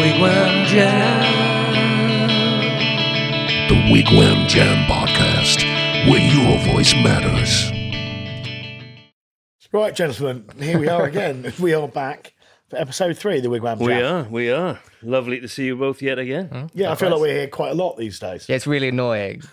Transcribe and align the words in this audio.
Wigwam 0.00 0.64
Jam. 0.64 1.20
The 3.68 3.74
Wigwam 3.92 4.48
Jam 4.48 4.86
Podcast, 4.86 5.62
where 6.08 6.18
your 6.18 6.58
voice 6.72 6.94
matters. 6.94 7.70
Right, 9.72 9.94
gentlemen, 9.94 10.46
here 10.58 10.78
we 10.78 10.88
are 10.88 11.04
again. 11.04 11.52
we 11.60 11.74
are 11.74 11.86
back 11.86 12.32
for 12.70 12.78
episode 12.78 13.18
three 13.18 13.36
of 13.36 13.42
the 13.42 13.50
Wigwam 13.50 13.78
Jam. 13.78 13.86
We 13.86 14.02
are, 14.02 14.22
we 14.22 14.50
are. 14.50 14.80
Lovely 15.02 15.38
to 15.38 15.48
see 15.48 15.66
you 15.66 15.76
both 15.76 16.00
yet 16.00 16.18
again. 16.18 16.70
Yeah, 16.72 16.92
I 16.92 16.94
feel 16.94 17.10
like 17.10 17.20
we're 17.20 17.34
here 17.34 17.48
quite 17.48 17.72
a 17.72 17.74
lot 17.74 17.98
these 17.98 18.18
days. 18.18 18.48
Yeah, 18.48 18.56
it's 18.56 18.66
really 18.66 18.88
annoying. 18.88 19.42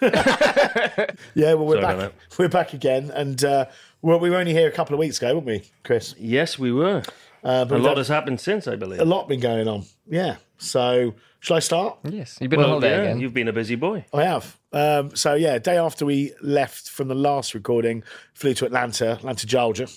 Yeah, 1.36 1.54
well, 1.54 1.66
we're 1.66 1.82
Sorry 1.82 1.98
back. 1.98 2.14
We're 2.40 2.50
back 2.50 2.74
again, 2.74 3.12
and 3.14 3.44
uh, 3.44 3.66
well, 4.02 4.20
we 4.20 4.30
were 4.30 4.38
only 4.38 4.54
here 4.54 4.68
a 4.68 4.72
couple 4.72 4.94
of 4.94 5.00
weeks 5.00 5.18
ago, 5.18 5.34
weren't 5.36 5.46
we, 5.46 5.64
Chris? 5.84 6.16
Yes, 6.18 6.58
we 6.58 6.72
were. 6.72 7.04
Uh, 7.44 7.66
but 7.66 7.80
A 7.80 7.84
lot 7.84 7.98
has 7.98 8.08
happened 8.08 8.40
since, 8.42 8.68
I 8.68 8.76
believe. 8.76 9.00
a 9.00 9.06
lot 9.06 9.28
been 9.28 9.40
going 9.40 9.68
on. 9.68 9.86
Yeah. 10.10 10.38
So, 10.58 11.14
shall 11.40 11.58
I 11.58 11.60
start? 11.60 12.00
yes, 12.04 12.38
you've 12.42 12.50
been 12.50 12.60
on 12.62 12.70
holiday 12.70 12.90
yeah, 12.90 13.02
again. 13.04 13.20
you've 13.20 13.34
been 13.34 13.48
a 13.48 13.54
busy 13.54 13.76
boy. 13.76 14.06
I 14.14 14.24
have. 14.24 14.58
Um, 14.74 15.16
so 15.16 15.36
yeah, 15.36 15.60
day 15.60 15.78
after 15.78 16.06
we 16.06 16.34
left 16.42 16.90
from 16.90 17.08
the 17.08 17.16
last 17.16 17.54
recording, 17.54 18.04
flew 18.34 18.54
to 18.56 18.66
Atlanta, 18.66 19.12
Atlanta, 19.14 19.46
Georgia, 19.46 19.88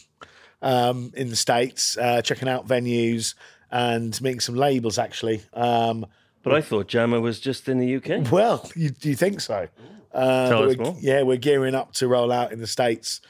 um, 0.62 1.12
in 1.16 1.30
the 1.30 1.36
states, 1.36 1.96
uh, 1.98 2.22
checking 2.22 2.48
out 2.48 2.66
venues 2.68 3.34
and 3.70 4.20
meeting 4.20 4.40
some 4.40 4.54
labels. 4.54 4.98
Actually, 4.98 5.42
um, 5.54 6.06
But 6.42 6.54
I 6.54 6.60
thought 6.60 6.88
Jamma 6.88 7.20
was 7.20 7.40
just 7.40 7.68
in 7.68 7.78
the 7.78 7.96
UK. 7.96 8.30
well, 8.30 8.68
you, 8.76 8.90
do 8.90 9.09
you 9.09 9.16
think 9.16 9.40
so? 9.40 9.66
Uh, 10.12 10.48
Tell 10.48 10.64
us 10.64 10.76
we're- 10.76 10.84
more. 10.90 10.96
Yeah, 11.00 11.22
we're 11.22 11.36
gearing 11.38 11.74
up 11.74 11.92
to 11.95 12.09
roll 12.09 12.30
out 12.32 12.52
in 12.52 12.59
the 12.60 12.66
states 12.66 13.20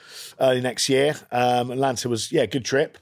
early 0.40 0.60
next 0.62 0.88
year. 0.88 1.15
Um, 1.30 1.70
Atlanta 1.70 2.09
was 2.09 2.32
yeah, 2.32 2.46
good 2.46 2.65
trip, 2.65 2.98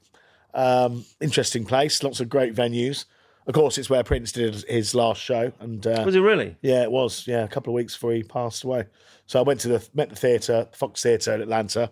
um, 0.58 1.04
interesting 1.20 1.64
place, 1.64 2.02
lots 2.02 2.20
of 2.20 2.28
great 2.28 2.54
venues. 2.54 3.04
Of 3.46 3.54
course, 3.54 3.78
it's 3.78 3.88
where 3.88 4.04
Prince 4.04 4.32
did 4.32 4.64
his 4.68 4.94
last 4.94 5.22
show, 5.22 5.52
and 5.60 5.86
uh, 5.86 6.02
Was 6.05 6.14
it 6.14 6.20
really? 6.20 6.56
yeah, 6.60 6.83
it 6.83 6.91
was. 6.91 7.27
Yeah, 7.27 7.44
a 7.44 7.48
couple 7.48 7.72
of 7.72 7.77
weeks 7.77 7.94
before 7.94 8.12
he 8.12 8.22
passed 8.22 8.62
away. 8.64 8.84
So 9.27 9.38
I 9.38 9.42
went 9.42 9.60
to 9.60 9.68
the 9.68 9.88
met 9.94 10.10
the 10.10 10.16
theatre, 10.16 10.68
Fox 10.72 11.02
Theatre 11.02 11.34
in 11.34 11.41
Atlanta, 11.41 11.91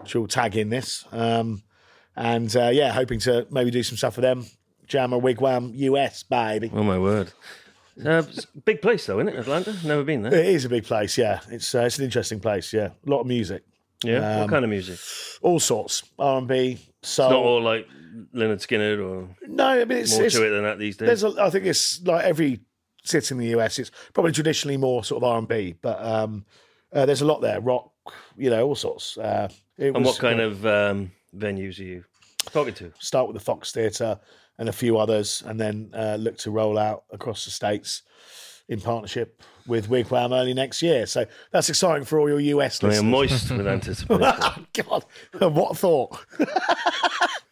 which 0.00 0.14
will 0.14 0.26
tag 0.26 0.56
in 0.56 0.68
this. 0.70 1.04
Um, 1.12 1.62
and 2.16 2.54
uh, 2.56 2.70
yeah, 2.72 2.92
hoping 2.92 3.20
to 3.20 3.46
maybe 3.50 3.70
do 3.70 3.82
some 3.84 3.96
stuff 3.96 4.14
for 4.14 4.20
them. 4.20 4.46
Jamma 4.88 5.20
Wigwam 5.20 5.72
US, 5.74 6.22
baby. 6.24 6.70
Oh 6.74 6.82
my 6.82 6.98
word! 6.98 7.32
Uh, 8.04 8.22
big 8.64 8.82
place 8.82 9.06
though, 9.06 9.20
isn't 9.20 9.34
it? 9.34 9.38
Atlanta. 9.38 9.76
Never 9.84 10.02
been 10.04 10.22
there. 10.22 10.34
It 10.34 10.46
is 10.46 10.64
a 10.64 10.68
big 10.68 10.84
place, 10.84 11.16
yeah. 11.18 11.40
It's 11.50 11.74
uh, 11.74 11.82
it's 11.82 11.98
an 11.98 12.04
interesting 12.04 12.40
place, 12.40 12.72
yeah. 12.72 12.90
A 13.06 13.10
lot 13.10 13.20
of 13.20 13.26
music, 13.26 13.64
Yeah. 14.04 14.34
Um, 14.34 14.40
what 14.40 14.50
kind 14.50 14.64
of 14.64 14.70
music? 14.70 14.98
all 15.42 15.60
sorts, 15.60 16.02
R 16.18 16.38
and 16.38 16.48
B, 16.48 16.78
soul. 17.02 17.30
Not 17.30 17.38
all 17.38 17.62
like 17.62 17.88
Lynyrd 18.34 18.60
Skynyrd 18.60 19.04
or 19.04 19.28
no, 19.48 19.66
I 19.66 19.84
mean 19.84 19.98
it's, 19.98 20.12
more 20.12 20.24
it's 20.24 20.34
to 20.34 20.46
it 20.46 20.50
than 20.50 20.62
that 20.64 20.78
these 20.78 20.96
days. 20.96 21.06
there's 21.06 21.24
a, 21.24 21.42
I 21.42 21.50
think 21.50 21.66
it's 21.66 22.02
like 22.04 22.24
every 22.24 22.60
city 23.04 23.34
in 23.34 23.38
the 23.38 23.58
US. 23.58 23.78
It's 23.78 23.90
probably 24.12 24.32
traditionally 24.32 24.76
more 24.76 25.04
sort 25.04 25.22
of 25.22 25.28
R 25.28 25.38
and 25.38 25.48
B, 25.48 25.74
but 25.80 26.04
um, 26.04 26.44
uh, 26.92 27.06
there's 27.06 27.22
a 27.22 27.26
lot 27.26 27.40
there, 27.40 27.60
rock, 27.60 27.90
you 28.36 28.50
know, 28.50 28.66
all 28.66 28.74
sorts. 28.74 29.16
Uh, 29.18 29.48
it 29.78 29.94
and 29.94 30.04
was, 30.04 30.14
what 30.14 30.18
kind 30.18 30.40
of 30.40 30.64
um, 30.66 31.12
venues 31.36 31.78
are 31.78 31.84
you 31.84 32.04
talking 32.46 32.74
to? 32.74 32.92
start 32.98 33.28
with 33.28 33.34
the 33.34 33.44
Fox 33.44 33.72
Theatre 33.72 34.18
and 34.58 34.68
a 34.68 34.72
few 34.72 34.98
others, 34.98 35.42
and 35.46 35.60
then 35.60 35.90
uh, 35.94 36.16
look 36.18 36.36
to 36.38 36.50
roll 36.50 36.78
out 36.78 37.04
across 37.12 37.44
the 37.44 37.50
states 37.50 38.02
in 38.68 38.80
partnership 38.80 39.42
with 39.66 39.88
Wigwam 39.88 40.32
early 40.32 40.54
next 40.54 40.82
year. 40.82 41.06
So 41.06 41.26
that's 41.50 41.68
exciting 41.68 42.04
for 42.04 42.18
all 42.20 42.28
your 42.28 42.40
US 42.40 42.82
I 42.82 42.88
listeners. 42.88 42.98
am 43.04 43.10
moist 43.10 43.50
with 43.50 43.66
anticipation. 43.76 44.22
Oh, 44.38 44.56
God, 44.72 45.04
what 45.54 45.70
a 45.72 45.74
thought! 45.74 46.18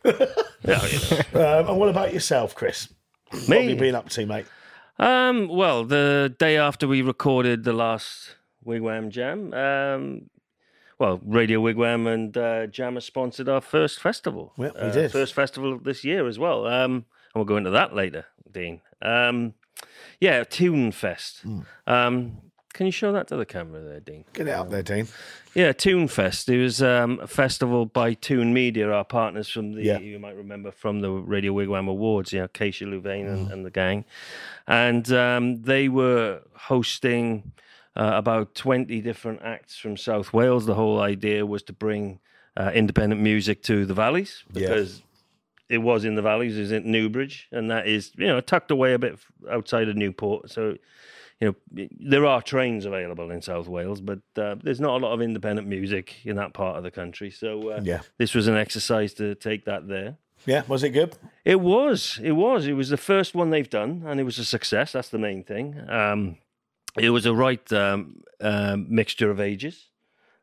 yeah, 0.05 0.87
you 0.87 0.99
know. 1.35 1.61
Um, 1.61 1.69
and 1.71 1.79
what 1.79 1.89
about 1.89 2.13
yourself, 2.13 2.55
Chris? 2.55 2.91
Me? 3.33 3.39
What 3.49 3.61
have 3.63 3.71
you 3.71 3.77
been 3.77 3.95
up 3.95 4.09
to, 4.11 4.27
mate? 4.27 4.47
Um, 4.99 5.49
well, 5.49 5.85
the 5.85 6.35
day 6.39 6.57
after 6.57 6.87
we 6.87 7.03
recorded 7.03 7.65
the 7.65 7.73
last 7.73 8.37
Wigwam 8.65 9.09
Jam, 9.11 9.53
um, 9.55 10.31
well, 10.99 11.21
Radio 11.25 11.61
Wigwam 11.61 12.07
and 12.07 12.37
uh, 12.37 12.67
Jamma 12.69 13.03
sponsored 13.03 13.49
our 13.49 13.61
first 13.61 13.99
festival. 13.99 14.53
Yeah, 14.57 14.71
we 14.75 14.81
Uh, 14.81 14.93
did. 14.93 15.13
First 15.13 15.35
festival 15.35 15.73
of 15.73 15.85
this 15.85 16.05
year 16.05 16.29
as 16.29 16.39
well. 16.39 16.67
Um, 16.67 16.93
and 16.93 17.05
we'll 17.35 17.45
go 17.45 17.57
into 17.57 17.71
that 17.71 17.95
later, 17.95 18.27
Dean. 18.51 18.81
Um, 19.03 19.55
yeah, 20.21 20.45
Tune 20.45 20.93
Fest. 20.93 21.41
Hmm. 21.43 21.61
Um, 21.87 22.39
can 22.73 22.87
you 22.87 22.93
show 22.93 23.13
that 23.13 23.29
to 23.29 23.37
the 23.37 23.47
camera 23.47 23.81
there, 23.81 24.01
Dean? 24.01 24.25
Get 24.33 24.49
it 24.49 24.51
up 24.51 24.69
there, 24.69 24.83
Dean. 24.83 25.07
Yeah, 25.55 25.73
Tune 25.73 26.09
Fest. 26.09 26.49
It 26.49 26.61
was 26.61 26.83
um, 26.83 27.21
a 27.23 27.27
festival 27.29 27.87
by 27.87 28.15
Tune 28.15 28.53
Media, 28.53 28.91
our 28.91 29.05
partners 29.05 29.49
from 29.49 29.73
the, 29.75 29.83
Yeah. 29.85 29.99
you 30.01 30.19
might 30.19 30.35
remember 30.35 30.73
from 30.73 30.99
the 31.01 31.11
Radio 31.11 31.53
Wigwam 31.53 31.89
Awards, 31.89 32.33
you 32.33 32.41
know, 32.41 32.49
Keisha 32.49 32.89
Louvain 32.91 33.27
Mm. 33.27 33.33
and, 33.35 33.53
and 33.53 33.65
the 33.67 33.71
gang. 33.71 34.05
And 34.67 35.11
um, 35.13 35.63
they 35.63 35.89
were 35.89 36.41
hosting 36.55 37.53
uh, 37.95 38.11
about 38.15 38.57
20 38.57 39.01
different 39.03 39.41
acts 39.43 39.77
from 39.77 39.97
South 39.97 40.33
Wales. 40.33 40.67
The 40.67 40.75
whole 40.75 41.01
idea 41.01 41.47
was 41.47 41.63
to 41.65 41.73
bring 41.73 42.19
uh, 42.57 42.73
independent 42.75 43.21
music 43.21 43.63
to 43.65 43.87
the 43.87 43.95
valleys 43.95 44.43
Yeah. 44.53 44.85
It 45.69 45.79
was 45.79 46.05
in 46.05 46.15
the 46.15 46.23
valleys, 46.23 46.57
is 46.57 46.73
in 46.73 46.91
Newbridge, 46.91 47.49
and 47.53 47.71
that 47.71 47.87
is, 47.87 48.13
you 48.17 48.27
know, 48.27 48.41
tucked 48.41 48.71
away 48.71 48.93
a 48.93 48.99
bit 48.99 49.19
outside 49.51 49.89
of 49.89 49.97
Newport. 49.97 50.51
So, 50.51 50.77
you 51.41 51.57
know, 51.73 51.87
there 51.99 52.27
are 52.27 52.41
trains 52.43 52.85
available 52.85 53.31
in 53.31 53.43
South 53.43 53.67
Wales, 53.67 54.01
but 54.01 54.21
uh, 54.37 54.57
there's 54.63 54.81
not 54.81 55.01
a 55.01 55.05
lot 55.05 55.13
of 55.13 55.21
independent 55.23 55.67
music 55.67 56.17
in 56.25 56.37
that 56.37 56.55
part 56.55 56.77
of 56.77 56.83
the 56.83 56.91
country. 56.91 57.31
So, 57.31 57.71
uh, 57.71 57.81
Yeah. 57.83 58.01
this 58.19 58.35
was 58.35 58.47
an 58.47 58.57
exercise 58.57 59.15
to 59.15 59.35
take 59.35 59.65
that 59.65 59.89
there. 59.89 60.17
Yeah, 60.47 60.63
was 60.69 60.83
it 60.83 60.91
good? 60.91 61.17
It 61.45 61.61
was. 61.61 62.21
It 62.23 62.33
was. 62.33 62.67
It 62.67 62.75
was 62.75 62.91
the 62.91 62.99
first 62.99 63.35
one 63.35 63.49
they've 63.51 63.71
done, 63.71 64.03
and 64.07 64.21
it 64.21 64.25
was 64.25 64.39
a 64.39 64.45
success. 64.45 64.93
That's 64.93 65.09
the 65.09 65.19
main 65.19 65.43
thing. 65.43 65.81
Um, 65.89 66.37
it 66.99 67.11
was 67.11 67.25
a 67.25 67.35
right 67.35 67.73
um, 67.73 68.23
um, 68.41 68.87
mixture 68.91 69.31
of 69.31 69.41
ages. 69.41 69.89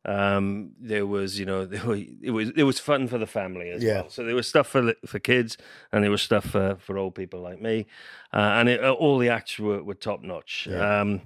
Um, 0.03 0.71
there 0.79 1.05
was, 1.05 1.37
you 1.39 1.45
know, 1.45 1.65
were, 1.85 1.95
it 2.21 2.31
was 2.31 2.49
it 2.55 2.63
was 2.63 2.79
fun 2.79 3.07
for 3.07 3.17
the 3.17 3.27
family 3.27 3.69
as 3.69 3.83
Yeah. 3.83 4.01
well. 4.01 4.09
So 4.09 4.23
there 4.23 4.35
was 4.35 4.47
stuff 4.47 4.67
for 4.67 4.93
for 5.05 5.19
kids, 5.19 5.57
and 5.91 6.03
there 6.03 6.11
was 6.11 6.21
stuff 6.21 6.45
for, 6.45 6.77
for 6.79 6.97
old 6.97 7.13
people 7.15 7.39
like 7.41 7.61
me, 7.61 7.85
uh, 8.33 8.37
and 8.37 8.69
it, 8.69 8.83
all 8.83 9.17
the 9.19 9.29
acts 9.29 9.59
were, 9.59 9.83
were 9.83 9.93
top 9.95 10.21
notch. 10.23 10.67
Um, 10.67 11.21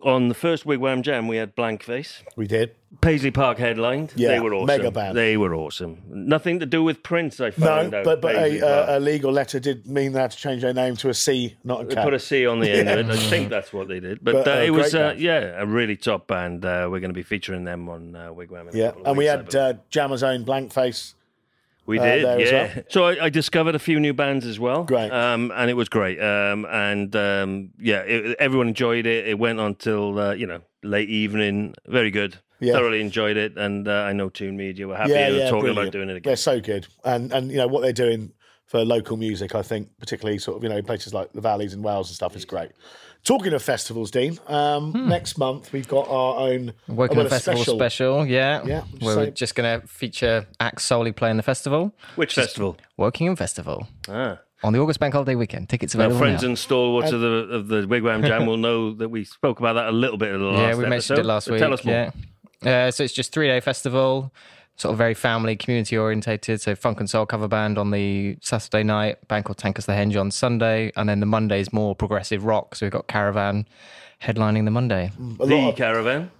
on 0.00 0.28
the 0.28 0.34
first 0.34 0.64
Wigwam 0.64 1.02
Jam, 1.02 1.28
we 1.28 1.36
had 1.36 1.54
Blank 1.54 1.82
Face. 1.82 2.22
We 2.36 2.46
did. 2.46 2.74
Paisley 3.00 3.30
Park 3.30 3.58
headlined. 3.58 4.12
Yeah, 4.16 4.28
they 4.28 4.40
were 4.40 4.52
awesome. 4.52 4.66
mega 4.66 4.90
band. 4.90 5.16
They 5.16 5.36
were 5.36 5.54
awesome. 5.54 6.02
Nothing 6.08 6.60
to 6.60 6.66
do 6.66 6.82
with 6.82 7.02
Prince. 7.02 7.40
I 7.40 7.46
No, 7.46 7.50
found 7.50 7.94
out. 7.94 8.04
but 8.04 8.20
but 8.20 8.34
a, 8.34 8.98
a, 8.98 9.00
legal 9.00 9.32
letter 9.32 9.58
did 9.58 9.86
mean 9.86 10.12
they 10.12 10.20
had 10.20 10.30
to 10.32 10.36
change 10.36 10.62
their 10.62 10.74
name 10.74 10.96
to 10.96 11.08
a 11.08 11.14
C, 11.14 11.56
not 11.64 11.82
a 11.82 11.84
They 11.84 11.94
put 11.94 12.12
a 12.12 12.18
C 12.18 12.46
on 12.46 12.60
the 12.60 12.70
end 12.70 12.88
of 12.88 12.98
it. 12.98 13.06
I 13.10 13.16
think 13.16 13.48
that's 13.48 13.72
what 13.72 13.88
they 13.88 13.98
did. 13.98 14.22
But, 14.22 14.44
But, 14.44 14.48
uh, 14.48 14.60
it 14.62 14.70
was, 14.70 14.94
uh, 14.94 15.14
yeah, 15.16 15.54
a 15.56 15.66
really 15.66 15.96
top 15.96 16.26
band. 16.26 16.64
Uh, 16.64 16.88
we're 16.90 17.00
going 17.00 17.10
to 17.10 17.14
be 17.14 17.22
featuring 17.22 17.64
them 17.64 17.88
on 17.88 18.14
uh, 18.14 18.28
Wigwam. 18.32 18.70
In 18.70 18.76
yeah, 18.76 18.92
and 19.04 19.16
we 19.16 19.24
had 19.24 19.54
uh, 19.54 19.74
Jamma's 19.90 20.22
own 20.22 20.44
Blank 20.44 20.72
Face. 20.72 21.14
We 21.86 21.98
uh, 21.98 22.04
did, 22.04 22.40
yeah. 22.40 22.74
well. 22.74 22.84
So 22.88 23.04
I, 23.04 23.24
I 23.24 23.28
discovered 23.28 23.74
a 23.74 23.78
few 23.78 23.98
new 23.98 24.12
bands 24.14 24.46
as 24.46 24.58
well. 24.58 24.84
Great. 24.84 25.10
um, 25.10 25.52
and 25.54 25.70
it 25.70 25.74
was 25.74 25.88
great. 25.88 26.20
Um, 26.20 26.64
and 26.66 27.14
um, 27.16 27.70
yeah, 27.78 28.00
it, 28.00 28.36
everyone 28.38 28.68
enjoyed 28.68 29.06
it. 29.06 29.26
It 29.26 29.38
went 29.38 29.60
on 29.60 29.74
till 29.74 30.18
uh, 30.18 30.32
you 30.34 30.46
know 30.46 30.60
late 30.82 31.08
evening. 31.08 31.74
Very 31.86 32.10
good. 32.10 32.38
Yeah. 32.60 32.74
Thoroughly 32.74 33.00
enjoyed 33.00 33.36
it, 33.36 33.56
and 33.56 33.88
uh, 33.88 34.02
I 34.02 34.12
know 34.12 34.28
Tune 34.28 34.56
Media 34.56 34.86
were 34.86 34.96
happy 34.96 35.10
Yeah, 35.10 35.28
yeah, 35.28 35.44
talking 35.50 35.62
brilliant. 35.62 35.78
about 35.78 35.92
doing 35.92 36.08
it 36.10 36.16
again. 36.16 36.30
They're 36.30 36.36
so 36.36 36.60
good, 36.60 36.86
and 37.04 37.32
and 37.32 37.50
you 37.50 37.56
know 37.56 37.66
what 37.66 37.82
they're 37.82 37.92
doing 37.92 38.32
for 38.66 38.84
local 38.84 39.16
music. 39.16 39.54
I 39.56 39.62
think 39.62 39.88
particularly 39.98 40.38
sort 40.38 40.58
of 40.58 40.62
you 40.62 40.68
know 40.68 40.80
places 40.80 41.12
like 41.12 41.32
the 41.32 41.40
valleys 41.40 41.74
in 41.74 41.82
Wales 41.82 42.08
and 42.08 42.14
stuff 42.14 42.36
is 42.36 42.44
great. 42.44 42.70
Talking 43.24 43.52
of 43.52 43.62
festivals, 43.62 44.10
Dean, 44.10 44.36
um, 44.48 44.90
Hmm. 44.92 45.08
next 45.08 45.38
month 45.38 45.72
we've 45.72 45.86
got 45.86 46.08
our 46.08 46.40
own 46.40 46.72
Woking 46.88 47.18
well, 47.18 47.28
Festival 47.28 47.62
special. 47.64 48.26
yeah. 48.26 48.62
Yeah, 48.66 48.80
Where 48.98 49.16
we're 49.16 49.30
just 49.30 49.54
going 49.54 49.80
to 49.80 49.86
feature 49.86 50.46
acts 50.58 50.84
solely 50.84 51.12
playing 51.12 51.36
the 51.36 51.44
festival. 51.44 51.94
Which 52.16 52.34
festival? 52.34 52.76
Woking 52.96 53.36
Festival 53.36 53.86
Ah. 54.08 54.38
on 54.64 54.72
the 54.72 54.80
August 54.80 54.98
Bank 54.98 55.14
Holiday 55.14 55.36
weekend. 55.36 55.68
Tickets 55.68 55.94
available. 55.94 56.16
Our 56.16 56.22
available 56.24 56.30
friends 56.32 56.42
now. 56.42 56.48
and 56.48 56.58
stalwarts 56.58 57.12
of 57.12 57.20
the 57.20 57.26
of 57.28 57.68
the 57.68 57.82
Wigwam 57.86 58.26
Jam 58.26 58.44
will 58.46 58.56
know 58.56 58.92
that 58.94 59.08
we 59.08 59.22
spoke 59.22 59.60
about 59.60 59.74
that 59.74 59.86
a 59.88 59.92
little 59.92 60.18
bit 60.18 60.30
in 60.34 60.40
the 60.40 60.46
last 60.46 60.58
yeah, 60.58 60.74
we 60.74 60.80
mentioned 60.86 60.94
episode. 60.96 61.18
it 61.18 61.24
last 61.26 61.44
But 61.46 61.52
week. 61.52 61.60
Tell 61.60 61.72
us 61.74 61.84
more. 61.84 61.94
Yeah. 62.64 62.86
Uh, 62.86 62.90
so 62.90 63.04
it's 63.04 63.12
just 63.12 63.32
three 63.32 63.46
day 63.46 63.60
festival, 63.60 64.32
sort 64.82 64.92
of 64.92 64.98
very 64.98 65.14
family, 65.14 65.56
community 65.56 65.96
orientated. 65.96 66.60
So 66.60 66.74
funk 66.74 67.00
and 67.00 67.08
soul 67.08 67.24
cover 67.24 67.48
band 67.48 67.78
on 67.78 67.90
the 67.92 68.36
Saturday 68.42 68.82
night, 68.82 69.26
band 69.28 69.44
called 69.44 69.58
Tankers 69.58 69.86
the 69.86 69.92
Henge 69.92 70.20
on 70.20 70.30
Sunday, 70.30 70.92
and 70.96 71.08
then 71.08 71.20
the 71.20 71.26
Monday's 71.26 71.72
more 71.72 71.94
progressive 71.94 72.44
rock. 72.44 72.74
So 72.74 72.86
we've 72.86 72.92
got 72.92 73.06
Caravan 73.06 73.66
headlining 74.22 74.64
the 74.64 74.70
Monday. 74.70 75.12
a 75.40 75.46
The 75.46 75.68
of, 75.68 75.76
caravan. 75.76 76.30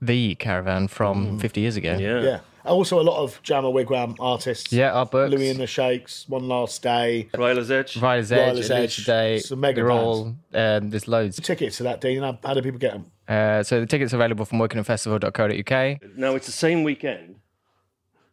The 0.00 0.34
Caravan 0.34 0.88
from 0.88 1.38
50 1.38 1.60
years 1.60 1.76
ago. 1.76 1.96
Yeah. 1.96 2.20
yeah. 2.22 2.40
Also, 2.64 2.98
a 2.98 3.02
lot 3.02 3.22
of 3.22 3.42
Jamma 3.42 3.70
Wigwam 3.70 4.16
artists. 4.18 4.72
Yeah, 4.72 4.92
our 4.92 5.04
books. 5.04 5.30
Louis 5.30 5.50
and 5.50 5.60
the 5.60 5.66
Shakes, 5.66 6.26
One 6.28 6.48
Last 6.48 6.82
Day. 6.82 7.28
Ryler's 7.34 7.70
Edge. 7.70 7.98
Rider's 7.98 8.32
Edge, 8.32 8.48
Rider's 8.48 8.70
Edge 8.70 8.84
Edge, 8.84 8.96
Today. 8.96 9.38
some 9.40 9.60
mega 9.60 9.82
They're 9.82 9.90
all, 9.90 10.34
um, 10.54 10.88
there's 10.88 11.06
loads. 11.06 11.38
Tickets 11.38 11.76
to 11.76 11.82
that, 11.82 12.00
Dean. 12.00 12.22
How, 12.22 12.38
how 12.42 12.54
do 12.54 12.62
people 12.62 12.78
get 12.78 12.92
them? 12.92 13.10
Uh, 13.28 13.62
so 13.62 13.80
the 13.80 13.86
tickets 13.86 14.14
are 14.14 14.16
available 14.16 14.46
from 14.46 14.58
workingfestival.co.uk. 14.60 16.16
No, 16.16 16.34
it's 16.36 16.46
the 16.46 16.52
same 16.52 16.84
weekend. 16.84 17.36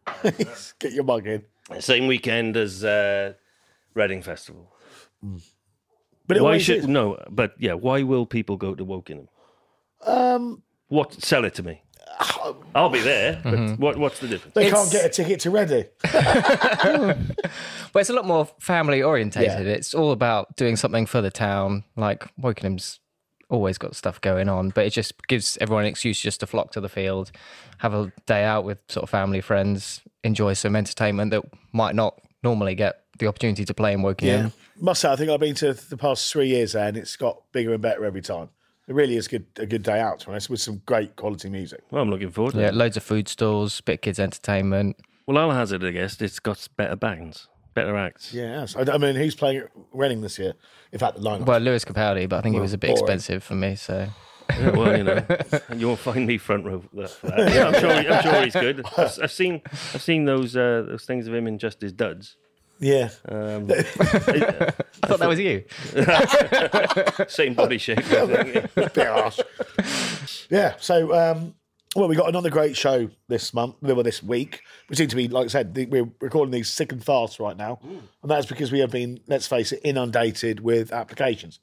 Get 0.78 0.92
your 0.92 1.04
mug 1.04 1.26
in. 1.26 1.44
Same 1.80 2.06
weekend 2.06 2.56
as 2.56 2.84
uh, 2.84 3.34
Reading 3.94 4.22
Festival. 4.22 4.72
But 6.26 6.40
why 6.40 6.58
should 6.58 6.78
is. 6.78 6.88
no? 6.88 7.22
But 7.30 7.54
yeah, 7.58 7.74
why 7.74 8.02
will 8.02 8.26
people 8.26 8.56
go 8.56 8.74
to 8.74 8.84
Wokingham? 8.84 9.28
Um, 10.06 10.62
What 10.88 11.12
sell 11.22 11.44
it 11.44 11.54
to 11.54 11.62
me? 11.62 11.82
I'll 12.74 12.90
be 12.90 13.00
there. 13.00 13.40
But 13.42 13.52
Mm-hmm. 13.54 13.82
what 13.82 13.96
what's 13.98 14.18
the 14.20 14.28
difference? 14.28 14.54
they 14.54 14.66
It's- 14.66 14.78
can't 14.80 14.92
get 14.92 15.04
a 15.06 15.08
ticket 15.08 15.40
to 15.40 15.50
Reading. 15.50 15.84
But 17.92 18.00
it's 18.00 18.10
a 18.10 18.14
lot 18.14 18.26
more 18.26 18.46
family 18.58 19.02
orientated. 19.02 19.66
It's 19.66 19.92
all 19.94 20.12
about 20.12 20.56
doing 20.56 20.76
something 20.76 21.04
for 21.06 21.20
the 21.20 21.30
town. 21.30 21.84
Like 21.94 22.26
Wokingham's 22.40 23.00
always 23.52 23.76
got 23.78 23.94
stuff 23.94 24.20
going 24.20 24.48
on, 24.48 24.70
but 24.70 24.86
it 24.86 24.90
just 24.90 25.26
gives 25.28 25.58
everyone 25.60 25.84
an 25.84 25.90
excuse 25.90 26.18
just 26.20 26.40
to 26.40 26.46
flock 26.46 26.72
to 26.72 26.80
the 26.80 26.88
field, 26.88 27.30
have 27.78 27.92
a 27.94 28.10
day 28.26 28.44
out 28.44 28.64
with 28.64 28.78
sort 28.88 29.02
of 29.04 29.10
family, 29.10 29.40
friends, 29.42 30.00
enjoy 30.24 30.54
some 30.54 30.74
entertainment 30.74 31.30
that 31.30 31.44
might 31.72 31.94
not 31.94 32.18
normally 32.42 32.74
get 32.74 33.04
the 33.18 33.26
opportunity 33.26 33.64
to 33.64 33.74
play 33.74 33.92
in 33.92 34.00
Wokingham. 34.00 34.52
Must 34.80 35.02
say, 35.02 35.12
I 35.12 35.16
think 35.16 35.30
I've 35.30 35.38
been 35.38 35.54
to 35.56 35.74
the 35.74 35.96
past 35.98 36.32
three 36.32 36.48
years 36.48 36.72
there, 36.72 36.88
and 36.88 36.96
it's 36.96 37.14
got 37.16 37.42
bigger 37.52 37.72
and 37.74 37.82
better 37.82 38.04
every 38.06 38.22
time. 38.22 38.48
It 38.88 38.94
really 38.94 39.16
is 39.16 39.28
good, 39.28 39.44
a 39.58 39.66
good 39.66 39.82
day 39.82 40.00
out, 40.00 40.20
to 40.20 40.26
be 40.26 40.32
honest, 40.32 40.48
with 40.50 40.60
some 40.60 40.80
great 40.86 41.14
quality 41.14 41.48
music. 41.50 41.82
Well, 41.90 42.02
I'm 42.02 42.10
looking 42.10 42.30
forward 42.30 42.54
to 42.54 42.60
Yeah, 42.60 42.68
it. 42.68 42.74
loads 42.74 42.96
of 42.96 43.02
food 43.04 43.28
stalls, 43.28 43.80
bit 43.82 43.94
of 43.96 44.00
kids 44.00 44.18
entertainment. 44.18 44.96
Well, 45.26 45.38
I'll 45.38 45.52
hazard 45.54 45.84
a 45.84 45.92
guess. 45.92 46.20
It's 46.20 46.40
got 46.40 46.66
better 46.76 46.96
bands, 46.96 47.48
better 47.74 47.96
acts. 47.96 48.32
Yeah. 48.32 48.66
I, 48.76 48.92
I 48.92 48.98
mean, 48.98 49.14
who's 49.16 49.34
playing 49.34 49.58
at 49.58 49.70
Reading 49.92 50.20
this 50.20 50.38
year? 50.38 50.54
In 50.92 50.98
fact, 50.98 51.16
the 51.16 51.22
lineup. 51.22 51.46
Well, 51.46 51.60
Lewis 51.60 51.84
Capaldi, 51.84 52.28
but 52.28 52.38
I 52.38 52.40
think 52.42 52.56
it 52.56 52.60
was 52.60 52.72
a 52.72 52.78
bit 52.78 52.88
boring. 52.88 53.02
expensive 53.02 53.42
for 53.42 53.54
me. 53.54 53.76
So 53.76 54.08
Yeah, 54.50 54.70
well, 54.70 54.96
you 54.96 55.04
know, 55.04 55.24
you 55.76 55.86
won't 55.88 56.00
find 56.00 56.26
me 56.26 56.38
front 56.38 56.64
row 56.66 56.80
for 56.80 57.26
that. 57.28 57.52
Yeah, 57.52 57.68
I'm 57.68 57.80
sure. 57.80 57.90
I'm 57.90 58.22
sure 58.22 58.42
he's 58.44 58.54
good. 58.54 58.84
I've, 58.98 59.18
I've 59.22 59.32
seen. 59.32 59.62
I've 59.94 60.02
seen 60.02 60.24
those 60.24 60.56
uh, 60.56 60.84
those 60.88 61.04
things 61.04 61.26
of 61.26 61.34
him 61.34 61.46
in 61.46 61.58
just 61.58 61.80
his 61.80 61.92
duds. 61.92 62.36
yeah. 62.78 63.10
Um, 63.28 63.70
I 63.70 63.82
thought 65.06 65.20
that 65.20 65.28
was 65.28 65.38
you. 65.38 65.64
same 67.28 67.54
body 67.54 67.78
shape. 67.78 67.98
I 67.98 68.26
think. 68.26 68.74
bit 68.74 69.06
harsh. 69.06 69.40
yeah. 70.50 70.74
So, 70.80 71.14
um, 71.14 71.54
well, 71.94 72.08
we 72.08 72.16
got 72.16 72.28
another 72.28 72.50
great 72.50 72.76
show 72.76 73.10
this 73.28 73.52
month, 73.52 73.76
well, 73.82 74.02
this 74.02 74.22
week. 74.22 74.62
We 74.88 74.96
seem 74.96 75.08
to 75.08 75.16
be, 75.16 75.28
like 75.28 75.44
I 75.44 75.48
said, 75.48 75.74
the- 75.74 75.86
we're 75.86 76.08
recording 76.20 76.50
these 76.52 76.70
sick 76.70 76.90
and 76.92 77.04
fast 77.04 77.38
right 77.38 77.56
now, 77.56 77.80
and 77.82 78.30
that's 78.30 78.46
because 78.46 78.72
we 78.72 78.78
have 78.80 78.90
been, 78.90 79.20
let's 79.26 79.46
face 79.46 79.72
it, 79.72 79.80
inundated 79.84 80.60
with 80.60 80.92
applications. 80.92 81.60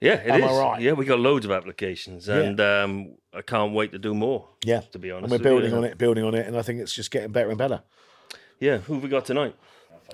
Yeah, 0.00 0.14
it 0.14 0.30
Am 0.30 0.42
is. 0.42 0.50
I 0.50 0.58
right? 0.60 0.80
Yeah, 0.82 0.92
we 0.92 1.04
got 1.04 1.20
loads 1.20 1.44
of 1.44 1.52
applications, 1.52 2.28
and 2.28 2.58
um, 2.60 3.16
I 3.34 3.42
can't 3.42 3.72
wait 3.74 3.92
to 3.92 3.98
do 3.98 4.14
more. 4.14 4.48
Yeah, 4.64 4.80
to 4.92 4.98
be 4.98 5.10
honest, 5.10 5.30
and 5.32 5.40
we're 5.40 5.50
building 5.50 5.70
you 5.72 5.76
on 5.76 5.84
it, 5.84 5.98
building 5.98 6.24
on 6.24 6.34
it, 6.34 6.46
and 6.46 6.56
I 6.56 6.62
think 6.62 6.80
it's 6.80 6.92
just 6.94 7.10
getting 7.10 7.30
better 7.32 7.50
and 7.50 7.58
better. 7.58 7.82
Yeah, 8.58 8.78
who 8.78 8.94
have 8.94 9.02
we 9.02 9.08
got 9.08 9.26
tonight? 9.26 9.54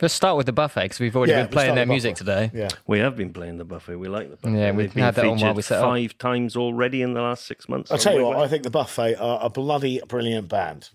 Let's 0.03 0.15
start 0.15 0.37
with 0.37 0.47
the 0.47 0.53
buffet 0.53 0.83
because 0.85 1.01
we've 1.01 1.17
already 1.17 1.33
Yeah, 1.33 1.43
been 1.43 1.53
playing 1.53 1.75
their 1.75 1.85
with 1.85 1.91
music 1.91 2.17
today. 2.17 2.51
Yeah, 2.55 2.69
We 2.87 2.99
have 2.99 3.17
been 3.17 3.33
playing 3.33 3.57
the 3.59 3.65
buffet. 3.65 3.97
We 3.97 4.09
like 4.09 4.31
the 4.31 4.37
buffet. 4.37 4.59
Yeah, 4.59 4.71
we've 4.73 4.93
been 4.93 5.05
had 5.05 5.15
that 5.15 5.23
on 5.25 5.31
while 5.31 5.39
featured 5.39 5.57
we 5.57 5.63
set 5.63 5.79
up. 5.79 5.85
five 5.85 6.19
times 6.19 6.57
already 6.57 7.03
in 7.03 7.15
the 7.15 7.23
last 7.23 7.47
six 7.47 7.69
months. 7.69 7.91
I'll 7.91 7.99
tell 7.99 8.13
you 8.13 8.19
Wig 8.19 8.27
what, 8.29 8.37
Wag. 8.39 8.45
I 8.47 8.49
think 8.49 8.63
the 8.65 8.71
Buffet 8.71 9.15
are 9.17 9.39
a 9.43 9.49
bloody 9.51 10.01
brilliant 10.07 10.49
band. 10.49 10.91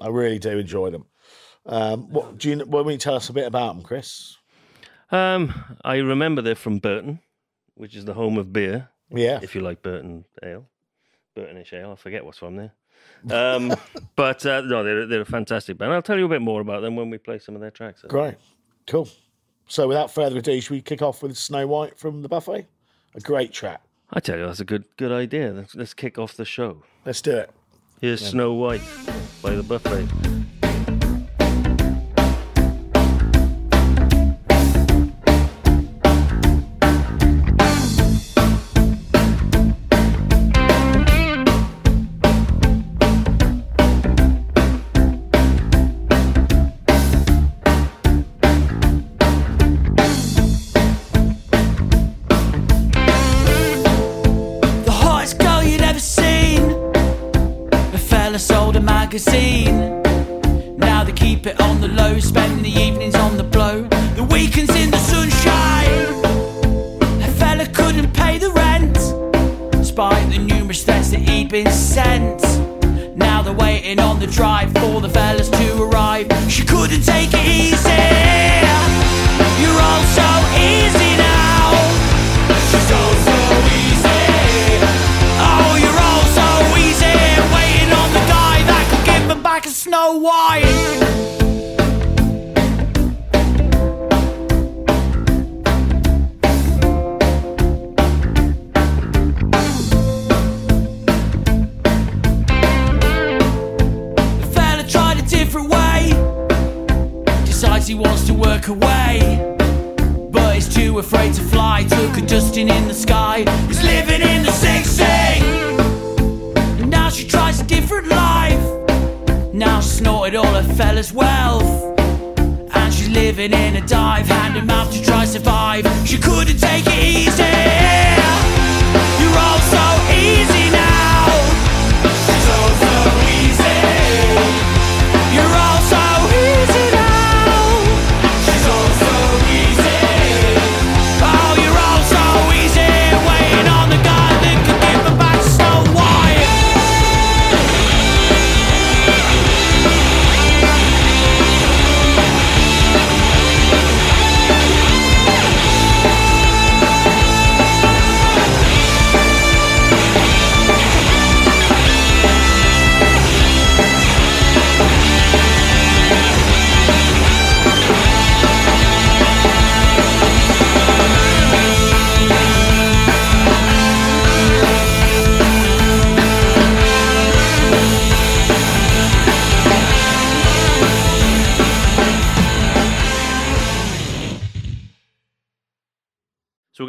I 0.00 0.08
really 0.08 0.38
do 0.38 0.58
enjoy 0.58 0.90
them. 0.90 1.06
Um, 1.66 2.10
what 2.12 2.38
do 2.38 2.50
you? 2.50 2.58
Why 2.64 2.82
don't 2.82 2.90
you 2.92 2.98
tell 2.98 3.14
us 3.14 3.28
a 3.28 3.32
bit 3.32 3.46
about 3.46 3.74
them, 3.76 3.84
Chris? 3.84 4.36
Um, 5.12 5.76
I 5.84 5.96
remember 5.98 6.42
they're 6.42 6.54
from 6.56 6.78
Burton, 6.78 7.20
which 7.74 7.94
is 7.94 8.04
the 8.04 8.14
home 8.14 8.38
of 8.38 8.52
beer. 8.52 8.88
Yeah, 9.10 9.38
if 9.42 9.54
you 9.54 9.60
like 9.60 9.82
Burton 9.82 10.24
ale, 10.42 10.66
Burtonish 11.36 11.72
ale. 11.72 11.92
I 11.92 11.94
forget 11.96 12.24
what's 12.24 12.38
from 12.38 12.56
there. 12.56 12.72
Um, 13.30 13.74
but 14.16 14.44
uh, 14.44 14.62
no, 14.62 14.82
they're 14.82 15.06
they're 15.06 15.20
a 15.20 15.26
fantastic 15.26 15.78
band. 15.78 15.92
I'll 15.92 16.02
tell 16.02 16.18
you 16.18 16.26
a 16.26 16.28
bit 16.28 16.42
more 16.42 16.60
about 16.60 16.82
them 16.82 16.96
when 16.96 17.10
we 17.10 17.18
play 17.18 17.38
some 17.38 17.54
of 17.54 17.60
their 17.60 17.70
tracks. 17.70 18.04
great, 18.08 18.36
cool. 18.86 19.08
So, 19.68 19.88
without 19.88 20.10
further 20.10 20.38
ado, 20.38 20.60
should 20.60 20.70
we 20.70 20.82
kick 20.82 21.02
off 21.02 21.22
with 21.22 21.36
Snow 21.36 21.66
White 21.66 21.98
from 21.98 22.22
the 22.22 22.28
Buffet? 22.28 22.66
A 23.14 23.20
great 23.20 23.52
track. 23.52 23.82
I 24.10 24.20
tell 24.20 24.38
you, 24.38 24.46
that's 24.46 24.60
a 24.60 24.64
good 24.64 24.84
good 24.96 25.12
idea. 25.12 25.52
Let's, 25.52 25.74
let's 25.74 25.94
kick 25.94 26.18
off 26.18 26.34
the 26.36 26.44
show. 26.44 26.82
Let's 27.06 27.22
do 27.22 27.36
it. 27.36 27.50
Here's 28.00 28.26
Snow 28.26 28.52
White 28.52 28.82
by 29.42 29.54
the 29.54 29.62
Buffet. 29.62 30.08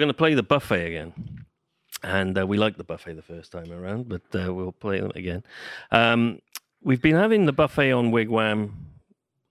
Going 0.04 0.10
to 0.10 0.18
play 0.18 0.34
the 0.34 0.44
buffet 0.44 0.86
again. 0.86 1.46
And 2.04 2.38
uh, 2.38 2.46
we 2.46 2.58
liked 2.58 2.78
the 2.78 2.84
buffet 2.84 3.14
the 3.14 3.22
first 3.22 3.54
time 3.54 3.72
around, 3.72 4.10
but 4.10 4.24
uh, 4.36 4.54
we'll 4.54 4.74
play 4.74 5.00
them 5.00 5.14
again. 5.16 5.44
Um, 5.92 6.40
we've 6.82 7.02
been 7.02 7.16
having 7.16 7.46
the 7.46 7.54
buffet 7.54 7.94
on 7.94 8.12
Wigwam 8.12 8.72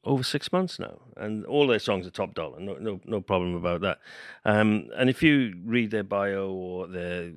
over 0.05 0.23
six 0.23 0.53
months 0.53 0.79
now, 0.79 0.99
and 1.17 1.47
all 1.47 1.67
their 1.67 1.79
songs 1.79 2.07
are 2.07 2.11
top 2.11 2.35
dollar. 2.35 2.61
No, 2.61 2.75
no, 2.75 3.01
no 3.07 3.23
problem 3.23 3.55
about 3.55 3.81
that. 3.81 4.01
Um, 4.45 4.91
and 4.95 5.09
if 5.09 5.23
you 5.23 5.55
read 5.65 5.93
their 5.93 6.03
bio 6.03 6.51
or 6.51 6.89
their 6.89 7.31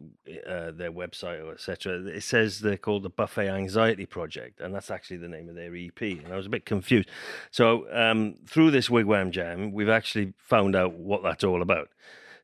uh, 0.46 0.72
their 0.72 0.92
website 0.92 1.42
or 1.42 1.54
etc., 1.54 2.08
it 2.08 2.24
says 2.24 2.60
they're 2.60 2.76
called 2.76 3.04
the 3.04 3.10
Buffet 3.10 3.48
Anxiety 3.48 4.06
Project, 4.06 4.60
and 4.60 4.76
that's 4.76 4.92
actually 4.92 5.18
the 5.18 5.30
name 5.30 5.48
of 5.48 5.56
their 5.56 5.74
EP. 5.74 6.02
And 6.02 6.34
I 6.34 6.36
was 6.36 6.48
a 6.48 6.50
bit 6.50 6.66
confused. 6.66 7.08
So 7.52 7.88
um, 7.94 8.36
through 8.46 8.72
this 8.72 8.90
Wigwam 8.90 9.32
Jam, 9.32 9.72
we've 9.72 9.88
actually 9.88 10.34
found 10.40 10.76
out 10.76 10.96
what 10.96 11.24
that's 11.24 11.46
all 11.46 11.62
about. 11.62 11.88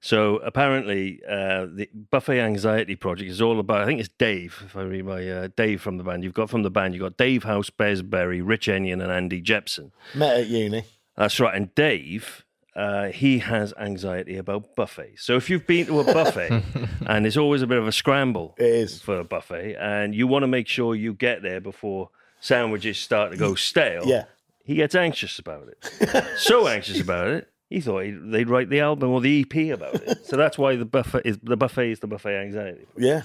So 0.04 0.38
apparently, 0.38 1.22
uh, 1.30 1.68
the 1.72 1.88
Buffet 2.10 2.40
Anxiety 2.42 2.96
Project 2.96 3.30
is 3.30 3.40
all 3.40 3.60
about. 3.60 3.82
I 3.82 3.86
think 3.86 4.00
it's 4.00 4.10
Dave. 4.18 4.64
If 4.66 4.76
I 4.76 4.82
read 4.82 5.06
my 5.06 5.30
uh, 5.30 5.48
Dave 5.56 5.80
from 5.80 5.98
the 5.98 6.04
band, 6.04 6.24
you've 6.24 6.34
got 6.34 6.50
from 6.50 6.64
the 6.64 6.72
band, 6.72 6.96
you've 6.96 7.04
got 7.04 7.18
Dave 7.18 7.44
House, 7.44 7.70
Bez 7.70 8.02
Berry, 8.02 8.42
Rich 8.42 8.68
Enyon, 8.68 9.02
and 9.04 9.12
Andy 9.12 9.42
Jepson. 9.42 9.92
Met 10.16 10.38
at 10.42 10.48
uni. 10.48 10.84
That's 11.16 11.40
right. 11.40 11.54
And 11.56 11.74
Dave, 11.76 12.44
uh, 12.76 13.10
he 13.10 13.40
has 13.40 13.74
anxiety 13.78 14.38
about 14.38 14.76
buffets. 14.76 15.24
So 15.24 15.36
if 15.36 15.52
you've 15.52 15.68
been 15.68 15.86
to 15.86 16.00
a 16.00 16.04
buffet, 16.04 16.64
and 17.06 17.28
it's 17.28 17.38
always 17.38 17.62
a 17.62 17.68
bit 17.68 17.78
of 17.78 17.88
a 17.88 17.92
scramble 17.92 18.56
It 18.58 18.66
is. 18.66 19.00
for 19.02 19.20
a 19.20 19.24
buffet, 19.24 19.76
and 19.80 20.16
you 20.16 20.26
want 20.26 20.42
to 20.44 20.48
make 20.48 20.68
sure 20.68 20.96
you 20.96 21.14
get 21.14 21.44
there 21.44 21.62
before 21.62 22.10
sandwiches 22.40 22.98
start 22.98 23.32
to 23.34 23.38
go 23.38 23.54
stale, 23.54 24.06
Yeah. 24.08 24.24
he 24.64 24.74
gets 24.74 24.96
anxious 24.96 25.38
about 25.38 25.68
it. 25.68 26.26
so 26.40 26.68
anxious 26.68 27.00
about 27.00 27.28
it, 27.28 27.51
he 27.72 27.82
thought 27.82 28.04
he'd, 28.04 28.32
they'd 28.32 28.50
write 28.50 28.70
the 28.70 28.82
album 28.82 29.10
or 29.10 29.22
the 29.22 29.42
EP 29.42 29.74
about 29.74 29.96
it. 29.96 30.26
So 30.26 30.38
that's 30.38 30.58
why 30.58 30.76
the 30.76 30.86
buffet 30.86 31.22
is 31.26 31.40
the 31.42 31.58
buffet 31.58 31.92
is 31.92 32.00
the 32.00 32.08
buffet 32.08 32.36
anxiety. 32.38 32.86
Yeah. 32.98 33.24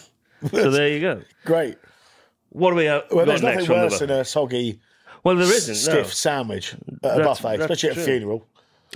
So 0.51 0.71
there 0.71 0.89
you 0.89 1.01
go. 1.01 1.23
Great. 1.45 1.77
What 2.51 2.71
do 2.71 2.77
we 2.77 2.85
have 2.87 3.05
Well, 3.11 3.27
there's 3.27 3.43
next 3.43 3.55
nothing 3.63 3.67
from 3.67 3.79
the 3.81 3.85
worse 3.87 3.99
than 3.99 4.11
a 4.11 4.25
soggy, 4.25 4.81
well, 5.25 5.35
there 5.37 5.45
isn't. 5.53 5.75
stiff 5.75 5.95
No. 6.07 6.11
sandwich 6.11 6.75
at 7.03 7.21
a 7.21 7.25
buffet, 7.25 7.57
that's 7.59 7.71
especially 7.73 7.91
at 7.91 7.97
a 7.99 8.01
funeral. 8.01 8.47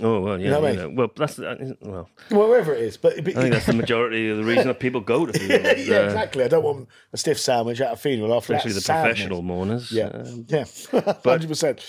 Oh 0.01 0.21
well, 0.21 0.39
yeah. 0.39 0.51
know 0.51 0.61
what 0.61 0.69
I 0.69 0.71
you 0.71 0.77
mean? 0.79 0.95
know. 0.95 1.01
Well, 1.01 1.11
that's 1.17 1.37
well. 1.37 2.09
Well, 2.31 2.47
wherever 2.49 2.73
it 2.73 2.81
is. 2.81 2.95
But, 2.95 3.17
but 3.25 3.35
I 3.35 3.41
think 3.41 3.53
that's 3.53 3.65
the 3.65 3.73
majority 3.73 4.29
of 4.29 4.37
the 4.37 4.43
reason 4.45 4.67
that 4.67 4.79
people 4.79 5.01
go 5.01 5.25
to 5.25 5.33
yeah, 5.37 5.47
funerals. 5.57 5.87
yeah, 5.87 5.97
uh, 5.97 6.03
exactly. 6.05 6.43
I 6.45 6.47
don't 6.47 6.63
want 6.63 6.87
a 7.11 7.17
stiff 7.17 7.37
sandwich 7.39 7.81
at 7.81 7.91
a 7.91 7.95
funeral 7.97 8.33
after 8.33 8.53
Especially 8.53 8.71
the 8.73 8.81
sadness. 8.81 9.13
professional 9.15 9.41
mourners. 9.41 9.91
Yeah, 9.91 10.05
Um, 10.05 10.45
yeah, 10.47 10.63
hundred 11.25 11.49
percent. 11.49 11.85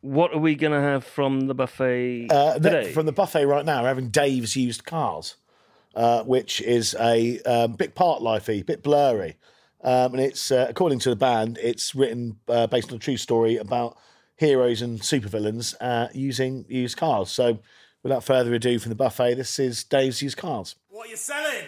What 0.00 0.32
are 0.32 0.38
we 0.38 0.54
going 0.54 0.72
to 0.72 0.80
have 0.80 1.04
from 1.04 1.42
the 1.42 1.54
buffet 1.54 2.28
Uh, 2.30 2.54
today? 2.54 2.92
from 2.92 3.06
the 3.06 3.12
buffet 3.12 3.44
right 3.46 3.64
now, 3.64 3.82
we're 3.82 3.88
having 3.88 4.08
Dave's 4.08 4.56
used 4.56 4.84
cars, 4.84 5.36
uh, 5.94 6.22
which 6.24 6.60
is 6.60 6.94
a 6.98 7.40
um, 7.42 7.72
bit 7.74 7.94
part 7.94 8.22
lifey, 8.22 8.64
bit 8.64 8.82
blurry, 8.82 9.36
um, 9.82 10.12
and 10.14 10.20
it's 10.20 10.50
uh, 10.50 10.66
according 10.68 10.98
to 11.00 11.10
the 11.10 11.16
band, 11.16 11.58
it's 11.62 11.94
written 11.94 12.38
uh, 12.48 12.66
based 12.66 12.90
on 12.90 12.96
a 12.96 12.98
true 13.00 13.16
story 13.16 13.56
about 13.56 13.96
heroes 14.36 14.80
and 14.82 15.00
supervillains 15.00 15.74
uh, 15.80 16.08
using 16.14 16.64
used 16.68 16.96
cars. 16.96 17.30
So, 17.30 17.58
without 18.02 18.24
further 18.24 18.54
ado, 18.54 18.78
from 18.78 18.88
the 18.90 18.96
buffet, 18.96 19.34
this 19.34 19.58
is 19.58 19.84
Dave's 19.84 20.22
used 20.22 20.36
cars. 20.38 20.76
What 20.88 21.06
are 21.06 21.10
you 21.10 21.16
selling? 21.16 21.66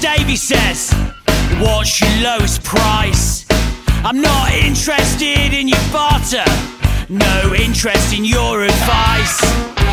Davey 0.00 0.36
says. 0.36 0.92
What's 1.60 2.00
your 2.00 2.10
lowest 2.22 2.62
price? 2.62 3.44
I'm 4.04 4.20
not 4.20 4.52
interested 4.52 5.52
in 5.52 5.66
your 5.68 5.84
barter, 5.92 6.44
no 7.08 7.52
interest 7.54 8.14
in 8.16 8.24
your 8.24 8.62
advice. 8.62 9.40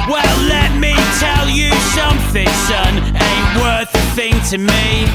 Well, 0.07 0.37
let 0.47 0.71
me 0.79 0.93
tell 1.19 1.49
you 1.49 1.71
something, 1.97 2.47
son, 2.69 2.93
ain't 3.01 3.51
worth 3.59 3.89
a 3.93 4.05
thing 4.15 4.39
to 4.51 4.57
me. 4.57 5.09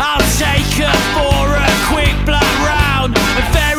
I'll 0.00 0.24
take 0.40 0.72
her 0.82 0.96
for 1.14 1.44
a 1.54 1.70
quick 1.92 2.16
black 2.24 2.52
round, 2.64 3.16
and 3.16 3.46
very 3.52 3.77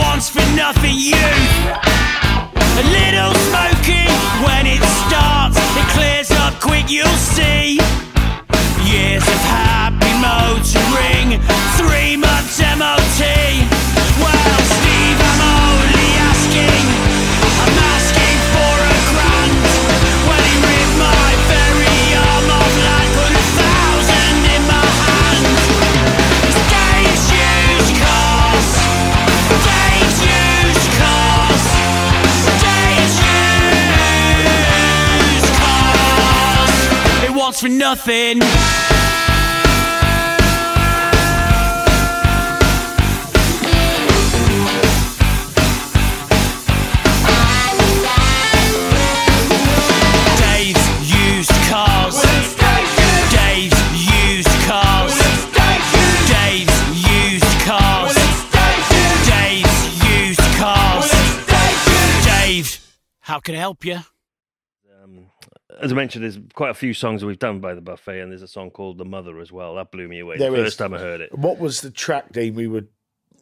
wants 0.00 0.28
for 0.28 0.44
nothing 0.56 0.96
youth. 0.96 1.52
A 2.80 2.84
little 2.98 3.34
smoky 3.48 4.06
when 4.44 4.66
it 4.66 4.82
starts. 5.04 5.56
It 5.80 5.86
clears 5.96 6.30
up 6.42 6.54
quick. 6.60 6.90
You'll 6.90 7.20
see. 7.36 8.09
Cars. 51.68 52.16
Dave's 53.34 53.84
used 54.08 54.56
cars, 54.66 55.16
Dave's 56.28 56.80
used 57.04 57.60
cars, 57.66 58.14
Dave's 59.28 59.76
used 60.08 60.40
cars, 60.56 61.10
Dave, 62.24 62.80
how 63.20 63.38
can 63.40 63.54
I 63.54 63.58
help 63.58 63.84
you? 63.84 64.00
As 65.80 65.92
I 65.92 65.94
mentioned, 65.94 66.24
there's 66.24 66.38
quite 66.54 66.70
a 66.70 66.74
few 66.74 66.92
songs 66.94 67.20
that 67.20 67.26
we've 67.26 67.38
done 67.38 67.60
by 67.60 67.74
the 67.74 67.80
buffet, 67.80 68.20
and 68.20 68.30
there's 68.30 68.42
a 68.42 68.48
song 68.48 68.70
called 68.70 68.98
"The 68.98 69.04
Mother" 69.04 69.38
as 69.40 69.50
well. 69.52 69.74
That 69.76 69.90
blew 69.90 70.08
me 70.08 70.20
away 70.20 70.36
There 70.38 70.50
the 70.50 70.56
is. 70.58 70.64
first 70.66 70.78
time 70.78 70.94
I 70.94 70.98
heard 70.98 71.20
it. 71.20 71.36
What 71.36 71.58
was 71.58 71.80
the 71.80 71.90
track, 71.90 72.32
Dean? 72.32 72.54
We 72.54 72.66
were 72.66 72.84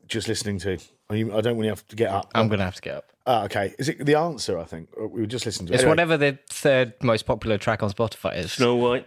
just 0.07 0.29
listening 0.29 0.59
to. 0.61 0.79
I 1.11 1.15
mean, 1.15 1.33
I 1.33 1.41
don't 1.41 1.57
want 1.57 1.65
to 1.65 1.71
have 1.71 1.87
to 1.89 1.97
get 1.97 2.11
up. 2.11 2.31
I'm 2.35 2.49
going 2.49 2.59
to 2.59 2.65
have 2.65 2.75
to 2.77 2.83
get 2.83 2.97
up. 2.97 3.05
Ah, 3.27 3.45
okay. 3.45 3.75
Is 3.79 3.89
it 3.89 4.05
the 4.05 4.15
answer? 4.15 4.59
I 4.59 4.65
think 4.65 4.89
we 4.97 5.21
were 5.21 5.27
just 5.27 5.47
listening 5.47 5.67
to. 5.69 5.73
it. 5.73 5.77
It's 5.77 5.83
Anyway, 5.83 5.93
whatever 5.93 6.17
the 6.17 6.39
third 6.51 6.93
most 7.03 7.25
popular 7.27 7.59
track 7.59 7.83
on 7.83 7.91
Spotify 7.91 8.37
is. 8.39 8.53
Snow 8.53 8.77
White. 8.77 9.07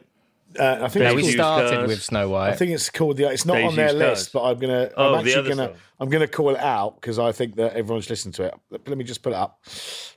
Uh, 0.59 0.79
I 0.81 0.89
think 0.89 1.03
Yeah, 1.03 1.11
it's 1.11 1.15
we 1.15 1.31
started 1.31 1.71
Cars. 1.77 1.87
with 1.87 2.03
Snow 2.03 2.29
White. 2.29 2.49
I 2.49 2.55
think 2.55 2.71
it's 2.71 2.89
called 2.89 3.15
the. 3.17 3.29
It's 3.31 3.45
not 3.45 3.53
Days 3.55 3.69
on 3.69 3.75
their 3.77 3.85
Used 3.85 3.99
Cars. 3.99 4.19
list, 4.19 4.33
but 4.33 4.43
I'm 4.43 4.59
gonna. 4.59 4.91
Oh, 4.97 5.05
I'm 5.05 5.11
the 5.13 5.17
actually 5.31 5.33
other 5.39 5.49
gonna. 5.49 5.67
song. 5.69 5.75
I'm 6.01 6.09
gonna 6.09 6.27
call 6.27 6.49
it 6.49 6.59
out 6.59 6.99
because 6.99 7.17
I 7.19 7.31
think 7.31 7.55
that 7.55 7.73
everyone's 7.73 8.09
listened 8.09 8.33
to 8.35 8.43
it. 8.43 8.53
Let 8.69 8.85
let 8.89 8.97
me 8.97 9.03
just 9.05 9.23
put 9.23 9.31
it 9.31 9.37
up. 9.37 9.63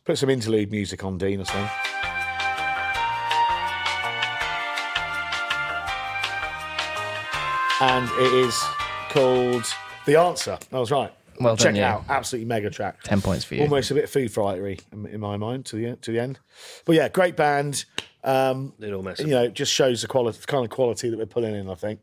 Put 0.05 0.19
some 0.19 0.31
interlude 0.31 0.71
music 0.73 1.05
on, 1.05 1.19
Dean, 1.19 1.41
or 1.41 1.45
something. 1.45 1.71
And 7.81 8.09
it 8.21 8.33
is 8.33 8.59
called 9.11 9.65
The 10.07 10.17
Answer. 10.17 10.59
I 10.73 10.79
was 10.79 10.91
right. 10.91 11.13
Well 11.41 11.57
Check 11.57 11.67
done, 11.67 11.77
it 11.77 11.79
yeah. 11.81 11.95
out. 11.95 12.05
Absolutely 12.09 12.47
mega 12.47 12.71
track. 12.71 13.03
10 13.03 13.21
points 13.21 13.45
for 13.45 13.57
you. 13.57 13.63
Almost 13.63 13.91
a 13.91 13.95
bit 13.95 14.09
Foo 14.09 14.27
Fightery 14.29 14.81
in, 14.93 15.07
in 15.07 15.21
my 15.21 15.37
mind 15.37 15.65
to 15.67 15.77
the 15.77 15.97
to 15.97 16.13
the 16.13 16.21
end. 16.21 16.39
But 16.85 16.95
yeah, 16.95 17.09
great 17.09 17.35
band. 17.37 17.85
Um, 18.23 18.73
They 18.79 18.91
don't 18.91 19.05
mess 19.05 19.19
you 19.19 19.27
know, 19.27 19.49
just 19.49 19.73
shows 19.73 20.03
the 20.03 20.09
quality, 20.09 20.39
the 20.41 20.47
kind 20.47 20.65
of 20.65 20.71
quality 20.71 21.11
that 21.11 21.19
we're 21.19 21.27
pulling 21.27 21.55
in. 21.55 21.69
I 21.69 21.75
think. 21.75 22.01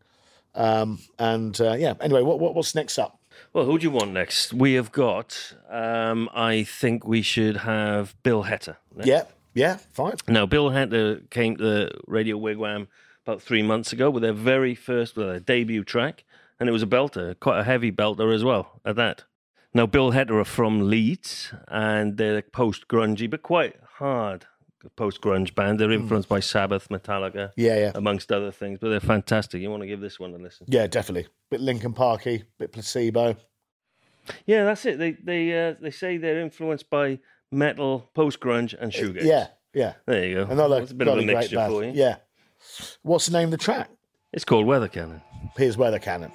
Um, 0.54 1.00
and 1.18 1.60
uh, 1.62 1.74
yeah. 1.74 1.94
Anyway, 2.02 2.22
what, 2.22 2.40
what 2.40 2.54
what's 2.54 2.76
next 2.76 3.00
up? 3.00 3.18
Well, 3.54 3.66
who 3.66 3.80
do 3.80 3.84
you 3.84 3.92
want 3.92 4.12
next? 4.12 4.54
We 4.54 4.74
have 4.74 4.92
got. 4.92 5.54
Um, 5.70 6.30
I 6.34 6.64
think 6.64 7.08
we 7.08 7.22
should 7.22 7.58
have 7.58 8.16
Bill 8.24 8.44
Hetta. 8.44 8.76
next. 8.96 9.08
Yeah, 9.08 9.24
yeah, 9.54 9.78
fine. 9.94 10.16
Now, 10.28 10.46
Bill 10.46 10.70
Hetta 10.72 11.22
came 11.30 11.56
to 11.56 11.64
the 11.64 11.92
Radio 12.08 12.38
Wigwam 12.38 12.88
about 13.26 13.42
three 13.42 13.62
months 13.62 13.94
ago 13.94 14.10
with 14.10 14.24
their 14.24 14.34
very 14.34 14.76
first, 14.76 15.16
well, 15.18 15.28
their 15.28 15.40
debut 15.40 15.84
track, 15.84 16.24
and 16.60 16.68
it 16.68 16.72
was 16.72 16.84
a 16.84 16.88
belter, 16.88 17.40
quite 17.40 17.60
a 17.60 17.64
heavy 17.64 17.92
belter 17.92 18.34
as 18.34 18.44
well, 18.44 18.82
at 18.86 18.96
that. 18.96 19.24
Now, 19.74 19.86
Bill 19.86 20.12
Hetta 20.12 20.34
are 20.34 20.44
from 20.46 20.90
Leeds, 20.90 21.54
and 21.68 22.18
they're 22.18 22.42
post 22.42 22.88
grungy, 22.88 23.30
but 23.30 23.42
quite 23.42 23.76
hard 23.98 24.46
post 24.96 25.22
grunge 25.22 25.54
band. 25.56 25.80
They're 25.80 25.92
influenced 25.92 26.28
by 26.30 26.40
Sabbath, 26.40 26.90
Metallica, 26.90 27.52
Yeah, 27.56 27.78
yeah. 27.78 27.92
amongst 27.96 28.32
other 28.32 28.52
things, 28.52 28.80
but 28.80 28.90
they're 28.90 29.00
fantastic. 29.00 29.62
You 29.62 29.70
want 29.70 29.84
to 29.84 29.88
give 29.88 30.02
this 30.02 30.20
one 30.20 30.34
a 30.34 30.38
listen. 30.38 30.66
Yeah, 30.70 30.88
definitely. 30.88 31.30
Bit 31.50 31.62
Linkin 31.62 31.94
Parky, 31.94 32.44
bit 32.58 32.72
placebo. 32.72 33.36
Yeah, 34.46 34.66
that's 34.66 34.86
it. 34.86 35.00
They 35.00 35.12
they 35.12 35.70
uh, 35.70 35.76
they 35.82 35.92
say 35.92 36.18
they're 36.18 36.42
influenced 36.42 36.90
by 36.90 37.20
metal, 37.52 38.10
post 38.14 38.40
grunge, 38.40 38.76
and 38.80 38.92
shoegaze. 38.92 39.24
Yeah, 39.24 39.48
yeah. 39.74 39.94
there 40.06 40.26
you 40.26 40.36
go. 40.46 40.52
Another, 40.52 40.82
It's 40.82 40.92
a 40.92 40.96
bit 40.96 41.08
of 41.08 41.18
a 41.18 41.22
mixture 41.22 41.68
for 41.68 41.84
you. 41.84 41.92
Yeah. 41.94 42.18
What's 43.02 43.28
the 43.28 43.34
name 43.34 43.46
of 43.46 43.52
the 43.52 43.58
track? 43.58 43.90
It's 44.34 44.46
called 44.46 44.66
Weather 44.66 44.88
Cannon. 44.88 45.22
Here's 45.58 45.78
Weather 45.78 46.00
Cannon. 46.00 46.32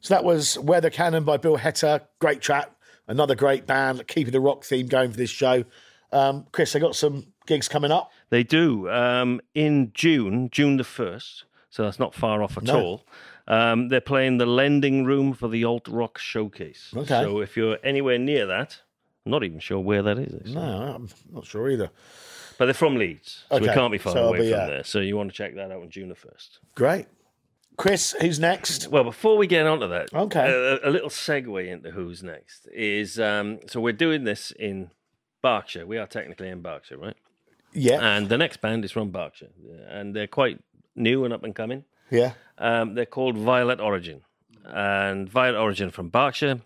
So 0.00 0.14
that 0.14 0.24
was 0.24 0.58
Weather 0.58 0.90
Cannon 0.90 1.24
by 1.24 1.36
Bill 1.36 1.56
Hetta. 1.56 2.02
Great 2.20 2.40
track. 2.40 2.70
Another 3.06 3.34
great 3.34 3.66
band, 3.66 4.06
keeping 4.06 4.32
the 4.32 4.40
rock 4.40 4.64
theme 4.64 4.86
going 4.86 5.10
for 5.10 5.16
this 5.16 5.30
show. 5.30 5.64
Um, 6.12 6.46
Chris, 6.52 6.72
they 6.72 6.80
got 6.80 6.94
some 6.94 7.32
gigs 7.46 7.68
coming 7.68 7.90
up. 7.90 8.10
They 8.30 8.42
do. 8.42 8.88
Um, 8.90 9.40
in 9.54 9.92
June, 9.94 10.50
June 10.50 10.76
the 10.76 10.84
1st, 10.84 11.44
so 11.70 11.84
that's 11.84 11.98
not 11.98 12.14
far 12.14 12.42
off 12.42 12.56
at 12.56 12.64
No. 12.64 12.80
all. 12.80 13.06
Um, 13.46 13.88
they're 13.88 14.02
playing 14.02 14.36
the 14.36 14.46
Lending 14.46 15.04
Room 15.04 15.32
for 15.32 15.48
the 15.48 15.64
Alt 15.64 15.88
Rock 15.88 16.18
Showcase. 16.18 16.92
Okay. 16.94 17.06
So 17.06 17.40
if 17.40 17.56
you're 17.56 17.78
anywhere 17.82 18.18
near 18.18 18.46
that, 18.46 18.82
I'm 19.24 19.32
not 19.32 19.42
even 19.42 19.58
sure 19.58 19.80
where 19.80 20.02
that 20.02 20.18
is. 20.18 20.54
No, 20.54 20.60
I'm 20.60 21.08
not 21.32 21.46
sure 21.46 21.70
either. 21.70 21.90
But 22.58 22.66
they're 22.66 22.74
from 22.74 22.96
Leeds, 22.96 23.44
so 23.50 23.58
we 23.58 23.68
can't 23.68 23.92
be 23.92 23.98
far 23.98 24.12
so 24.12 24.28
away 24.28 24.40
be, 24.40 24.50
from 24.50 24.60
uh, 24.60 24.66
there. 24.66 24.84
So 24.84 24.98
you 24.98 25.16
want 25.16 25.30
to 25.30 25.36
check 25.36 25.54
that 25.54 25.70
out 25.70 25.80
on 25.80 25.88
June 25.90 26.08
the 26.08 26.14
1st. 26.14 26.58
Great. 26.74 27.06
Chris, 27.78 28.12
who's 28.20 28.38
next? 28.40 28.88
Well, 28.88 29.04
before 29.04 29.36
we 29.38 29.46
get 29.46 29.66
onto 29.66 29.88
that, 29.88 30.12
Okay. 30.12 30.40
a, 30.84 30.88
a 30.88 30.90
little 30.90 31.08
segue 31.10 31.66
into 31.66 31.90
who's 31.92 32.22
next 32.22 32.68
is 32.72 33.18
um, 33.20 33.60
so 33.68 33.80
we're 33.80 33.92
doing 33.92 34.24
this 34.24 34.50
in 34.50 34.90
Berkshire. 35.42 35.86
We 35.86 35.96
are 35.96 36.06
technically 36.06 36.48
in 36.48 36.60
Berkshire, 36.60 36.98
right? 36.98 37.16
Yeah. 37.72 38.00
And 38.00 38.28
the 38.28 38.36
next 38.36 38.60
band 38.60 38.84
is 38.84 38.90
from 38.92 39.10
Berkshire, 39.10 39.50
and 39.88 40.14
they're 40.14 40.26
quite 40.26 40.58
new 40.96 41.24
and 41.24 41.32
up 41.32 41.44
and 41.44 41.54
coming. 41.54 41.84
yeah. 42.10 42.32
Um, 42.58 42.94
they're 42.94 43.06
called 43.06 43.38
Violet 43.38 43.78
Origin, 43.80 44.22
and 44.64 45.28
Violet 45.30 45.58
Origin 45.60 45.90
from 45.90 46.08
Berkshire, 46.08 46.60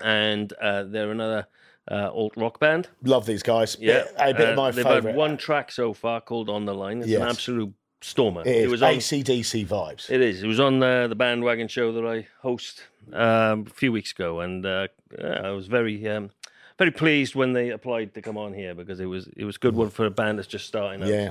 and 0.00 0.52
uh, 0.60 0.82
they're 0.82 1.12
another 1.12 1.46
uh, 1.88 2.10
alt 2.12 2.32
rock 2.36 2.58
band. 2.58 2.88
Love 3.04 3.26
these 3.26 3.44
guys. 3.44 3.76
Yeah, 3.78 4.06
a 4.18 4.34
bit 4.34 4.48
Uh, 4.48 4.50
of 4.50 4.56
my 4.56 4.70
they've 4.72 4.84
favourite. 4.84 5.04
had 5.12 5.16
one 5.16 5.36
track 5.36 5.70
so 5.70 5.92
far 5.92 6.20
called 6.20 6.48
"On 6.50 6.64
the 6.64 6.74
Line." 6.74 7.02
It's 7.02 7.12
an 7.12 7.22
absolute 7.22 7.72
stormer. 8.02 8.42
It 8.42 8.48
is 8.56 8.70
was 8.70 8.82
on, 8.82 8.94
ACDC 8.94 9.66
vibes. 9.66 10.10
It 10.10 10.20
is. 10.20 10.42
It 10.42 10.46
was 10.46 10.60
on 10.60 10.82
uh, 10.82 11.08
the 11.08 11.14
bandwagon 11.14 11.68
show 11.68 11.92
that 11.92 12.04
I 12.06 12.26
host 12.40 12.82
um, 13.12 13.66
a 13.66 13.70
few 13.74 13.92
weeks 13.92 14.12
ago, 14.12 14.40
and 14.40 14.64
uh, 14.66 14.88
I 15.22 15.50
was 15.50 15.66
very, 15.66 16.06
um, 16.08 16.30
very 16.78 16.90
pleased 16.90 17.34
when 17.34 17.52
they 17.52 17.70
applied 17.70 18.14
to 18.14 18.22
come 18.22 18.36
on 18.36 18.52
here 18.54 18.74
because 18.74 19.00
it 19.00 19.06
was 19.06 19.28
it 19.36 19.44
was 19.44 19.56
a 19.56 19.58
good 19.60 19.74
one 19.74 19.90
for 19.90 20.04
a 20.06 20.10
band 20.10 20.38
that's 20.38 20.48
just 20.48 20.66
starting 20.66 21.02
out. 21.02 21.08
yeah. 21.08 21.30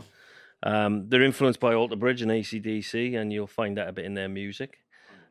Um, 0.63 1.09
they're 1.09 1.23
influenced 1.23 1.59
by 1.59 1.73
Alter 1.73 1.95
Bridge 1.95 2.21
and 2.21 2.29
ACDC, 2.29 3.17
and 3.19 3.33
you'll 3.33 3.47
find 3.47 3.77
that 3.77 3.87
a 3.87 3.91
bit 3.91 4.05
in 4.05 4.13
their 4.13 4.29
music. 4.29 4.77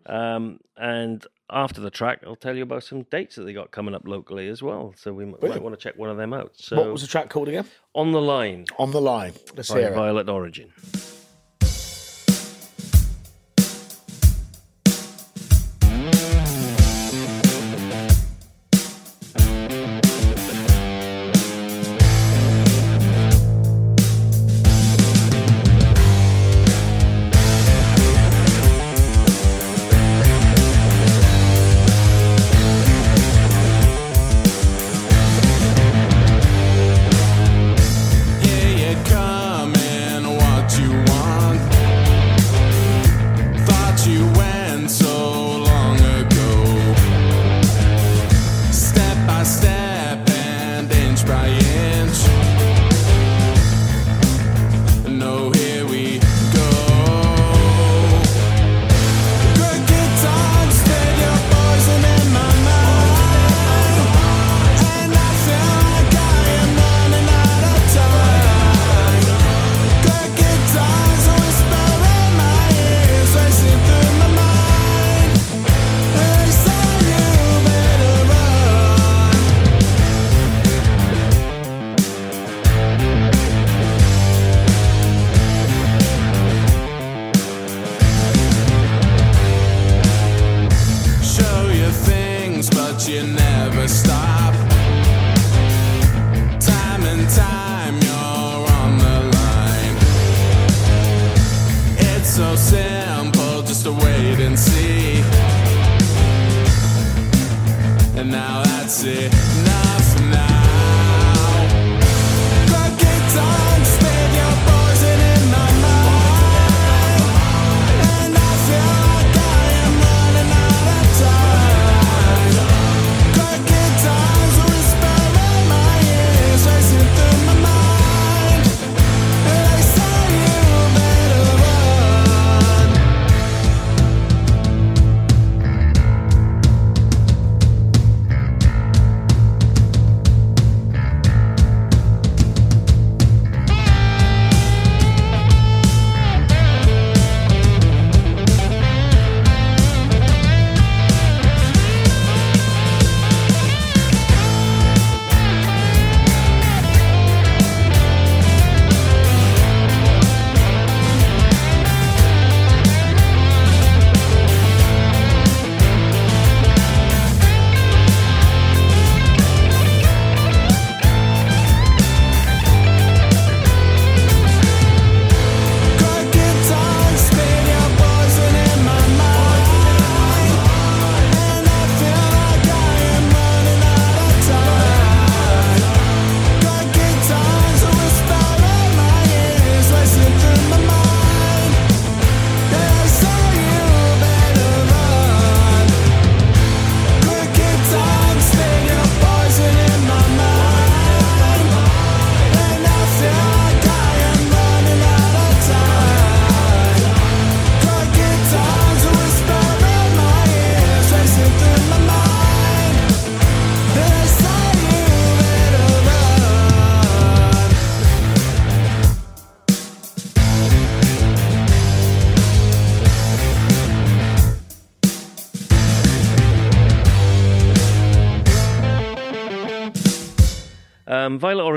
Um, 0.06 0.58
and 0.76 1.24
after 1.50 1.80
the 1.80 1.90
track, 1.90 2.22
I'll 2.26 2.34
tell 2.34 2.56
you 2.56 2.62
about 2.64 2.82
some 2.82 3.02
dates 3.02 3.36
that 3.36 3.42
they 3.44 3.52
got 3.52 3.70
coming 3.70 3.94
up 3.94 4.08
locally 4.08 4.48
as 4.48 4.60
well. 4.62 4.92
So 4.96 5.12
we 5.12 5.24
m- 5.24 5.36
might 5.40 5.62
want 5.62 5.78
to 5.78 5.80
check 5.80 5.96
one 5.96 6.10
of 6.10 6.16
them 6.16 6.32
out. 6.32 6.52
So 6.56 6.76
What 6.78 6.90
was 6.90 7.02
the 7.02 7.06
track 7.06 7.28
called 7.28 7.48
again? 7.48 7.66
on 7.94 8.10
the 8.10 8.20
line 8.20 8.64
On 8.78 8.90
the 8.90 9.00
line. 9.00 9.34
Let's 9.54 9.72
hear 9.72 9.88
it. 9.88 9.94
Violet 9.94 10.28
Origin. 10.28 10.72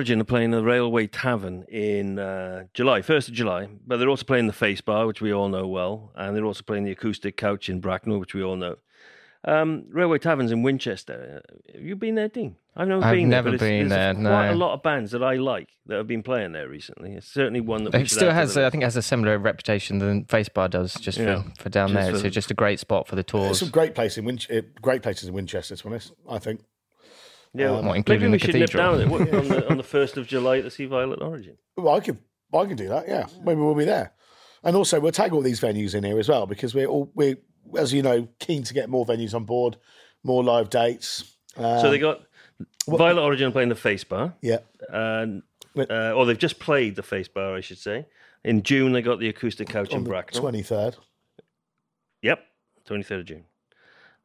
Origin 0.04 0.20
are 0.20 0.26
playing 0.26 0.52
the 0.52 0.62
Railway 0.62 1.08
Tavern 1.08 1.64
in 1.70 2.20
uh, 2.20 2.66
July, 2.74 3.00
1st 3.00 3.30
of 3.30 3.34
July, 3.36 3.70
but 3.88 3.96
they're 3.96 4.10
also 4.10 4.26
playing 4.26 4.48
the 4.48 4.52
Face 4.54 4.82
Bar, 4.82 5.08
which 5.08 5.22
we 5.22 5.32
all 5.32 5.48
know 5.48 5.66
well, 5.66 6.12
and 6.16 6.36
they're 6.36 6.44
also 6.44 6.62
playing 6.62 6.84
the 6.84 6.92
Acoustic 6.92 7.38
Couch 7.38 7.70
in 7.70 7.80
Bracknell, 7.80 8.20
which 8.20 8.34
we 8.34 8.44
all 8.44 8.58
know. 8.58 8.76
Um, 9.46 9.86
Railway 9.88 10.18
Taverns 10.18 10.52
in 10.52 10.62
Winchester. 10.62 11.42
Uh, 11.50 11.72
Have 11.74 11.82
you 11.84 11.96
been 11.96 12.16
there, 12.16 12.28
Dean? 12.28 12.58
I've 12.76 12.90
never 12.90 13.02
I've 13.06 13.14
been 13.16 13.30
never 13.30 13.52
there. 13.52 13.60
but 13.60 13.66
been 13.66 13.82
it's, 13.86 13.90
there, 13.92 14.14
quite 14.14 14.24
no. 14.24 14.54
a 14.54 14.56
lot 14.56 14.74
of 14.74 14.84
bands 14.84 15.12
that 15.12 15.24
I 15.24 15.36
like 15.36 15.70
that 15.86 15.96
have 15.96 16.08
been 16.08 16.22
playing 16.24 16.52
there 16.52 16.68
recently. 16.68 17.14
It's 17.14 17.28
certainly 17.28 17.62
one 17.62 17.86
that 17.86 17.96
It 17.96 18.00
should 18.10 18.18
still 18.18 18.32
has, 18.32 18.56
the 18.56 18.64
uh, 18.66 18.68
I 18.68 18.70
think, 18.72 18.84
it 18.84 18.88
has 18.88 18.98
a 18.98 19.02
similar 19.02 19.38
reputation 19.38 20.00
than 20.00 20.26
Facebar 20.26 20.70
does, 20.70 20.96
just 20.96 21.18
Yeah. 21.18 21.44
for, 21.44 21.64
for 21.64 21.70
down 21.70 21.90
Just 21.90 22.02
there. 22.02 22.12
for- 22.12 22.20
So 22.20 22.30
just 22.30 22.52
a 22.52 22.56
great 22.56 22.82
spot 22.82 23.08
for 23.08 23.16
the 23.16 23.24
There's 23.24 23.46
tours. 23.48 23.60
some 23.60 23.70
great 23.70 23.96
place 23.96 24.18
in 24.18 24.26
Winch- 24.26 24.52
uh, 24.52 24.64
great 24.82 25.02
places 25.02 25.30
in 25.30 25.34
Winchester, 25.34 25.78
to 25.78 25.84
be 25.84 25.88
honest. 25.90 26.12
I 26.30 26.40
think. 26.40 26.60
Yeah, 27.54 27.72
What, 27.72 27.84
maybe 27.84 27.98
including 27.98 28.32
we 28.32 28.38
the 28.38 28.46
should 28.46 28.56
nip 28.56 28.70
cathedral? 28.72 28.98
down 28.98 29.10
there 29.10 29.40
on 29.40 29.48
the 29.48 29.70
on 29.70 29.78
the 29.78 29.84
first 29.96 30.18
of 30.18 30.26
July 30.28 30.62
to 30.62 30.70
see 30.72 30.86
Violet 30.86 31.22
Origin. 31.22 31.58
Well, 31.78 31.94
I 31.96 32.00
could, 32.00 32.18
I 32.54 32.66
can 32.66 32.76
do 32.76 32.88
that. 32.90 33.08
Yeah, 33.08 33.28
maybe 33.44 33.62
we'll 33.62 33.76
be 33.76 33.86
there, 33.86 34.14
and 34.64 34.76
also 34.76 35.00
we'll 35.00 35.12
tag 35.12 35.34
all 35.34 35.42
these 35.42 35.60
venues 35.62 35.94
in 35.94 36.04
here 36.04 36.20
as 36.20 36.28
well 36.30 36.46
because 36.48 36.74
we're 36.74 36.88
all 36.88 37.12
we, 37.14 37.34
are 37.34 37.38
as 37.80 37.94
you 37.94 38.02
know, 38.02 38.28
keen 38.40 38.64
to 38.64 38.74
get 38.74 38.90
more 38.90 39.06
venues 39.06 39.34
on 39.36 39.44
board, 39.46 39.78
more 40.24 40.44
live 40.44 40.70
dates. 40.70 41.36
Um, 41.56 41.80
so 41.82 41.92
they 41.92 42.00
got 42.00 42.22
Violet 42.88 43.22
Origin 43.22 43.52
playing 43.52 43.70
the 43.70 43.76
Face 43.76 44.04
Bar. 44.04 44.34
yeah, 44.42 44.60
and 44.90 45.44
uh, 45.78 46.12
or 46.14 46.26
they've 46.26 46.38
just 46.38 46.60
played 46.60 46.96
the 46.96 47.04
face 47.04 47.28
bar, 47.28 47.56
I 47.56 47.62
should 47.62 47.78
say. 47.80 48.06
In 48.44 48.62
June, 48.64 48.92
they 48.94 49.02
got 49.02 49.20
the 49.20 49.30
acoustic 49.30 49.70
couch 49.70 49.92
in 49.92 49.98
on 49.98 50.04
the 50.04 50.10
Bracknell. 50.10 50.42
twenty 50.42 50.62
third, 50.64 50.98
Yep, 52.24 52.40
twenty 52.86 53.04
third 53.04 53.20
of 53.22 53.26
June, 53.26 53.44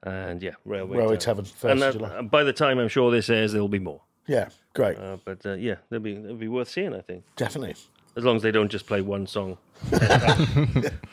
and 0.02 0.42
yeah, 0.42 0.52
Railway, 0.64 0.98
Railway 0.98 1.16
Tavern. 1.16 1.44
Tavern, 1.44 1.44
first 1.44 1.64
And 1.64 1.82
of 1.82 2.00
that, 2.00 2.08
July. 2.10 2.22
by 2.22 2.44
the 2.44 2.52
time 2.52 2.78
I'm 2.78 2.88
sure 2.88 3.10
this 3.10 3.28
airs, 3.30 3.52
there'll 3.52 3.68
be 3.68 3.78
more. 3.78 4.00
Yeah, 4.26 4.48
great, 4.74 4.98
Uh, 4.98 5.16
but 5.24 5.44
uh, 5.46 5.54
yeah, 5.54 5.76
they'll 5.90 6.00
be 6.00 6.14
they'll 6.14 6.34
be 6.36 6.48
worth 6.48 6.68
seeing. 6.68 6.94
I 6.94 7.00
think 7.00 7.24
definitely. 7.36 7.76
as 8.16 8.24
long 8.24 8.36
as 8.36 8.42
they 8.42 8.50
don't 8.50 8.70
just 8.70 8.86
play 8.86 9.00
one 9.00 9.26
song. 9.26 9.56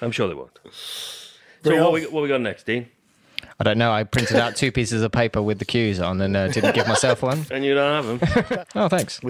I'm 0.01 0.11
sure 0.11 0.27
they 0.27 0.33
won't. 0.33 0.57
Very 1.63 1.77
So 1.77 1.83
what 1.83 1.91
well. 1.91 1.91
we, 1.93 2.05
what 2.07 2.21
we 2.23 2.27
got 2.29 2.41
next, 2.41 2.65
Dean? 2.65 2.87
I 3.59 3.63
don't 3.63 3.77
know. 3.77 3.91
I 3.91 4.03
printed 4.03 4.37
out 4.37 4.55
two 4.55 4.71
pieces 4.71 5.01
of 5.01 5.11
paper 5.11 5.41
with 5.41 5.59
the 5.59 5.65
cues 5.65 5.99
on 5.99 6.19
and 6.21 6.35
uh, 6.35 6.47
didn't 6.49 6.75
give 6.75 6.87
myself 6.87 7.21
one. 7.21 7.45
And 7.51 7.63
you 7.63 7.73
don't 7.75 8.19
have 8.19 8.19
them. 8.19 8.65
Oh, 8.75 8.89
thanks. 8.89 9.21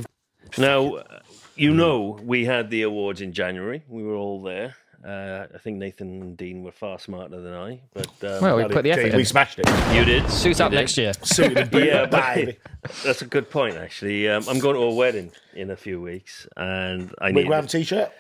Now, 0.58 0.96
uh, 0.96 1.20
you 1.56 1.74
know, 1.74 2.18
we 2.24 2.46
had 2.46 2.70
the 2.70 2.84
awards 2.84 3.22
in 3.22 3.34
January. 3.34 3.84
We 3.88 4.04
were 4.04 4.16
all 4.16 4.42
there. 4.42 4.76
Uh, 5.06 5.46
I 5.54 5.58
think 5.60 5.78
Nathan 5.78 6.20
and 6.22 6.38
Dean 6.38 6.64
were 6.64 6.72
far 6.72 6.98
smarter 6.98 7.40
than 7.40 7.54
I, 7.54 7.80
but 7.94 8.08
um, 8.24 8.42
Well, 8.42 8.58
we 8.58 8.64
put 8.66 8.82
the 8.84 8.92
effort 8.92 9.10
In. 9.10 9.18
we 9.18 9.24
smashed 9.24 9.60
it. 9.60 9.68
you 9.94 10.04
did. 10.04 10.28
Suit 10.32 10.60
up 10.60 10.72
did. 10.72 10.78
next 10.78 10.98
year. 10.98 11.14
Suited 11.22 11.58
and 11.60 11.70
booted, 11.70 11.88
Yeah, 11.90 12.06
baby. 12.08 12.58
that's 13.04 13.22
a 13.22 13.28
good 13.28 13.52
point, 13.52 13.76
actually. 13.76 14.28
Um, 14.28 14.44
I'm 14.50 14.58
going 14.58 14.76
to 14.76 14.82
a 14.82 14.92
wedding 14.92 15.32
in 15.54 15.70
a 15.70 15.76
few 15.76 16.02
weeks, 16.02 16.48
and 16.58 17.14
I 17.22 17.32
need 17.32 17.46
Wigwam 17.46 17.70
t-shirt. 17.70 18.12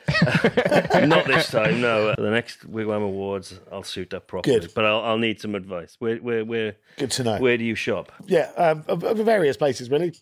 not 1.07 1.25
this 1.25 1.49
time. 1.49 1.81
No, 1.81 2.09
uh, 2.09 2.15
the 2.17 2.29
next 2.29 2.69
Wigwam 2.71 3.01
Awards, 3.03 3.59
I'll 3.71 3.81
suit 3.81 4.13
up 4.13 4.27
properly. 4.27 4.59
Good. 4.59 4.71
but 4.75 4.85
I'll, 4.85 5.01
I'll 5.01 5.17
need 5.17 5.41
some 5.41 5.55
advice. 5.55 5.95
Where, 5.97 6.17
where, 6.17 6.45
where, 6.45 6.75
Good 6.97 7.09
to 7.11 7.23
know. 7.23 7.37
where 7.39 7.57
do 7.57 7.63
you 7.63 7.73
shop? 7.73 8.11
Yeah, 8.27 8.51
um, 8.57 8.83
of, 8.87 9.03
of 9.03 9.17
various 9.17 9.57
places 9.57 9.89
really. 9.89 10.13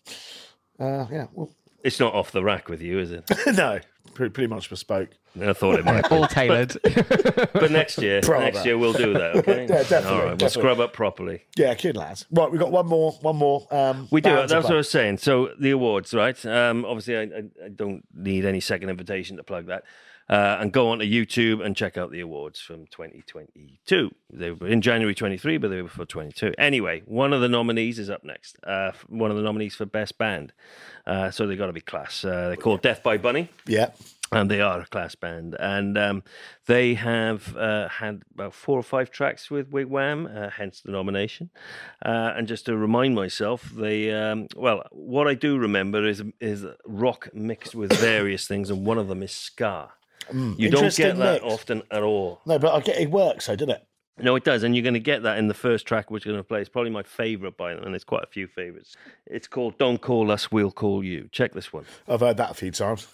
Uh, 0.80 1.06
yeah, 1.12 1.26
well, 1.34 1.50
It's 1.82 2.00
not 2.00 2.14
off 2.14 2.32
the 2.32 2.42
rack 2.42 2.70
with 2.70 2.80
you, 2.80 2.98
is 3.00 3.10
it? 3.12 3.30
no, 3.54 3.80
pretty, 4.14 4.32
pretty 4.32 4.46
much 4.48 4.70
bespoke. 4.70 5.10
I 5.40 5.52
thought 5.52 5.78
it 5.78 5.84
might. 5.84 6.08
be. 6.08 6.14
All 6.16 6.26
tailored. 6.28 6.76
But 7.54 7.70
next 7.70 7.98
year, 7.98 8.20
Bravo. 8.20 8.44
next 8.44 8.64
year 8.64 8.76
we'll 8.78 8.92
do 8.92 9.12
that. 9.14 9.36
Okay. 9.36 9.62
Yeah, 9.62 9.82
definitely, 9.82 10.10
All 10.10 10.24
right, 10.26 10.40
we'll 10.40 10.50
scrub 10.50 10.80
up 10.80 10.92
properly. 10.92 11.44
Yeah, 11.56 11.74
kid 11.74 11.96
lads. 11.96 12.26
Right, 12.30 12.50
we've 12.50 12.60
got 12.60 12.70
one 12.72 12.86
more, 12.86 13.12
one 13.20 13.36
more. 13.36 13.66
Um, 13.70 14.08
We 14.10 14.20
do. 14.20 14.30
That's 14.30 14.52
what 14.52 14.66
I 14.66 14.76
was 14.76 14.90
saying. 14.90 15.18
So 15.18 15.50
the 15.58 15.70
awards, 15.70 16.12
right? 16.14 16.44
Um, 16.46 16.84
obviously, 16.84 17.16
I, 17.16 17.22
I, 17.22 17.66
I 17.66 17.68
don't 17.68 18.04
need 18.14 18.44
any 18.44 18.60
second 18.60 18.90
invitation 18.90 19.36
to 19.38 19.42
plug 19.42 19.66
that. 19.66 19.84
Uh, 20.28 20.56
and 20.58 20.72
go 20.72 20.88
on 20.88 21.00
to 21.00 21.06
YouTube 21.06 21.64
and 21.64 21.76
check 21.76 21.98
out 21.98 22.10
the 22.10 22.20
awards 22.20 22.58
from 22.58 22.86
2022. 22.86 24.10
They 24.32 24.50
were 24.52 24.66
in 24.66 24.80
January 24.80 25.14
23, 25.14 25.58
but 25.58 25.68
they 25.68 25.82
were 25.82 25.88
for 25.88 26.06
22. 26.06 26.54
Anyway, 26.56 27.02
one 27.04 27.34
of 27.34 27.42
the 27.42 27.48
nominees 27.48 27.98
is 27.98 28.08
up 28.08 28.24
next. 28.24 28.56
Uh, 28.64 28.92
one 29.08 29.30
of 29.30 29.36
the 29.36 29.42
nominees 29.42 29.74
for 29.74 29.84
best 29.84 30.16
band. 30.16 30.54
Uh, 31.06 31.30
so 31.30 31.46
they've 31.46 31.58
got 31.58 31.66
to 31.66 31.74
be 31.74 31.82
class. 31.82 32.24
Uh, 32.24 32.48
they're 32.48 32.56
called 32.56 32.80
Death 32.80 33.02
by 33.02 33.18
Bunny 33.18 33.50
Yeah, 33.66 33.90
and 34.32 34.50
they 34.50 34.60
are 34.60 34.80
a 34.80 34.86
class 34.86 35.14
band. 35.14 35.56
And 35.58 35.98
um, 35.98 36.22
they 36.66 36.94
have 36.94 37.56
uh, 37.56 37.88
had 37.88 38.22
about 38.32 38.54
four 38.54 38.78
or 38.78 38.82
five 38.82 39.10
tracks 39.10 39.50
with 39.50 39.70
Wigwam, 39.70 40.26
uh, 40.26 40.50
hence 40.50 40.80
the 40.80 40.92
nomination. 40.92 41.50
Uh, 42.04 42.32
and 42.34 42.48
just 42.48 42.66
to 42.66 42.76
remind 42.76 43.14
myself, 43.14 43.64
they 43.64 44.10
um, 44.10 44.48
well, 44.56 44.84
what 44.90 45.28
I 45.28 45.34
do 45.34 45.58
remember 45.58 46.06
is 46.06 46.22
is 46.40 46.64
rock 46.86 47.28
mixed 47.34 47.74
with 47.74 47.92
various 47.92 48.46
things, 48.46 48.70
and 48.70 48.86
one 48.86 48.98
of 48.98 49.08
them 49.08 49.22
is 49.22 49.32
ska. 50.28 50.54
you 50.58 50.70
don't 50.70 50.94
get 50.96 51.16
that 51.16 51.42
mix. 51.42 51.54
often 51.54 51.82
at 51.90 52.02
all. 52.02 52.40
no, 52.46 52.58
but 52.58 52.74
I 52.74 52.80
get 52.80 52.98
it 52.98 53.10
works, 53.10 53.46
though, 53.46 53.56
didn't 53.56 53.76
it? 53.76 53.86
No, 54.16 54.36
it 54.36 54.44
does, 54.44 54.62
and 54.62 54.76
you're 54.76 54.84
going 54.84 54.94
to 54.94 55.00
get 55.00 55.24
that 55.24 55.38
in 55.38 55.48
the 55.48 55.54
first 55.54 55.86
track, 55.86 56.08
which 56.10 56.24
we're 56.24 56.32
going 56.32 56.44
to 56.44 56.46
play. 56.46 56.60
It's 56.60 56.68
probably 56.68 56.90
my 56.92 57.02
favourite 57.02 57.56
by 57.56 57.74
them, 57.74 57.82
and 57.82 57.92
there's 57.92 58.04
quite 58.04 58.22
a 58.22 58.28
few 58.28 58.46
favourites. 58.46 58.96
It's 59.26 59.48
called 59.48 59.76
"Don't 59.76 60.00
Call 60.00 60.30
Us, 60.30 60.52
We'll 60.52 60.70
Call 60.70 61.02
You." 61.02 61.28
Check 61.32 61.52
this 61.52 61.72
one. 61.72 61.84
I've 62.06 62.20
heard 62.20 62.36
that 62.36 62.52
a 62.52 62.54
few 62.54 62.70
times. 62.70 63.08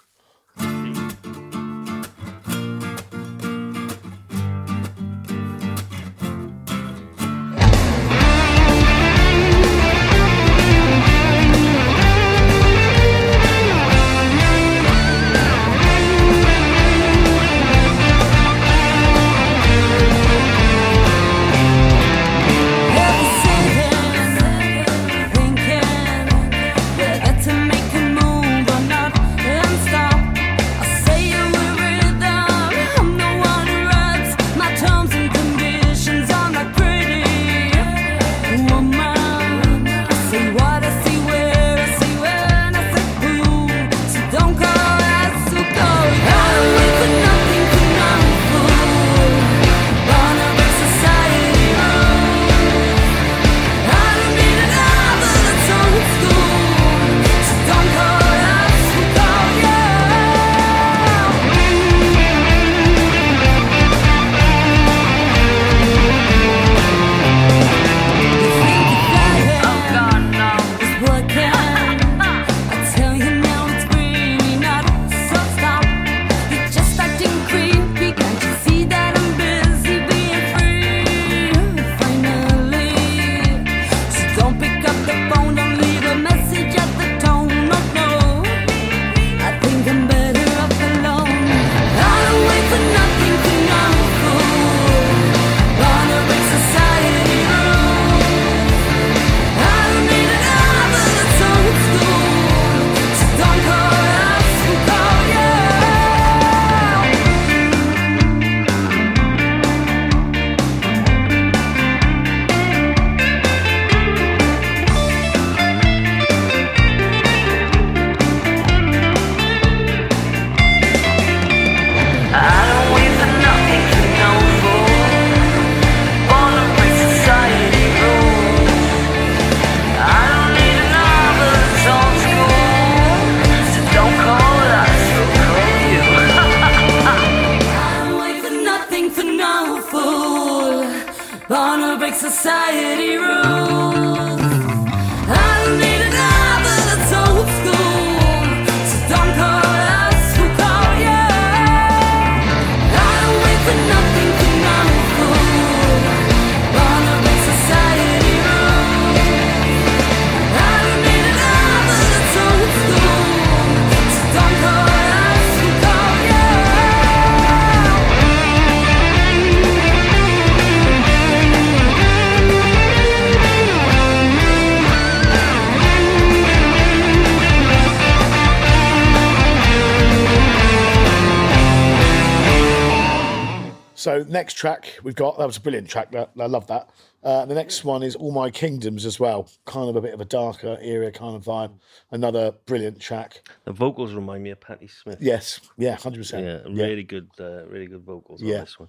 So 184.00 184.24
next 184.26 184.54
track 184.54 184.98
we've 185.02 185.14
got 185.14 185.36
that 185.36 185.46
was 185.46 185.58
a 185.58 185.60
brilliant 185.60 185.86
track. 185.90 186.10
That 186.12 186.30
I 186.40 186.46
love 186.46 186.66
that. 186.68 186.88
Uh, 187.22 187.44
the 187.44 187.54
next 187.54 187.84
one 187.84 188.02
is 188.02 188.16
All 188.16 188.32
My 188.32 188.50
Kingdoms 188.50 189.04
as 189.04 189.20
well. 189.20 189.46
Kind 189.66 189.90
of 189.90 189.96
a 189.96 190.00
bit 190.00 190.14
of 190.14 190.22
a 190.22 190.24
darker 190.24 190.78
area 190.80 191.12
kind 191.12 191.36
of 191.36 191.44
vibe. 191.44 191.72
Another 192.10 192.52
brilliant 192.64 192.98
track. 192.98 193.46
The 193.66 193.72
vocals 193.72 194.14
remind 194.14 194.42
me 194.42 194.52
of 194.52 194.60
Patti 194.60 194.88
Smith. 194.88 195.18
Yes, 195.20 195.60
yeah, 195.76 195.96
hundred 195.96 196.20
percent. 196.20 196.46
Yeah, 196.46 196.72
really 196.82 197.02
good, 197.02 197.28
uh, 197.38 197.66
really 197.66 197.88
good 197.88 198.00
vocals 198.02 198.40
Yeah. 198.42 198.54
on 198.54 198.60
this 198.62 198.78
one. 198.80 198.88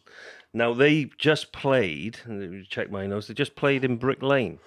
Now 0.53 0.73
they 0.73 1.09
just 1.17 1.51
played. 1.51 2.19
Check 2.69 2.89
my 2.89 3.05
notes. 3.05 3.27
They 3.27 3.33
just 3.33 3.55
played 3.57 3.83
in 3.83 3.97
Brick 3.97 4.21
Lane, 4.23 4.59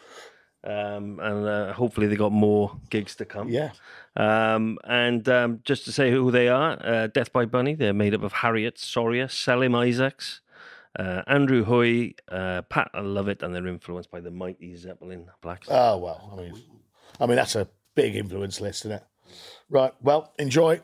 um, 0.65 1.21
and 1.21 1.47
uh, 1.47 1.73
hopefully 1.73 2.07
they 2.07 2.17
got 2.17 2.33
more 2.33 2.77
gigs 2.91 3.15
to 3.17 3.25
come. 3.25 3.49
yeah. 3.49 3.71
Um, 4.17 4.79
and 4.85 5.29
um, 5.29 5.61
just 5.65 5.85
to 5.87 5.93
say 5.93 6.11
who 6.11 6.31
they 6.31 6.49
are, 6.49 6.79
uh, 6.85 7.07
Death 7.09 7.33
by 7.33 7.45
Bunny. 7.45 7.75
They're 7.75 7.93
made 7.93 8.15
up 8.15 8.23
of 8.23 8.33
Harriet 8.33 8.79
Soria, 8.79 9.29
Selim 9.29 9.75
Isaacs, 9.75 10.41
uh, 10.99 11.23
Andrew 11.27 11.65
Hoy, 11.65 12.15
uh, 12.29 12.63
Pat 12.63 12.91
I 12.95 13.01
Love 13.01 13.29
It, 13.29 13.43
and 13.43 13.55
they're 13.55 13.67
influenced 13.67 14.11
by 14.11 14.21
the 14.21 14.31
mighty 14.31 14.77
Zeppelin 14.77 15.27
Blacks. 15.43 15.69
Oh 15.71 15.99
well, 15.99 16.31
I 16.33 16.37
mean, 16.41 16.63
I 17.21 17.27
mean 17.27 17.37
that's 17.37 17.57
a 17.57 17.69
big 17.95 18.15
influence 18.17 18.61
list, 18.61 18.85
isn't 18.85 18.99
it? 18.99 19.05
Right. 19.69 19.93
Well, 20.01 20.33
enjoy. 20.39 20.81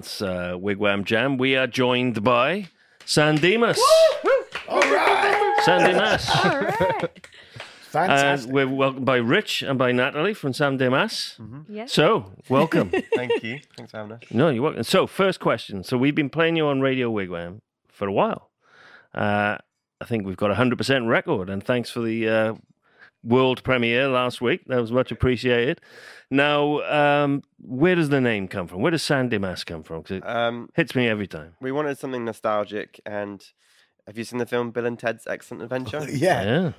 Month's 0.00 0.22
uh, 0.22 0.54
Wigwam 0.56 1.04
Jam, 1.04 1.36
we 1.36 1.56
are 1.56 1.66
joined 1.66 2.24
by 2.24 2.68
San 3.04 3.36
Dimas. 3.36 3.78
All 4.66 4.80
right. 4.80 5.60
San 5.62 5.90
Dimas. 5.90 6.26
All 6.42 6.58
right. 6.58 7.28
Fantastic. 7.82 8.46
And 8.46 8.54
we're 8.54 8.66
welcomed 8.66 9.04
by 9.04 9.16
Rich 9.16 9.60
and 9.60 9.78
by 9.78 9.92
Natalie 9.92 10.32
from 10.32 10.54
Sam 10.54 10.78
Demas. 10.78 11.38
Yes. 11.68 11.92
So, 11.92 12.32
welcome. 12.48 12.90
Thank 13.14 13.42
you. 13.42 13.60
Thanks 13.76 13.90
for 13.90 13.98
having 13.98 14.12
us. 14.12 14.22
no, 14.30 14.48
you're 14.48 14.62
welcome. 14.62 14.84
So, 14.84 15.06
first 15.06 15.38
question. 15.38 15.84
So, 15.84 15.98
we've 15.98 16.14
been 16.14 16.30
playing 16.30 16.56
you 16.56 16.64
on 16.64 16.80
Radio 16.80 17.12
Wigwam 17.12 17.60
for 17.88 18.08
a 18.08 18.12
while. 18.12 18.48
Uh, 19.14 19.58
I 20.00 20.04
think 20.06 20.24
we've 20.24 20.34
got 20.34 20.50
a 20.50 20.54
100% 20.54 21.08
record, 21.08 21.50
and 21.50 21.62
thanks 21.62 21.90
for 21.90 22.00
the 22.00 22.26
uh, 22.26 22.54
world 23.22 23.62
premiere 23.64 24.08
last 24.08 24.40
week. 24.40 24.62
That 24.68 24.80
was 24.80 24.92
much 24.92 25.12
appreciated. 25.12 25.78
Now, 26.30 26.80
um, 26.82 27.42
where 27.58 27.94
does 27.96 28.08
the 28.08 28.20
name 28.20 28.46
come 28.46 28.66
from? 28.68 28.80
Where 28.80 28.90
does 28.92 29.02
San 29.02 29.28
Dimas 29.28 29.64
come 29.64 29.82
from? 29.82 30.02
'Cause 30.04 30.18
it 30.18 30.22
Um, 30.26 30.68
hits 30.74 30.94
me 30.94 31.08
every 31.08 31.26
time. 31.26 31.54
we 31.60 31.72
wanted 31.72 31.98
something 31.98 32.24
nostalgic, 32.24 33.00
and 33.04 33.44
have 34.06 34.16
you 34.16 34.22
seen 34.24 34.38
the 34.38 34.46
film 34.46 34.70
Bill 34.70 34.86
and 34.86 34.98
Ted's 34.98 35.26
Excellent 35.26 35.62
Adventure? 35.64 35.98
yeah. 36.08 36.42
Yeah. 36.44 36.72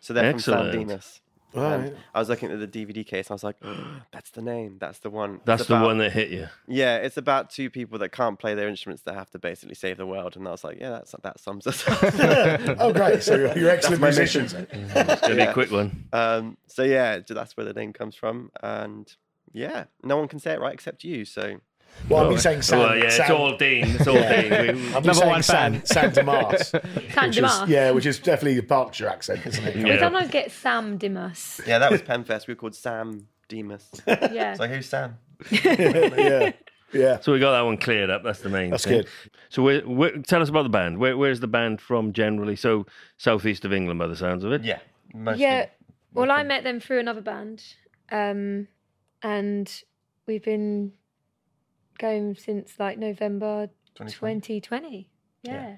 So 0.00 0.12
they're 0.14 0.26
Excellent. 0.26 0.62
from 0.64 0.72
San 0.72 0.88
Dimas. 0.88 1.20
Right. 1.54 1.94
I 2.14 2.18
was 2.18 2.28
looking 2.28 2.50
at 2.50 2.58
the 2.60 2.66
DVD 2.66 3.06
case, 3.06 3.26
and 3.26 3.32
I 3.32 3.34
was 3.34 3.44
like, 3.44 3.56
"That's 4.12 4.30
the 4.30 4.42
name. 4.42 4.76
That's 4.80 4.98
the 5.00 5.10
one." 5.10 5.34
It's 5.36 5.44
That's 5.44 5.66
the 5.66 5.74
about- 5.76 5.86
one 5.86 5.98
that 5.98 6.12
hit 6.12 6.30
you. 6.30 6.48
Yeah, 6.66 6.96
it's 6.98 7.16
about 7.16 7.50
two 7.50 7.68
people 7.70 7.98
that 7.98 8.10
can't 8.10 8.38
play 8.38 8.54
their 8.54 8.68
instruments 8.68 9.02
that 9.02 9.14
have 9.14 9.30
to 9.30 9.38
basically 9.38 9.74
save 9.74 9.96
the 9.98 10.06
world, 10.06 10.36
and 10.36 10.46
I 10.48 10.50
was 10.50 10.64
like, 10.64 10.78
"Yeah, 10.80 10.90
that's 10.90 11.14
that 11.22 11.38
sums 11.40 11.66
us 11.66 11.86
up." 11.88 11.98
Oh, 12.80 12.92
great. 12.92 13.22
So 13.22 13.34
you're, 13.36 13.56
you're 13.58 13.70
excellent 13.70 14.00
my 14.00 14.08
musicians. 14.08 14.54
It's 14.54 14.72
going 15.20 15.30
to 15.30 15.34
be 15.36 15.42
a 15.42 15.52
quick 15.52 15.70
one. 15.70 16.04
um, 16.12 16.56
so 16.66 16.82
yeah, 16.82 17.18
that's 17.28 17.56
where 17.56 17.64
the 17.66 17.72
name 17.74 17.92
comes 17.92 18.14
from, 18.14 18.50
and 18.62 19.14
yeah, 19.52 19.84
no 20.02 20.16
one 20.16 20.28
can 20.28 20.38
say 20.38 20.52
it 20.52 20.60
right 20.60 20.72
except 20.72 21.04
you. 21.04 21.24
So 21.24 21.60
Well, 22.08 22.24
I've 22.24 22.30
been 22.30 22.38
saying 22.38 22.62
San. 22.62 22.78
well, 22.80 22.96
yeah, 22.96 23.08
San, 23.10 23.20
it's 23.22 23.30
all 23.30 23.56
Dean. 23.56 23.86
It's 23.86 24.06
all 24.06 24.14
Yeah. 24.16 24.42
Dean. 24.42 24.50
We- 24.50 24.58
I've 24.58 24.74
been 24.74 24.92
Number 24.92 25.14
saying 25.14 25.30
one 25.30 25.42
San, 25.42 25.84
San 25.86 26.12
Dimas. 26.12 26.68
San 26.70 26.80
which 26.82 27.28
is, 27.28 27.34
Dimas. 27.36 27.68
yeah, 27.68 27.90
which 27.92 28.06
is 28.06 28.18
definitely 28.18 28.56
the 28.56 28.62
Berkshire 28.66 29.08
accent, 29.08 29.46
isn't 29.46 29.64
it? 29.64 29.76
We 29.76 29.88
Yeah. 29.90 29.96
don't 29.98 30.12
know 30.12 30.26
get 30.26 30.50
Sam 30.50 30.98
Dimas. 30.98 31.60
yeah, 31.66 31.78
that 31.78 31.90
was 31.90 32.02
Penfest. 32.02 32.46
We 32.48 32.52
were 32.54 32.56
called 32.60 32.74
Sam 32.74 33.28
Demas. 33.48 33.88
Yeah. 34.06 34.54
So 34.54 34.66
who's 34.66 34.86
Sam? 34.88 35.16
yeah. 35.50 36.52
Yeah. 36.92 37.20
So 37.20 37.32
we 37.32 37.38
got 37.38 37.52
that 37.52 37.62
one 37.62 37.76
cleared 37.78 38.10
up. 38.10 38.22
That's 38.24 38.40
the 38.40 38.48
main. 38.50 38.70
That's 38.70 38.84
thing. 38.84 38.98
good. 39.02 39.08
So 39.48 39.62
where, 39.62 39.80
where, 39.82 40.18
tell 40.18 40.42
us 40.42 40.48
about 40.48 40.64
the 40.64 40.68
band. 40.70 40.98
Where, 40.98 41.16
where's 41.16 41.40
the 41.40 41.46
band 41.48 41.80
from 41.80 42.12
generally? 42.12 42.56
So 42.56 42.84
southeast 43.16 43.64
of 43.64 43.72
England, 43.72 43.98
by 43.98 44.06
the 44.08 44.16
sounds 44.16 44.44
of 44.44 44.52
it. 44.52 44.62
Yeah. 44.64 44.80
Mostly. 45.14 45.42
Yeah. 45.42 45.66
Well, 46.14 46.30
I 46.30 46.42
met 46.42 46.64
them 46.64 46.80
through 46.80 46.98
another 47.00 47.22
band, 47.22 47.62
um, 48.10 48.68
and 49.22 49.82
we've 50.26 50.42
been 50.44 50.92
going 52.02 52.34
since 52.34 52.74
like 52.78 52.98
November 52.98 53.68
2020. 53.94 54.60
2020. 54.60 55.08
Yeah. 55.42 55.76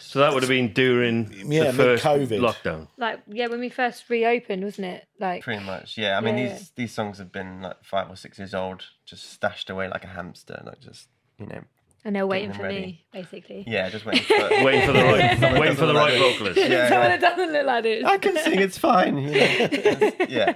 So 0.00 0.18
that 0.18 0.34
would 0.34 0.42
have 0.42 0.50
been 0.50 0.72
during 0.74 1.32
Yeah, 1.50 1.70
the 1.70 1.72
first 1.72 2.04
mid-COVID. 2.04 2.40
lockdown. 2.40 2.88
Like 2.98 3.20
yeah, 3.28 3.46
when 3.46 3.60
we 3.60 3.70
first 3.70 4.10
reopened, 4.10 4.62
wasn't 4.62 4.88
it? 4.88 5.06
Like 5.18 5.42
Pretty 5.42 5.64
much, 5.64 5.96
yeah. 5.96 6.18
I 6.18 6.20
mean, 6.20 6.36
Yeah. 6.36 6.48
these 6.52 6.70
these 6.76 6.92
songs 6.92 7.16
have 7.18 7.32
been 7.32 7.62
like 7.62 7.82
five 7.82 8.10
or 8.10 8.16
six 8.16 8.38
years 8.38 8.52
old, 8.52 8.84
just 9.06 9.30
stashed 9.32 9.70
away 9.70 9.88
like 9.88 10.04
a 10.04 10.08
hamster, 10.08 10.60
like 10.66 10.80
just 10.80 11.08
you 11.38 11.46
know, 11.46 11.62
and 12.04 12.14
they're 12.14 12.26
waiting 12.26 12.52
for 12.52 12.64
ready. 12.64 12.80
me, 12.80 13.04
basically. 13.12 13.64
yeah, 13.66 13.88
just 13.88 14.04
waiting 14.08 14.24
for. 14.24 14.64
Waiting 14.64 14.86
for 14.86 14.92
the 14.92 15.02
right, 15.04 15.38
Someone 15.40 15.60
waiting 15.60 15.76
for 15.76 15.86
the 15.86 15.94
right 15.94 16.14
it. 16.14 16.18
vocalist. 16.20 16.58
Yeah, 16.58 16.88
Someone 16.90 17.10
yeah. 17.10 17.16
that 17.16 17.36
doesn't 17.36 17.52
look 17.54 17.66
like 17.66 17.84
it. 17.86 18.04
I 18.04 18.18
can 18.18 18.36
sing. 18.36 18.58
It's 18.60 18.76
fine. 18.78 19.16
You 19.18 19.30
yeah, 20.28 20.54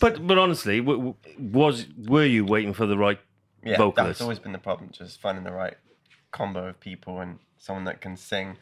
But 0.00 0.26
but 0.26 0.38
honestly, 0.38 0.80
w- 0.80 0.98
w- 0.98 1.14
was 1.60 1.86
were 1.98 2.24
you 2.24 2.44
waiting 2.46 2.72
for 2.72 2.86
the 2.86 2.96
right 2.96 3.18
yeah. 3.64 3.76
vocalist? 3.76 4.18
That's 4.18 4.20
always 4.22 4.38
been 4.38 4.52
the 4.52 4.58
problem, 4.58 4.90
just 4.92 5.20
finding 5.20 5.44
the 5.44 5.52
right 5.52 5.74
combo 6.32 6.66
of 6.68 6.80
people 6.80 7.20
and 7.20 7.38
someone 7.58 7.84
that 7.84 8.00
can 8.00 8.16
sing 8.16 8.56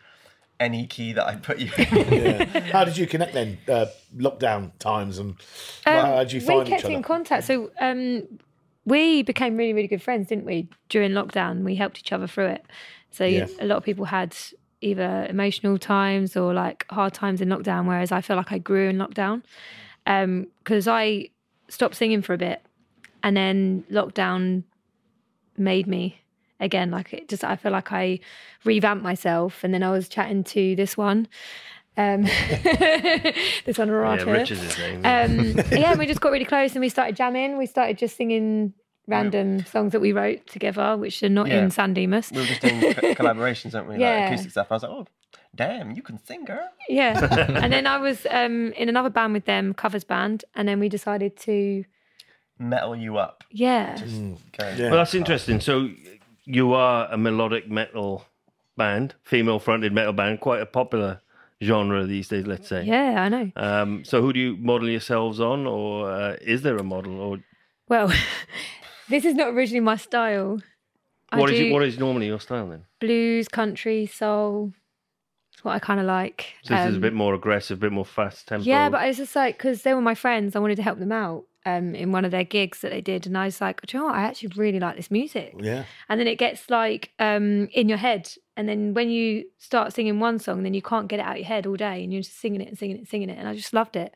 any 0.60 0.86
key 0.86 1.12
that 1.12 1.26
I 1.26 1.34
put 1.36 1.58
you 1.58 1.70
in. 1.76 2.12
Yeah. 2.12 2.60
How 2.72 2.84
did 2.84 2.96
you 2.96 3.06
connect 3.06 3.34
then? 3.34 3.58
Uh, 3.68 3.86
lockdown 4.16 4.70
times 4.78 5.18
and 5.18 5.30
Um, 5.86 6.06
how 6.06 6.18
did 6.20 6.32
you 6.32 6.40
find 6.40 6.60
we 6.60 6.64
kept 6.66 6.80
each 6.80 6.84
other? 6.84 6.94
in 6.94 7.02
contact. 7.02 7.44
So 7.44 7.70
um, 7.80 8.22
we 8.84 9.22
became 9.22 9.56
really, 9.56 9.72
really 9.72 9.88
good 9.88 10.02
friends, 10.02 10.28
didn't 10.28 10.44
we? 10.44 10.68
During 10.88 11.10
lockdown, 11.10 11.64
we 11.64 11.74
helped 11.74 11.98
each 11.98 12.12
other 12.12 12.26
through 12.28 12.46
it. 12.46 12.64
So 13.10 13.24
Yeah. 13.24 13.46
a 13.60 13.66
lot 13.66 13.76
of 13.78 13.84
people 13.84 14.04
had 14.04 14.36
either 14.80 15.26
emotional 15.28 15.76
times 15.78 16.36
or 16.36 16.54
like 16.54 16.86
hard 16.90 17.14
times 17.14 17.40
in 17.40 17.48
lockdown, 17.48 17.86
whereas 17.86 18.12
I 18.12 18.20
feel 18.20 18.36
like 18.36 18.52
I 18.52 18.58
grew 18.58 18.88
in 18.90 18.96
lockdown 18.96 19.42
because 20.04 20.86
I 20.86 21.30
stopped 21.68 21.96
singing 21.96 22.22
for 22.22 22.34
a 22.34 22.38
bit, 22.38 22.62
and 23.22 23.36
then 23.36 23.84
lockdown 23.90 24.62
made 25.56 25.86
me 25.86 26.20
again. 26.60 26.90
Like 26.90 27.12
it 27.12 27.28
just, 27.28 27.44
I 27.44 27.56
feel 27.56 27.72
like 27.72 27.92
I 27.92 28.20
revamped 28.64 29.02
myself, 29.04 29.64
and 29.64 29.72
then 29.74 29.82
I 29.82 29.90
was 29.90 30.08
chatting 30.08 30.44
to 30.44 30.74
this 30.76 30.96
one. 30.96 31.28
Um, 31.96 32.22
this 32.74 33.78
one, 33.78 33.88
Yeah, 33.88 33.94
Arata. 33.94 34.26
Rich 34.32 34.50
is 34.50 34.62
his 34.62 34.78
name. 34.78 34.96
Um, 35.04 35.56
yeah, 35.70 35.90
and 35.92 35.98
we 35.98 36.06
just 36.06 36.20
got 36.20 36.32
really 36.32 36.44
close 36.44 36.72
and 36.72 36.80
we 36.80 36.88
started 36.88 37.16
jamming. 37.16 37.56
We 37.56 37.66
started 37.66 37.98
just 37.98 38.16
singing 38.16 38.72
random 39.06 39.64
songs 39.66 39.92
that 39.92 40.00
we 40.00 40.12
wrote 40.12 40.46
together, 40.46 40.96
which 40.96 41.22
are 41.22 41.28
not 41.28 41.46
Yeah. 41.46 41.62
in 41.62 41.70
San 41.70 41.94
Dimas. 41.94 42.30
we 42.32 42.38
were 42.40 42.46
just 42.46 42.62
doing 42.62 42.80
co- 42.94 43.14
collaborations, 43.14 43.74
weren't 43.74 43.88
we? 43.88 43.98
Yeah. 43.98 44.14
Like 44.16 44.26
acoustic 44.32 44.50
stuff. 44.50 44.66
I 44.70 44.74
was 44.74 44.82
like, 44.82 44.92
oh, 44.92 45.06
damn, 45.54 45.92
you 45.92 46.02
can 46.02 46.18
sing, 46.24 46.44
girl. 46.44 46.68
Yeah. 46.88 47.20
and 47.62 47.72
then 47.72 47.86
I 47.86 47.98
was 47.98 48.26
um, 48.30 48.72
in 48.72 48.88
another 48.88 49.10
band 49.10 49.32
with 49.32 49.44
them, 49.44 49.72
covers 49.74 50.04
band, 50.04 50.44
and 50.56 50.66
then 50.66 50.80
we 50.80 50.88
decided 50.88 51.36
to, 51.40 51.84
Metal 52.58 52.94
you 52.96 53.18
up. 53.18 53.44
yeah. 53.50 53.94
Just 53.96 54.14
Mm. 54.14 54.36
go. 54.58 54.68
Yeah. 54.76 54.88
Well, 54.90 54.98
that's 54.98 55.14
interesting. 55.14 55.60
So 55.60 55.90
you 56.44 56.72
are 56.74 57.08
a 57.10 57.16
melodic 57.18 57.68
metal 57.68 58.24
band, 58.76 59.14
female-fronted 59.22 59.92
metal 59.92 60.12
band, 60.12 60.40
quite 60.40 60.60
a 60.60 60.66
popular 60.66 61.20
genre 61.62 62.04
these 62.06 62.28
days. 62.28 62.46
Let's 62.46 62.68
say. 62.68 62.84
Yeah, 62.84 63.22
I 63.22 63.28
know. 63.28 63.50
Um, 63.56 64.04
so 64.04 64.20
who 64.22 64.32
do 64.32 64.38
you 64.40 64.56
model 64.56 64.88
yourselves 64.88 65.40
on, 65.40 65.66
or 65.66 66.10
uh, 66.10 66.36
is 66.40 66.62
there 66.62 66.76
a 66.76 66.82
model, 66.84 67.20
or 67.20 67.38
Well, 67.88 68.12
this 69.08 69.24
is 69.24 69.34
not 69.34 69.48
originally 69.54 69.80
my 69.80 69.96
style. 69.96 70.60
I 71.30 71.38
what 71.40 71.50
is 71.50 71.58
do 71.58 71.66
it, 71.66 71.72
what 71.72 71.82
is 71.82 71.98
normally 71.98 72.26
your 72.26 72.40
style 72.40 72.68
then? 72.68 72.84
blues, 73.00 73.48
country, 73.48 74.06
soul. 74.06 74.72
It's 75.52 75.64
what 75.64 75.72
I 75.72 75.78
kind 75.80 75.98
of 76.00 76.06
like. 76.06 76.54
So 76.62 76.74
this 76.74 76.86
is 76.86 76.92
a 76.94 76.96
Um, 76.96 77.00
bit 77.00 77.12
more 77.14 77.34
aggressive, 77.34 77.78
a 77.78 77.80
bit 77.80 77.92
more 77.92 78.04
fast 78.04 78.46
tempo. 78.48 78.64
Yeah, 78.64 78.88
but 78.90 79.06
it's 79.08 79.18
just 79.18 79.34
like 79.34 79.56
because 79.58 79.82
they 79.82 79.92
were 79.94 80.00
my 80.00 80.14
friends, 80.14 80.54
I 80.54 80.60
wanted 80.60 80.76
to 80.76 80.82
help 80.82 80.98
them 80.98 81.12
out 81.12 81.44
um, 81.66 81.94
in 81.94 82.12
one 82.12 82.24
of 82.24 82.30
their 82.30 82.44
gigs 82.44 82.80
that 82.80 82.90
they 82.90 83.00
did, 83.00 83.26
and 83.26 83.36
I 83.36 83.46
was 83.46 83.60
like, 83.60 83.80
you 83.92 83.98
know 83.98 84.06
what? 84.06 84.14
I 84.14 84.22
actually 84.22 84.52
really 84.56 84.80
like 84.80 84.96
this 84.96 85.10
music. 85.10 85.54
Yeah. 85.58 85.84
And 86.08 86.20
then 86.20 86.26
it 86.26 86.36
gets 86.36 86.68
like 86.70 87.12
um, 87.18 87.68
in 87.72 87.88
your 87.88 87.98
head, 87.98 88.30
and 88.56 88.68
then 88.68 88.94
when 88.94 89.10
you 89.10 89.44
start 89.58 89.92
singing 89.92 90.20
one 90.20 90.38
song, 90.38 90.62
then 90.62 90.74
you 90.74 90.82
can't 90.82 91.08
get 91.08 91.20
it 91.20 91.22
out 91.22 91.32
of 91.32 91.38
your 91.38 91.46
head 91.46 91.66
all 91.66 91.76
day, 91.76 92.02
and 92.02 92.12
you're 92.12 92.22
just 92.22 92.38
singing 92.38 92.60
it 92.60 92.68
and 92.68 92.78
singing 92.78 92.96
it 92.96 93.00
and 93.00 93.08
singing 93.08 93.30
it, 93.30 93.38
and 93.38 93.48
I 93.48 93.54
just 93.54 93.72
loved 93.72 93.96
it. 93.96 94.14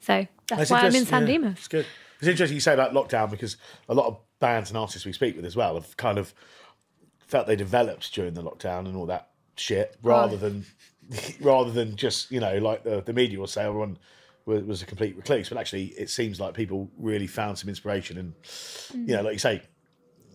So 0.00 0.26
that's 0.48 0.70
why 0.70 0.80
I'm 0.80 0.94
in 0.94 1.04
San 1.04 1.22
yeah, 1.22 1.32
Dimas. 1.32 1.58
It's 1.58 1.68
good. 1.68 1.86
It's 2.18 2.28
interesting 2.28 2.54
you 2.54 2.60
say 2.60 2.74
about 2.74 2.92
lockdown 2.92 3.30
because 3.30 3.56
a 3.88 3.94
lot 3.94 4.06
of 4.06 4.18
bands 4.40 4.70
and 4.70 4.76
artists 4.76 5.06
we 5.06 5.12
speak 5.12 5.36
with 5.36 5.44
as 5.44 5.56
well 5.56 5.74
have 5.74 5.96
kind 5.96 6.18
of 6.18 6.34
felt 7.18 7.46
they 7.46 7.56
developed 7.56 8.12
during 8.12 8.34
the 8.34 8.42
lockdown 8.42 8.86
and 8.86 8.96
all 8.96 9.06
that 9.06 9.30
shit 9.56 9.96
rather 10.02 10.36
than 10.36 10.64
rather 11.40 11.70
than 11.70 11.96
just 11.96 12.30
you 12.30 12.40
know 12.40 12.58
like 12.58 12.82
the, 12.82 13.02
the 13.02 13.12
media 13.12 13.38
will 13.38 13.46
say 13.46 13.62
everyone 13.64 13.98
was, 14.50 14.62
was 14.64 14.82
a 14.82 14.86
complete 14.86 15.16
recluse 15.16 15.48
but 15.48 15.56
actually 15.58 15.86
it 15.96 16.10
seems 16.10 16.38
like 16.40 16.52
people 16.54 16.90
really 16.98 17.26
found 17.26 17.56
some 17.58 17.68
inspiration 17.68 18.18
and 18.18 18.34
you 19.08 19.16
know 19.16 19.22
like 19.22 19.32
you 19.34 19.38
say 19.38 19.62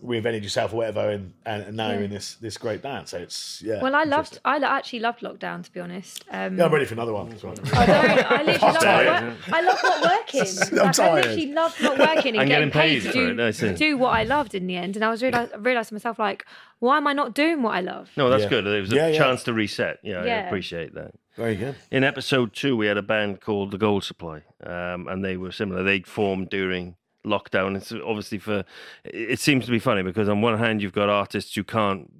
reinvented 0.04 0.42
yourself 0.42 0.74
or 0.74 0.76
whatever 0.76 1.08
and, 1.10 1.32
and, 1.46 1.62
and 1.62 1.76
now 1.76 1.90
you're 1.90 2.02
in 2.02 2.10
this 2.10 2.34
this 2.36 2.58
great 2.58 2.82
band 2.82 3.08
so 3.08 3.16
it's 3.16 3.62
yeah 3.62 3.80
Well, 3.82 3.94
I 3.94 4.04
loved. 4.04 4.38
I 4.44 4.58
actually 4.58 4.98
loved 5.00 5.20
lockdown 5.20 5.64
to 5.64 5.72
be 5.72 5.80
honest. 5.80 6.22
Um, 6.30 6.58
yeah 6.58 6.66
I'm 6.66 6.72
ready 6.72 6.84
for 6.84 6.92
another 6.94 7.14
one 7.14 7.32
as 7.32 7.42
well. 7.42 7.54
I, 7.72 7.86
don't, 7.86 8.32
I 8.32 8.42
literally 8.42 8.58
love 8.74 8.78
tired. 8.82 9.06
not, 9.06 9.22
work, 9.22 9.38
I 9.52 9.60
love 9.62 9.78
not 9.82 10.02
working. 10.02 10.46
I'm 10.72 10.76
like, 10.76 10.86
I 10.86 10.92
tired. 10.92 11.24
literally 11.24 11.52
loved 11.52 11.80
not 11.82 11.98
working 11.98 12.32
and, 12.34 12.40
And 12.42 12.48
getting, 12.50 12.68
getting 12.68 12.70
paid, 12.70 12.88
paid 12.88 13.00
to 13.02 13.06
for 13.08 13.12
do, 13.14 13.30
it, 13.30 13.40
I 13.40 13.50
see. 13.52 13.66
to 13.68 13.74
do 13.74 13.96
what 13.96 14.10
I 14.10 14.24
loved 14.24 14.54
in 14.54 14.66
the 14.66 14.76
end. 14.76 14.96
And 14.96 15.04
I 15.04 15.08
was 15.10 15.22
realized, 15.22 15.52
I 15.54 15.56
realized 15.56 15.88
to 15.88 15.94
myself 15.94 16.18
like, 16.18 16.44
why 16.78 16.98
am 16.98 17.06
I 17.06 17.14
not 17.14 17.34
doing 17.34 17.62
what 17.62 17.74
I 17.74 17.80
love? 17.80 18.10
no, 18.18 18.28
that's 18.28 18.42
Yeah. 18.44 18.48
good. 18.50 18.66
It 18.66 18.80
was 18.82 18.92
a 18.92 18.96
Yeah, 18.96 19.08
yeah. 19.08 19.18
chance 19.18 19.44
to 19.44 19.54
reset. 19.54 20.00
Yeah, 20.02 20.20
I 20.20 20.26
appreciate 20.26 20.94
that. 20.94 21.14
Very 21.36 21.56
good 21.56 21.76
In 21.90 22.04
episode 22.04 22.54
two, 22.54 22.76
we 22.76 22.86
had 22.86 22.96
a 22.96 23.02
band 23.02 23.40
called 23.40 23.70
the 23.70 23.78
Gold 23.78 24.04
Supply, 24.04 24.42
um, 24.64 25.06
and 25.08 25.24
they 25.24 25.36
were 25.36 25.52
similar. 25.52 25.82
They 25.82 26.00
formed 26.00 26.50
during 26.50 26.96
lockdown. 27.24 27.76
It's 27.76 27.92
obviously 27.92 28.38
for. 28.38 28.64
It 29.04 29.38
seems 29.38 29.66
to 29.66 29.70
be 29.70 29.78
funny 29.78 30.02
because 30.02 30.28
on 30.28 30.40
one 30.40 30.58
hand, 30.58 30.82
you've 30.82 30.92
got 30.92 31.08
artists 31.08 31.54
who 31.54 31.64
can't 31.64 32.10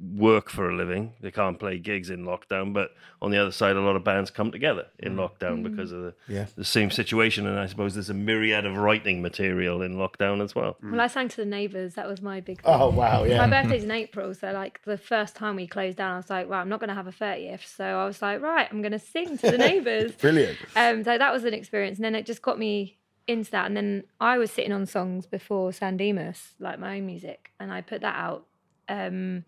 work 0.00 0.48
for 0.48 0.70
a 0.70 0.74
living; 0.74 1.12
they 1.20 1.30
can't 1.30 1.58
play 1.58 1.78
gigs 1.78 2.08
in 2.10 2.24
lockdown. 2.24 2.72
But 2.72 2.90
on 3.20 3.30
the 3.30 3.38
other 3.38 3.50
side, 3.52 3.76
a 3.76 3.80
lot 3.80 3.96
of 3.96 4.04
bands 4.04 4.30
come 4.30 4.50
together 4.50 4.86
in 4.98 5.16
lockdown 5.16 5.62
because 5.62 5.92
of 5.92 6.00
the, 6.02 6.14
Yeah. 6.28 6.46
the 6.56 6.64
same 6.64 6.90
situation. 6.90 7.46
And 7.46 7.58
I 7.58 7.66
suppose 7.66 7.94
there's 7.94 8.08
a 8.10 8.14
myriad 8.14 8.64
of 8.64 8.76
writing 8.76 9.20
material 9.20 9.82
in 9.82 9.96
lockdown 9.96 10.42
as 10.42 10.54
well. 10.54 10.76
Well, 10.82 11.00
I 11.00 11.06
sang 11.06 11.28
to 11.28 11.36
the 11.36 11.44
neighbours. 11.44 11.94
That 11.94 12.08
was 12.08 12.22
my 12.22 12.40
big. 12.40 12.60
oh 12.64 12.90
wow 12.90 13.24
Yeah. 13.24 13.46
My 13.46 13.62
birthday's 13.62 13.84
in 13.84 13.90
April, 13.90 14.32
so 14.34 14.52
like 14.52 14.82
the 14.84 14.96
first 14.98 15.36
time 15.36 15.56
we 15.56 15.66
closed 15.66 15.98
down, 15.98 16.12
I 16.14 16.16
was 16.16 16.30
like, 16.30 16.48
"Well, 16.48 16.60
I'm 16.60 16.68
not 16.68 16.80
going 16.80 16.88
to 16.88 16.94
have 16.94 17.06
a 17.06 17.12
thirtieth." 17.12 17.66
So 17.66 17.84
I 17.84 18.06
was 18.06 18.22
like, 18.22 18.40
"Right, 18.40 18.68
I'm 18.70 18.80
going 18.82 18.92
to 18.92 18.98
sing 18.98 19.36
to 19.38 19.50
the 19.50 19.58
neighbours." 19.68 20.12
brilliant 20.12 20.58
um, 20.76 21.04
so 21.04 21.18
that 21.18 21.32
was 21.32 21.44
an 21.44 21.52
experience, 21.54 21.98
and 21.98 22.04
then 22.04 22.14
it 22.14 22.24
just 22.26 22.42
got 22.42 22.58
me 22.58 22.96
into 23.26 23.50
that. 23.52 23.66
And 23.66 23.76
then 23.76 24.04
I 24.20 24.38
was 24.38 24.50
sitting 24.50 24.72
on 24.72 24.86
songs 24.86 25.26
before 25.26 25.72
San 25.72 25.96
Dimas, 25.96 26.54
like 26.58 26.78
my 26.78 26.96
own 26.96 27.06
music, 27.06 27.50
and 27.60 27.70
I 27.72 27.80
put 27.82 28.00
that 28.00 28.16
out, 28.16 28.46
um, 28.88 29.44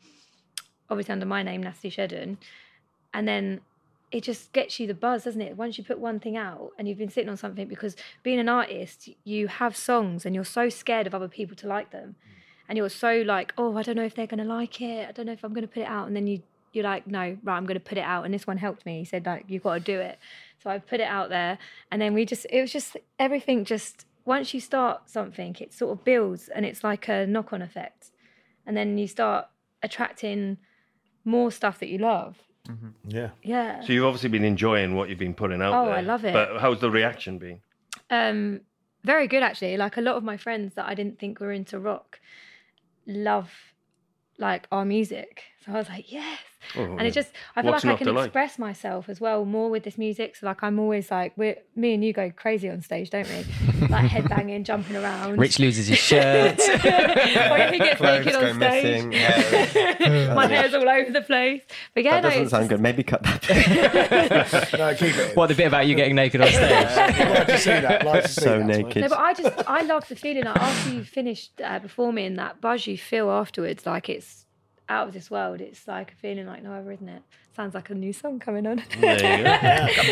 obviously 0.92 1.12
under 1.12 1.26
my 1.26 1.42
name, 1.42 1.62
Nasty 1.62 1.90
Shedden, 1.90 2.36
and 3.12 3.26
then 3.26 3.60
it 4.12 4.22
just 4.22 4.52
gets 4.52 4.78
you 4.78 4.86
the 4.86 4.94
buzz, 4.94 5.24
doesn't 5.24 5.40
it? 5.40 5.56
Once 5.56 5.78
you 5.78 5.84
put 5.84 5.98
one 5.98 6.20
thing 6.20 6.36
out 6.36 6.72
and 6.78 6.86
you've 6.86 6.98
been 6.98 7.08
sitting 7.08 7.30
on 7.30 7.36
something, 7.36 7.66
because 7.66 7.96
being 8.22 8.38
an 8.38 8.48
artist, 8.48 9.08
you 9.24 9.48
have 9.48 9.74
songs 9.74 10.26
and 10.26 10.34
you're 10.34 10.44
so 10.44 10.68
scared 10.68 11.06
of 11.06 11.14
other 11.14 11.28
people 11.28 11.56
to 11.56 11.66
like 11.66 11.90
them, 11.90 12.14
mm. 12.20 12.42
and 12.68 12.76
you're 12.76 12.90
so 12.90 13.22
like, 13.26 13.52
oh, 13.56 13.76
I 13.76 13.82
don't 13.82 13.96
know 13.96 14.04
if 14.04 14.14
they're 14.14 14.26
gonna 14.26 14.44
like 14.44 14.80
it. 14.80 15.08
I 15.08 15.12
don't 15.12 15.26
know 15.26 15.32
if 15.32 15.42
I'm 15.44 15.54
gonna 15.54 15.66
put 15.66 15.82
it 15.82 15.88
out, 15.88 16.06
and 16.06 16.14
then 16.14 16.26
you 16.26 16.42
you're 16.72 16.84
like, 16.84 17.06
no, 17.06 17.36
right, 17.42 17.56
I'm 17.56 17.66
gonna 17.66 17.80
put 17.80 17.98
it 17.98 18.04
out. 18.04 18.24
And 18.24 18.32
this 18.32 18.46
one 18.46 18.58
helped 18.58 18.86
me. 18.86 18.98
He 18.98 19.04
said 19.04 19.26
like, 19.26 19.44
you've 19.48 19.62
got 19.62 19.74
to 19.74 19.80
do 19.80 19.98
it. 19.98 20.18
So 20.62 20.70
I 20.70 20.78
put 20.78 21.00
it 21.00 21.08
out 21.08 21.28
there, 21.28 21.58
and 21.90 22.00
then 22.00 22.14
we 22.14 22.24
just 22.24 22.46
it 22.50 22.60
was 22.60 22.72
just 22.72 22.96
everything 23.18 23.64
just 23.64 24.06
once 24.24 24.54
you 24.54 24.60
start 24.60 25.10
something, 25.10 25.56
it 25.58 25.72
sort 25.72 25.98
of 25.98 26.04
builds, 26.04 26.48
and 26.48 26.64
it's 26.66 26.84
like 26.84 27.08
a 27.08 27.26
knock 27.26 27.52
on 27.52 27.62
effect, 27.62 28.10
and 28.66 28.76
then 28.76 28.98
you 28.98 29.08
start 29.08 29.46
attracting 29.82 30.58
more 31.24 31.50
stuff 31.52 31.78
that 31.80 31.88
you 31.88 31.98
love. 31.98 32.36
yeah 33.06 33.30
Yeah. 33.42 33.80
So 33.82 33.92
you've 33.92 34.04
obviously 34.04 34.28
been 34.30 34.44
enjoying 34.44 34.94
what 34.94 35.08
you've 35.08 35.18
been 35.18 35.34
putting 35.34 35.60
out 35.62 35.74
Oh, 35.74 35.86
there. 35.86 35.94
I 35.94 36.00
love 36.00 36.24
it. 36.24 36.32
But 36.32 36.60
how's 36.60 36.80
the 36.80 36.90
reaction 36.90 37.38
been? 37.38 37.60
Um, 38.10 38.60
very 39.04 39.26
good 39.26 39.42
actually. 39.42 39.76
Like 39.76 39.96
a 39.96 40.00
lot 40.00 40.16
of 40.16 40.22
my 40.24 40.36
friends 40.36 40.74
that 40.74 40.86
I 40.86 40.94
didn't 40.94 41.18
think 41.18 41.40
were 41.40 41.52
into 41.52 41.78
rock 41.78 42.20
love 43.06 43.50
like 44.38 44.66
our 44.72 44.84
music. 44.84 45.42
So 45.64 45.72
I 45.72 45.76
was 45.76 45.88
like, 45.88 46.10
yes. 46.10 46.38
Oh, 46.76 46.82
and 46.82 47.02
it 47.02 47.10
just, 47.12 47.30
I 47.56 47.62
feel 47.62 47.72
What's 47.72 47.84
like 47.84 47.94
I 47.94 47.98
can 47.98 48.06
to 48.08 48.12
like? 48.12 48.26
express 48.26 48.56
myself 48.58 49.08
as 49.08 49.20
well 49.20 49.44
more 49.44 49.68
with 49.70 49.82
this 49.82 49.98
music. 49.98 50.36
So 50.36 50.46
like, 50.46 50.62
I'm 50.62 50.78
always 50.78 51.10
like, 51.10 51.32
we're, 51.36 51.56
me 51.76 51.94
and 51.94 52.04
you 52.04 52.12
go 52.12 52.30
crazy 52.34 52.68
on 52.70 52.80
stage, 52.82 53.10
don't 53.10 53.28
we? 53.28 53.86
like 53.88 54.10
headbanging, 54.10 54.64
jumping 54.64 54.96
around. 54.96 55.38
Rich 55.38 55.58
loses 55.58 55.88
his 55.88 55.98
shirt. 55.98 56.58
or 56.68 56.76
he 57.72 57.78
gets 57.78 57.98
Clothes 57.98 58.26
naked 58.26 58.32
go 58.32 58.46
on 58.48 58.58
missing. 58.58 59.12
stage. 59.12 59.22
hair- 59.22 60.34
My 60.34 60.46
hair's 60.46 60.74
all 60.74 60.88
over 60.88 61.10
the 61.10 61.22
place. 61.22 61.62
But 61.94 62.04
yeah, 62.04 62.20
That 62.20 62.22
no, 62.22 62.28
doesn't 62.30 62.42
it's 62.42 62.50
sound 62.52 62.68
good. 62.68 62.80
Maybe 62.80 63.02
cut 63.02 63.22
that. 63.24 63.42
bit. 64.70 64.78
No, 64.78 64.94
keep 64.94 65.16
it. 65.16 65.36
what 65.36 65.46
the 65.48 65.54
bit 65.54 65.66
about 65.66 65.86
you 65.86 65.94
getting 65.94 66.14
naked 66.16 66.40
on 66.40 66.48
stage? 66.48 66.60
like 66.70 67.46
to 67.46 67.58
see 67.58 67.70
that. 67.70 68.04
Like 68.06 68.22
to 68.22 68.28
see 68.28 68.40
So 68.40 68.58
that, 68.58 68.66
naked. 68.66 69.02
No, 69.02 69.08
but 69.08 69.18
I 69.18 69.34
just 69.34 69.68
I 69.68 69.82
love 69.82 70.08
the 70.08 70.16
feeling 70.16 70.44
like 70.44 70.56
after 70.56 70.90
you've 70.92 71.08
finished 71.08 71.60
uh, 71.60 71.78
performing 71.80 72.34
that 72.36 72.60
buzz 72.60 72.86
you 72.86 72.96
feel 72.98 73.30
afterwards, 73.30 73.84
like 73.86 74.08
it's 74.08 74.41
out 74.92 75.08
of 75.08 75.14
this 75.14 75.30
world. 75.30 75.60
It's 75.60 75.88
like 75.88 76.12
a 76.12 76.16
feeling 76.16 76.46
like 76.46 76.62
no 76.62 76.72
other, 76.74 76.92
isn't 76.92 77.08
it? 77.08 77.22
Sounds 77.56 77.74
like 77.74 77.90
a 77.90 77.94
new 77.94 78.12
song 78.12 78.38
coming 78.38 78.66
on. 78.66 78.82
There 79.00 79.14
you 79.14 79.44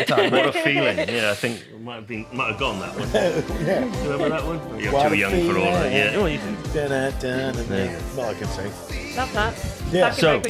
go. 0.05 0.29
what 0.29 0.47
a 0.47 0.51
feeling. 0.63 0.97
Yeah, 0.97 1.31
I 1.31 1.35
think 1.35 1.61
it 1.71 1.79
might 1.81 1.95
have 1.95 2.07
been 2.07 2.25
might 2.33 2.51
have 2.51 2.59
gone 2.59 2.79
that 2.79 2.93
one. 2.97 3.09
yeah. 3.13 3.79
Remember 4.03 4.29
that 4.29 4.45
one? 4.45 4.79
You're 4.79 4.93
What 4.93 5.07
too 5.07 5.13
a 5.13 5.17
young 5.17 5.31
for 5.49 5.57
all 5.59 5.65
that. 5.65 5.91
feeling. 5.91 5.97
Yeah. 5.97 6.17
Well, 6.17 6.29
you 6.29 6.39
can- 6.39 6.57
Dun-dun-dun-dun-dun. 6.73 8.15
Not 8.15 8.25
I 8.25 8.33
can 8.33 8.47
sing. 8.47 9.15
love 9.15 9.33
that. 9.33 9.53
Yeah. 9.91 10.11
So- 10.11 10.41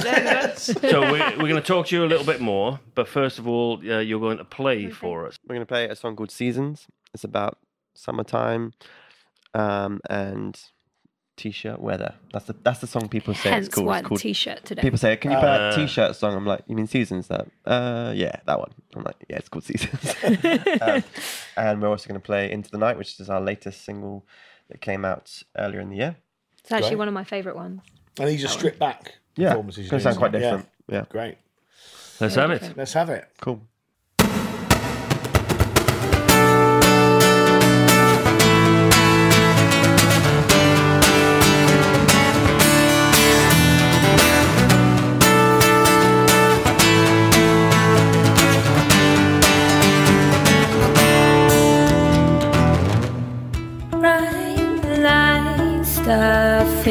so 0.82 1.01
we're, 1.11 1.29
we're 1.32 1.47
going 1.49 1.55
to 1.55 1.61
talk 1.61 1.88
to 1.88 1.95
you 1.95 2.05
a 2.05 2.07
little 2.13 2.25
bit 2.25 2.39
more, 2.41 2.79
but 2.95 3.07
first 3.07 3.39
of 3.39 3.47
all, 3.47 3.77
uh, 3.79 3.99
you're 3.99 4.19
going 4.19 4.38
to 4.38 4.45
play 4.45 4.89
for 4.89 5.25
us. 5.27 5.36
We're 5.47 5.55
going 5.55 5.65
to 5.65 5.71
play 5.71 5.88
a 5.88 5.95
song 5.95 6.15
called 6.15 6.32
Seasons. 6.32 6.88
It's 7.13 7.23
about 7.23 7.57
summertime 7.95 8.73
um, 9.53 9.99
and 10.09 10.59
t-shirt 11.41 11.79
weather. 11.79 12.13
That's 12.33 12.45
the 12.45 12.55
that's 12.63 12.79
the 12.79 12.87
song 12.87 13.07
people 13.09 13.33
say 13.33 13.49
Hence 13.49 13.65
it's 13.67 13.75
called. 13.75 13.87
why 13.87 13.97
It's 13.99 14.03
the 14.03 14.09
called 14.09 14.21
t-shirt 14.21 14.63
today. 14.65 14.81
people 14.81 14.97
say, 14.99 15.15
"Can 15.17 15.31
you 15.31 15.37
play 15.39 15.47
Uh, 15.49 15.57
that 15.57 15.75
t-shirt 15.75 16.15
song?" 16.15 16.35
I'm 16.35 16.45
like, 16.45 16.63
"You 16.67 16.75
mean 16.75 16.87
Seasons?" 16.87 17.27
That 17.27 17.47
uh, 17.65 18.11
yeah, 18.15 18.35
that 18.45 18.59
one. 18.59 18.71
I'm 18.95 19.03
like, 19.03 19.15
"Yeah, 19.29 19.37
it's 19.37 19.49
called 19.49 19.63
Seasons." 19.63 20.15
um, 20.81 21.03
and 21.57 21.81
we're 21.81 21.89
also 21.89 22.07
going 22.09 22.19
to 22.21 22.25
play 22.25 22.51
Into 22.51 22.69
the 22.69 22.77
Night, 22.77 22.97
which 22.97 23.19
is 23.19 23.29
our 23.29 23.41
latest 23.41 23.83
single 23.83 24.25
that 24.69 24.81
came 24.81 25.03
out 25.05 25.43
earlier 25.57 25.79
in 25.81 25.89
the 25.89 25.97
year. 25.97 26.15
it's 26.59 26.71
actually 26.71 26.89
Great. 26.89 26.97
one 26.99 27.07
of 27.07 27.13
my 27.13 27.23
favourite 27.23 27.55
ones. 27.55 27.81
And 28.19 28.27
these 28.29 28.43
are 28.45 28.49
stripped 28.49 28.79
back 28.79 29.15
Yeah, 29.35 29.49
performances. 29.49 29.81
it's 29.85 29.91
going 29.91 29.99
to 29.99 30.03
sound 30.03 30.17
quite 30.17 30.31
different. 30.31 30.67
Yeah, 30.87 30.95
Yeah. 30.99 31.05
Great. 31.09 31.37
Let's 32.19 32.35
Very 32.35 32.49
have 32.49 32.63
it. 32.63 32.77
Let's 32.77 32.93
have 32.93 33.09
it. 33.09 33.25
cool. 33.41 33.61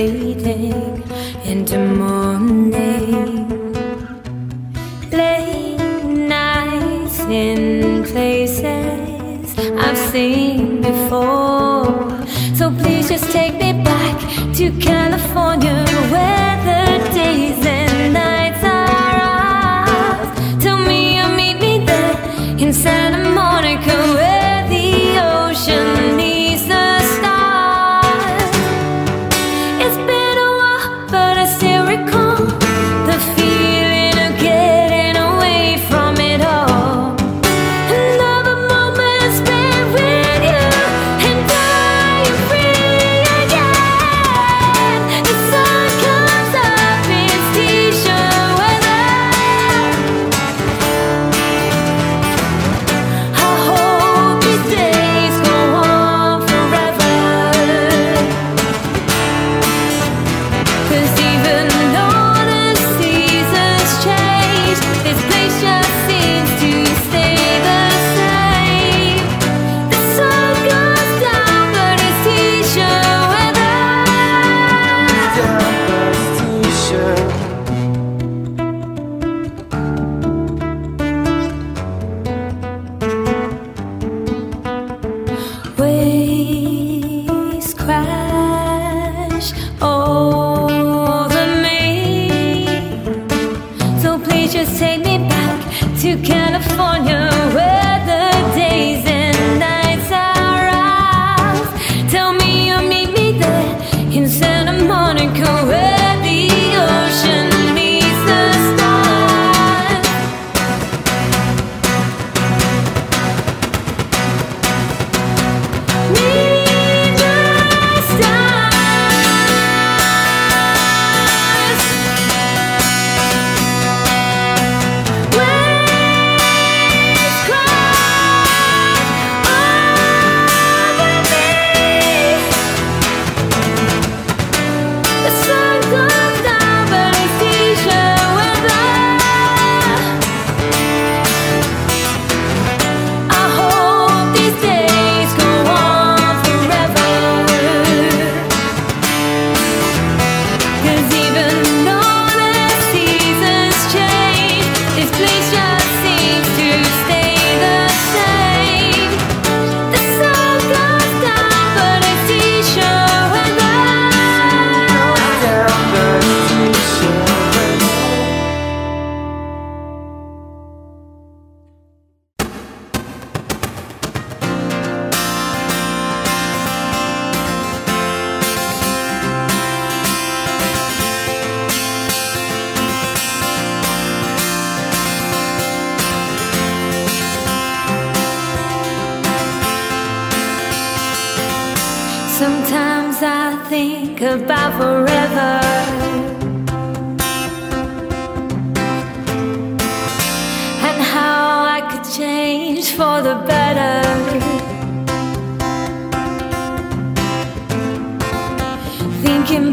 Fading 0.01 1.03
into 1.44 1.76
morning. 1.78 2.20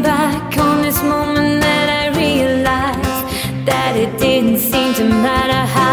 Back 0.02 0.56
on 0.58 0.82
this 0.82 1.02
moment 1.02 1.60
that 1.60 1.88
I 2.02 2.16
realized 2.16 3.66
that 3.66 3.96
it 3.96 4.16
didn't 4.18 4.58
seem 4.58 4.94
to 4.94 5.04
matter 5.04 5.66
how 5.74 5.87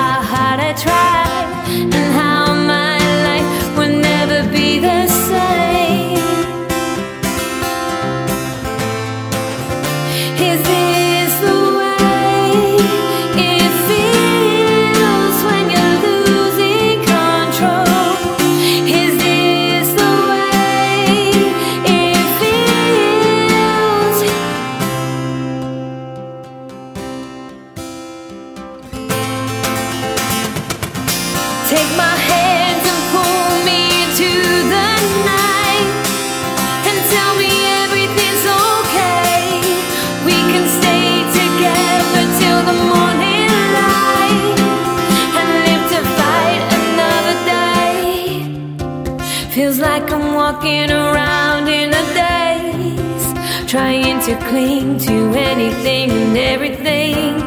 cling 54.50 54.98
to 55.00 55.34
anything 55.36 56.12
and 56.12 56.38
everything, 56.38 57.40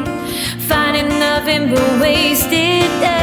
finding 0.67 1.07
nothing 1.19 1.69
but 1.69 2.01
wasted 2.01 3.18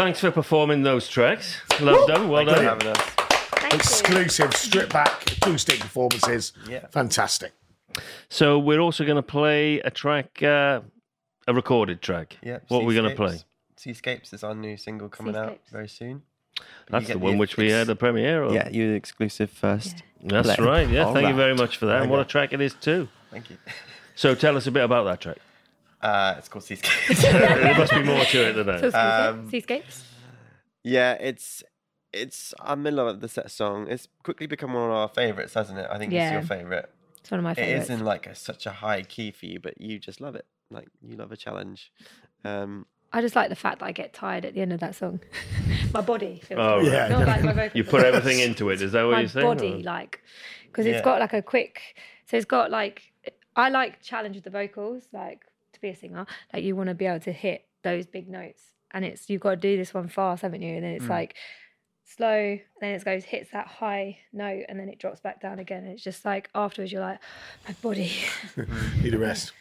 thanks 0.00 0.18
for 0.18 0.30
performing 0.30 0.82
those 0.82 1.06
tracks. 1.08 1.56
Love 1.78 2.06
them. 2.06 2.30
Well 2.30 2.46
Thanks 2.46 2.58
for 2.58 2.64
done. 2.64 2.80
having 2.80 2.88
us. 2.88 3.02
Thank 3.02 3.72
you. 3.72 3.78
Exclusive, 3.78 4.54
stripped 4.56 4.92
back, 4.94 5.32
acoustic 5.36 5.78
performances. 5.78 6.54
Yeah. 6.66 6.86
Fantastic. 6.86 7.52
So 8.30 8.58
we're 8.58 8.78
also 8.80 9.04
going 9.04 9.16
to 9.16 9.22
play 9.22 9.80
a 9.80 9.90
track, 9.90 10.42
uh, 10.42 10.80
a 11.46 11.52
recorded 11.52 12.00
track. 12.00 12.38
Yeah. 12.42 12.60
What 12.68 12.82
are 12.82 12.86
we 12.86 12.94
going 12.94 13.10
to 13.10 13.14
play? 13.14 13.32
Seascapes. 13.32 13.44
Seascapes 13.76 14.32
is 14.32 14.42
our 14.42 14.54
new 14.54 14.78
single 14.78 15.10
coming 15.10 15.36
out 15.36 15.60
very 15.70 15.88
soon. 15.88 16.22
But 16.56 17.00
That's 17.00 17.08
the 17.08 17.18
one 17.18 17.36
which 17.36 17.58
we 17.58 17.70
had 17.70 17.86
the 17.86 17.96
premiere 17.96 18.42
of. 18.42 18.54
Yeah, 18.54 18.70
you 18.70 18.92
exclusive 18.92 19.50
first. 19.50 20.02
That's 20.22 20.56
play. 20.56 20.66
right. 20.66 20.88
Yeah, 20.88 21.04
All 21.04 21.14
thank 21.14 21.28
you 21.28 21.34
very 21.34 21.54
much 21.54 21.76
for 21.76 21.86
that. 21.86 22.02
And 22.02 22.10
what 22.10 22.20
a 22.20 22.24
track 22.24 22.54
it 22.54 22.60
is 22.62 22.72
too. 22.74 23.08
Thank 23.30 23.50
you. 23.50 23.58
So 24.14 24.34
tell 24.34 24.56
us 24.56 24.66
a 24.66 24.70
bit 24.70 24.82
about 24.84 25.04
that 25.04 25.20
track. 25.20 25.38
Uh, 26.02 26.34
it's 26.38 26.48
called 26.48 26.64
Seascapes. 26.64 27.22
there 27.22 27.74
must 27.76 27.92
be 27.92 28.02
more 28.02 28.24
to 28.24 28.48
it 28.48 28.52
than 28.54 28.78
So 28.80 28.90
that. 28.90 29.28
Um, 29.30 29.50
seascapes. 29.50 30.04
yeah, 30.82 31.12
it's 31.20 31.62
it's 32.12 32.54
our 32.60 32.76
middle 32.76 33.08
of 33.08 33.20
the 33.20 33.28
set 33.28 33.50
song. 33.50 33.86
It's 33.88 34.08
quickly 34.24 34.46
become 34.46 34.72
one 34.74 34.84
of 34.84 34.96
our 34.96 35.08
favorites, 35.08 35.54
hasn't 35.54 35.78
it? 35.78 35.86
I 35.90 35.98
think 35.98 36.12
Yeah. 36.12 36.26
it's 36.28 36.32
your 36.48 36.58
favorite. 36.58 36.90
It's 37.18 37.30
one 37.30 37.38
of 37.38 37.44
my 37.44 37.52
It 37.52 37.56
favorites. 37.56 37.84
is 37.84 37.90
in 38.00 38.04
like 38.04 38.26
a, 38.26 38.34
such 38.34 38.66
a 38.66 38.70
high 38.70 39.02
key 39.02 39.30
for 39.30 39.46
you, 39.46 39.60
but 39.60 39.80
you 39.80 39.98
just 39.98 40.20
love 40.20 40.34
it. 40.34 40.46
Like 40.70 40.88
you 41.02 41.16
love 41.16 41.30
a 41.32 41.36
challenge. 41.36 41.92
Um, 42.44 42.86
I 43.12 43.20
just 43.20 43.36
like 43.36 43.48
the 43.50 43.56
fact 43.56 43.80
that 43.80 43.84
I 43.86 43.92
get 43.92 44.14
tired 44.14 44.44
at 44.44 44.54
the 44.54 44.60
end 44.62 44.72
of 44.72 44.80
that 44.80 44.94
song. 44.94 45.20
my 45.92 46.00
body 46.00 46.40
feels 46.44 46.58
Oh, 46.60 46.80
yeah. 46.80 47.08
not 47.08 47.26
like 47.26 47.42
my 47.42 47.52
vocals. 47.52 47.72
You 47.74 47.84
put 47.84 48.04
everything 48.04 48.38
into 48.40 48.70
it. 48.70 48.80
Is 48.80 48.92
that 48.92 49.02
what 49.04 49.12
my 49.12 49.20
you're 49.20 49.28
saying? 49.28 49.46
My 49.46 49.54
body, 49.54 49.74
or- 49.74 49.82
like, 49.82 50.22
because 50.66 50.86
Yeah. 50.86 50.92
it's 50.94 51.04
got 51.04 51.20
like 51.20 51.32
a 51.34 51.42
quick. 51.42 51.80
So 52.26 52.36
it's 52.36 52.46
got 52.46 52.70
like 52.70 53.02
I 53.56 53.68
like 53.68 54.00
challenge 54.00 54.36
with 54.36 54.44
the 54.44 54.50
vocals, 54.50 55.04
like 55.12 55.40
to 55.80 55.86
be 55.86 55.90
a 55.90 55.96
singer, 55.96 56.26
like 56.52 56.62
you 56.62 56.76
want 56.76 56.88
to 56.88 56.94
be 56.94 57.06
able 57.06 57.20
to 57.20 57.32
hit 57.32 57.66
those 57.82 58.06
big 58.06 58.28
notes, 58.28 58.62
and 58.90 59.04
it's 59.04 59.28
you've 59.30 59.40
got 59.40 59.50
to 59.50 59.56
do 59.56 59.76
this 59.76 59.94
one 59.94 60.08
fast, 60.08 60.42
haven't 60.42 60.62
you? 60.62 60.74
And 60.74 60.84
then 60.84 60.92
it's 60.92 61.06
Mm. 61.06 61.10
like 61.10 61.34
slow, 62.04 62.58
then 62.80 62.94
it 62.94 63.04
goes 63.04 63.24
hits 63.24 63.50
that 63.52 63.66
high 63.66 64.18
note, 64.32 64.64
and 64.68 64.78
then 64.78 64.88
it 64.88 64.98
drops 64.98 65.20
back 65.20 65.40
down 65.40 65.58
again. 65.58 65.84
And 65.84 65.92
it's 65.92 66.02
just 66.02 66.24
like 66.24 66.50
afterwards, 66.54 66.92
you're 66.92 67.00
like, 67.00 67.20
my 67.66 67.74
body. 67.82 68.12
Need 69.02 69.14
a 69.14 69.18
rest. 69.18 69.52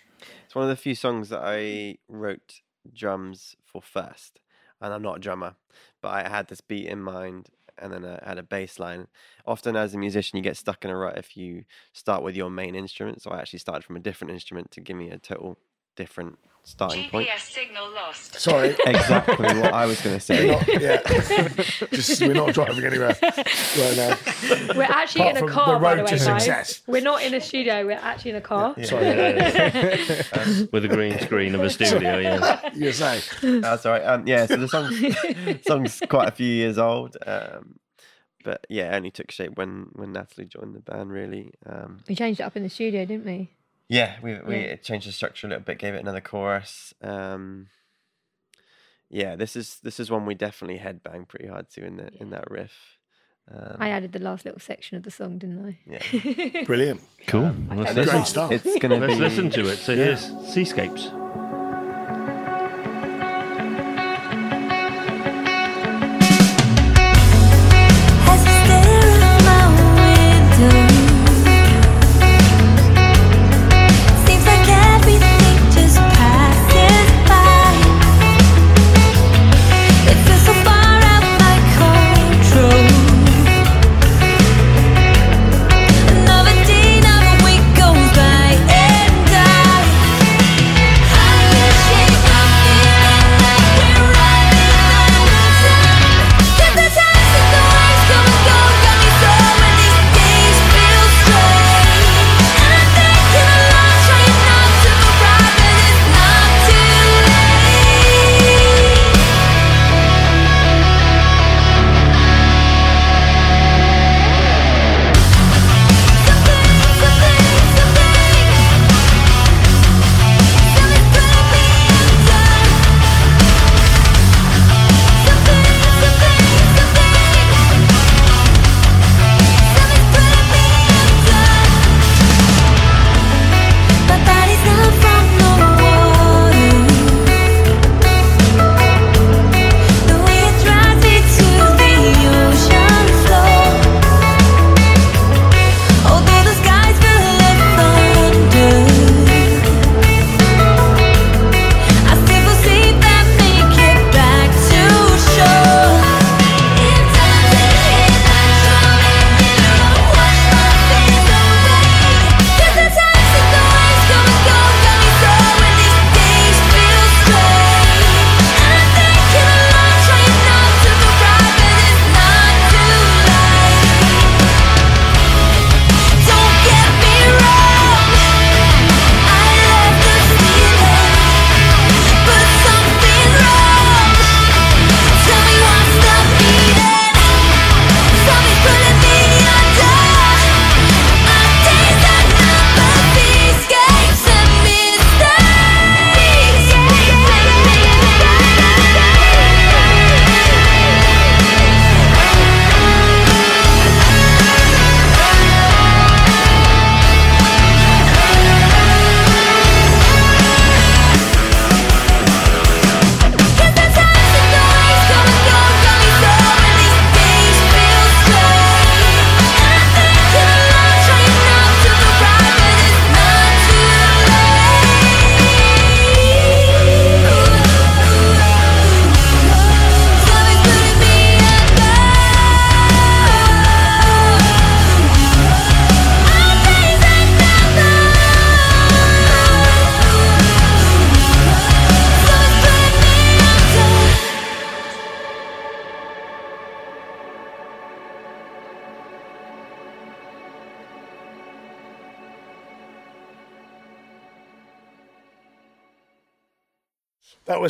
It's 0.45 0.55
one 0.55 0.63
of 0.63 0.70
the 0.70 0.76
few 0.76 0.95
songs 0.95 1.30
that 1.30 1.41
I 1.43 1.97
wrote 2.07 2.61
drums 2.93 3.55
for 3.63 3.82
first, 3.82 4.39
and 4.82 4.93
I'm 4.93 5.01
not 5.03 5.17
a 5.17 5.20
drummer, 5.20 5.55
but 6.01 6.09
I 6.09 6.28
had 6.28 6.47
this 6.47 6.61
beat 6.61 6.88
in 6.88 6.99
mind, 6.99 7.49
and 7.78 7.93
then 7.93 8.03
I 8.03 8.22
had 8.28 8.38
a 8.39 8.43
bass 8.43 8.80
line. 8.80 9.07
Often, 9.45 9.76
as 9.76 9.93
a 9.93 9.97
musician, 9.97 10.38
you 10.38 10.43
get 10.43 10.57
stuck 10.57 10.84
in 10.84 10.91
a 10.91 10.97
rut 10.97 11.17
if 11.17 11.38
you 11.38 11.65
start 11.93 12.24
with 12.24 12.36
your 12.36 12.49
main 12.49 12.76
instrument. 12.76 13.22
So 13.22 13.32
I 13.32 13.39
actually 13.39 13.59
started 13.59 13.84
from 13.86 13.95
a 13.95 13.99
different 13.99 14.32
instrument 14.32 14.72
to 14.72 14.82
give 14.82 14.97
me 14.97 15.11
a 15.11 15.20
total 15.20 15.57
different 15.99 16.39
starting 16.63 17.09
point. 17.09 17.27
signal 17.39 17.91
lost. 17.93 18.39
Sorry. 18.39 18.75
Exactly 18.85 19.45
what 19.59 19.73
I 19.73 19.85
was 19.85 19.99
going 20.01 20.15
to 20.15 20.19
say. 20.21 20.47
yeah. 20.79 21.01
Just 21.91 22.21
we're 22.21 22.33
not 22.33 22.53
driving 22.53 22.85
anywhere 22.85 23.15
right 23.21 23.97
now. 23.97 24.17
We're 24.75 24.83
actually 24.83 25.29
Apart 25.29 25.37
in 25.37 25.43
a 25.43 25.51
car, 25.51 25.73
the 25.73 25.79
by 25.79 25.95
the 25.95 26.03
way, 26.03 26.09
to 26.09 26.15
guys. 26.15 26.23
success. 26.43 26.81
We're 26.87 27.01
not 27.01 27.21
in 27.23 27.33
a 27.33 27.41
studio. 27.41 27.85
We're 27.85 27.93
actually 28.11 28.31
in 28.31 28.37
a 28.37 28.41
car. 28.41 28.75
Sorry. 28.83 29.05
with 30.71 30.85
a 30.85 30.87
green 30.89 31.19
screen 31.19 31.53
of 31.55 31.61
a 31.61 31.69
studio. 31.69 32.17
Yeah, 32.19 32.69
You 32.73 32.91
say. 32.93 33.21
That's 33.41 33.85
all 33.85 33.93
right. 33.93 34.03
Um, 34.05 34.27
yeah, 34.27 34.45
so 34.45 34.55
the 34.57 34.67
song's, 34.67 35.65
song's 35.65 36.01
quite 36.09 36.29
a 36.29 36.31
few 36.31 36.47
years 36.47 36.77
old. 36.77 37.17
Um, 37.25 37.79
but 38.43 38.65
yeah, 38.69 38.93
it 38.93 38.95
only 38.95 39.11
took 39.11 39.31
shape 39.31 39.57
when, 39.57 39.87
when 39.93 40.13
Natalie 40.13 40.47
joined 40.47 40.73
the 40.75 40.79
band, 40.79 41.11
really. 41.11 41.51
Um, 41.65 41.99
We 42.07 42.15
changed 42.15 42.39
it 42.39 42.43
up 42.43 42.55
in 42.55 42.63
the 42.63 42.69
studio, 42.69 43.05
didn't 43.05 43.25
we? 43.25 43.49
Yeah, 43.89 44.15
we, 44.21 44.39
we 44.41 44.55
Yeah. 44.67 44.75
changed 44.77 45.07
the 45.07 45.11
structure 45.11 45.47
a 45.47 45.49
little 45.49 45.63
bit, 45.65 45.77
gave 45.79 45.93
it 45.95 45.99
another 46.01 46.21
chorus. 46.21 46.93
Um, 47.01 47.67
yeah, 49.09 49.35
this 49.35 49.55
is 49.55 49.79
this 49.83 49.99
is 49.99 50.09
one 50.11 50.25
we 50.25 50.35
definitely 50.35 50.77
headbang 50.79 51.27
pretty 51.27 51.47
hard 51.47 51.69
to 51.71 51.83
in 51.85 51.97
the 51.97 52.09
in 52.21 52.29
that 52.29 52.49
riff. 52.49 52.97
Um, 53.51 53.77
I 53.79 53.89
added 53.89 54.11
the 54.11 54.19
last 54.19 54.45
little 54.45 54.59
section 54.59 54.95
of 54.97 55.01
the 55.03 55.09
song, 55.09 55.39
didn't 55.39 55.65
I? 55.65 55.79
yeah. 55.87 56.63
Brilliant. 56.65 57.01
cool. 57.25 57.51
Let's, 57.73 57.93
Great 57.95 58.27
stuff. 58.27 58.51
it's 58.51 58.77
gonna 58.77 58.97
let's 58.99 59.13
be 59.15 59.19
listen 59.19 59.49
to 59.49 59.67
it. 59.67 59.77
So 59.77 59.95
here's 59.95 60.21
Seascapes. 60.53 61.09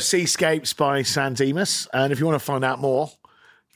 Was 0.00 0.08
Seascapes 0.08 0.72
by 0.72 1.02
San 1.02 1.34
Dimas. 1.34 1.86
And 1.92 2.10
if 2.10 2.18
you 2.18 2.24
want 2.24 2.38
to 2.38 2.44
find 2.44 2.64
out 2.64 2.80
more, 2.80 3.10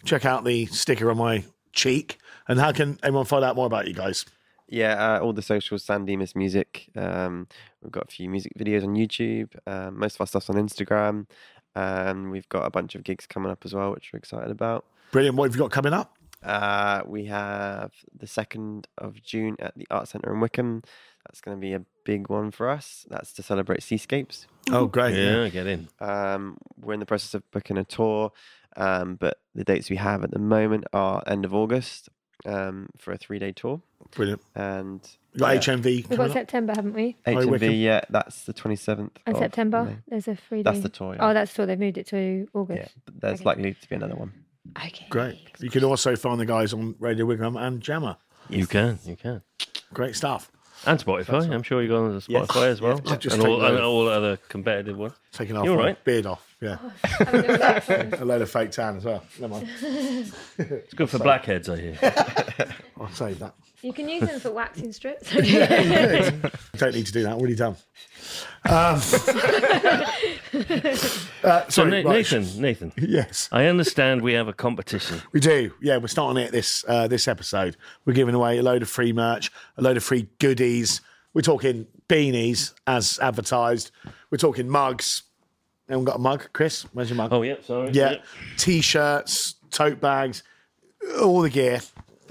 check 0.06 0.24
out 0.24 0.42
the 0.42 0.64
sticker 0.66 1.10
on 1.10 1.18
my 1.18 1.44
cheek. 1.74 2.18
And 2.48 2.58
how 2.58 2.72
can 2.72 2.98
anyone 3.02 3.26
find 3.26 3.44
out 3.44 3.56
more 3.56 3.66
about 3.66 3.86
you 3.88 3.92
guys? 3.92 4.24
Yeah, 4.66 4.94
uh, 4.94 5.18
all 5.18 5.34
the 5.34 5.42
socials, 5.42 5.84
San 5.84 6.06
Dimas 6.06 6.34
Music. 6.34 6.88
Um, 6.96 7.46
we've 7.82 7.92
got 7.92 8.04
a 8.04 8.10
few 8.10 8.30
music 8.30 8.52
videos 8.58 8.84
on 8.84 8.94
YouTube. 8.94 9.50
Um, 9.66 9.98
most 9.98 10.14
of 10.14 10.22
our 10.22 10.26
stuff's 10.26 10.48
on 10.48 10.56
Instagram. 10.56 11.26
And 11.74 12.30
we've 12.30 12.48
got 12.48 12.64
a 12.64 12.70
bunch 12.70 12.94
of 12.94 13.04
gigs 13.04 13.26
coming 13.26 13.52
up 13.52 13.66
as 13.66 13.74
well, 13.74 13.90
which 13.90 14.10
we're 14.10 14.18
excited 14.18 14.50
about. 14.50 14.86
Brilliant. 15.12 15.36
What 15.36 15.50
have 15.50 15.54
you 15.54 15.60
got 15.60 15.72
coming 15.72 15.92
up? 15.92 16.16
Uh, 16.42 17.02
we 17.04 17.26
have 17.26 17.92
the 18.18 18.26
2nd 18.26 18.86
of 18.96 19.22
June 19.22 19.56
at 19.58 19.76
the 19.76 19.86
Art 19.90 20.08
Centre 20.08 20.32
in 20.32 20.40
Wickham. 20.40 20.84
That's 21.26 21.42
going 21.42 21.58
to 21.58 21.60
be 21.60 21.74
a 21.74 21.82
big 22.04 22.30
one 22.30 22.50
for 22.50 22.70
us. 22.70 23.04
That's 23.10 23.34
to 23.34 23.42
celebrate 23.42 23.82
Seascapes. 23.82 24.46
Oh, 24.70 24.86
great. 24.86 25.14
Yeah, 25.14 25.48
get 25.48 25.66
in. 25.66 25.88
Um, 26.00 26.56
we're 26.80 26.94
in 26.94 27.00
the 27.00 27.06
process 27.06 27.34
of 27.34 27.48
booking 27.50 27.76
a 27.78 27.84
tour, 27.84 28.32
um, 28.76 29.16
but 29.16 29.38
the 29.54 29.64
dates 29.64 29.90
we 29.90 29.96
have 29.96 30.24
at 30.24 30.30
the 30.30 30.38
moment 30.38 30.84
are 30.92 31.22
end 31.26 31.44
of 31.44 31.54
August 31.54 32.08
um, 32.46 32.88
for 32.98 33.12
a 33.12 33.18
three 33.18 33.38
day 33.38 33.52
tour. 33.52 33.82
Brilliant. 34.12 34.42
And 34.54 35.00
You 35.32 35.40
got 35.40 35.54
yeah, 35.54 35.60
HMV. 35.74 35.84
We've 36.08 36.18
got 36.18 36.28
up? 36.28 36.32
September, 36.32 36.72
haven't 36.74 36.94
we? 36.94 37.16
Oh, 37.26 37.32
HMV, 37.32 37.80
yeah, 37.80 38.02
that's 38.10 38.44
the 38.44 38.54
27th. 38.54 39.10
And 39.26 39.36
of 39.36 39.38
September, 39.38 39.84
May. 39.84 39.96
there's 40.08 40.28
a 40.28 40.36
free 40.36 40.62
That's 40.62 40.80
the 40.80 40.88
tour, 40.88 41.14
yeah. 41.14 41.28
Oh, 41.28 41.34
that's 41.34 41.52
the 41.52 41.56
tour. 41.56 41.66
They've 41.66 41.78
moved 41.78 41.98
it 41.98 42.06
to 42.08 42.18
Yeah, 42.18 42.44
August. 42.60 42.94
but 43.04 43.20
there's 43.20 43.40
Okay. 43.40 43.44
likely 43.44 43.74
to 43.74 43.88
be 43.88 43.96
another 43.96 44.14
one. 44.16 44.32
Okay. 44.78 45.06
Great. 45.10 45.38
You 45.60 45.68
can 45.70 45.84
also 45.84 46.16
find 46.16 46.40
the 46.40 46.46
guys 46.46 46.72
on 46.72 46.94
Radio 46.98 47.26
Wigwam 47.26 47.60
and 47.60 47.82
Jamma. 47.82 48.16
You 48.48 48.66
can, 48.66 48.98
you 49.04 49.16
can. 49.16 49.42
Great 49.92 50.16
stuff. 50.16 50.50
And 50.86 50.98
Spotify. 51.02 51.50
I'm 51.50 51.62
sure 51.62 51.80
you 51.82 51.88
go 51.88 52.04
on 52.04 52.20
to 52.20 52.30
Yes. 52.30 52.46
Spotify 52.46 52.66
as 52.68 52.80
well. 52.80 53.00
Yeah, 53.06 53.16
just 53.16 53.36
and, 53.36 53.46
all, 53.46 53.62
a 53.62 53.66
and 53.66 53.74
load. 53.76 53.84
all 53.84 54.08
other 54.08 54.36
competitive 54.48 54.96
ones. 54.98 55.14
Taking 55.32 55.56
off 55.56 55.64
You're 55.64 55.76
my 55.76 55.84
right. 55.84 56.04
beard 56.04 56.26
off. 56.26 56.46
Yeah, 56.60 56.78
a 57.20 57.42
relax 57.42 57.88
a 58.20 58.24
load 58.24 58.40
of 58.42 58.50
fake 58.50 58.70
tan 58.70 58.96
as 58.96 59.04
well. 59.04 59.22
Never 59.38 59.54
mind. 59.54 59.68
It's 60.58 60.94
good 60.94 61.10
for 61.10 61.18
blackheads, 61.28 61.68
I 61.68 61.76
hear. 61.78 61.98
I'll 62.98 63.10
save 63.10 63.38
that. 63.40 63.54
You 63.84 63.92
can 63.92 64.08
use 64.08 64.26
them 64.26 64.40
for 64.40 64.50
waxing 64.50 64.94
strips. 64.94 65.30
yeah, 65.44 66.30
Don't 66.78 66.94
need 66.94 67.04
to 67.04 67.12
do 67.12 67.22
that. 67.24 67.34
Already 67.34 67.54
done. 67.54 67.76
Um, 68.64 68.64
uh, 71.44 71.68
So, 71.68 71.70
sorry, 71.82 72.02
Na- 72.02 72.10
right. 72.10 72.32
Nathan, 72.32 72.62
Nathan, 72.62 72.92
Yes, 72.96 73.50
I 73.52 73.66
understand 73.66 74.22
we 74.22 74.32
have 74.32 74.48
a 74.48 74.54
competition. 74.54 75.20
we 75.32 75.40
do. 75.40 75.70
Yeah, 75.82 75.98
we're 75.98 76.08
starting 76.08 76.42
it 76.42 76.50
this 76.50 76.82
uh, 76.88 77.08
this 77.08 77.28
episode. 77.28 77.76
We're 78.06 78.14
giving 78.14 78.34
away 78.34 78.56
a 78.56 78.62
load 78.62 78.80
of 78.80 78.88
free 78.88 79.12
merch, 79.12 79.52
a 79.76 79.82
load 79.82 79.98
of 79.98 80.02
free 80.04 80.28
goodies. 80.38 81.02
We're 81.34 81.42
talking 81.42 81.86
beanies 82.08 82.72
as 82.86 83.18
advertised. 83.20 83.90
We're 84.30 84.38
talking 84.38 84.66
mugs. 84.66 85.24
Anyone 85.90 86.06
got 86.06 86.16
a 86.16 86.20
mug, 86.20 86.48
Chris? 86.54 86.84
Where's 86.94 87.10
your 87.10 87.18
mug? 87.18 87.34
Oh, 87.34 87.42
yeah, 87.42 87.56
sorry. 87.62 87.90
yeah, 87.90 88.14
t-shirts, 88.56 89.56
tote 89.70 90.00
bags, 90.00 90.42
all 91.20 91.42
the 91.42 91.50
gear. 91.50 91.82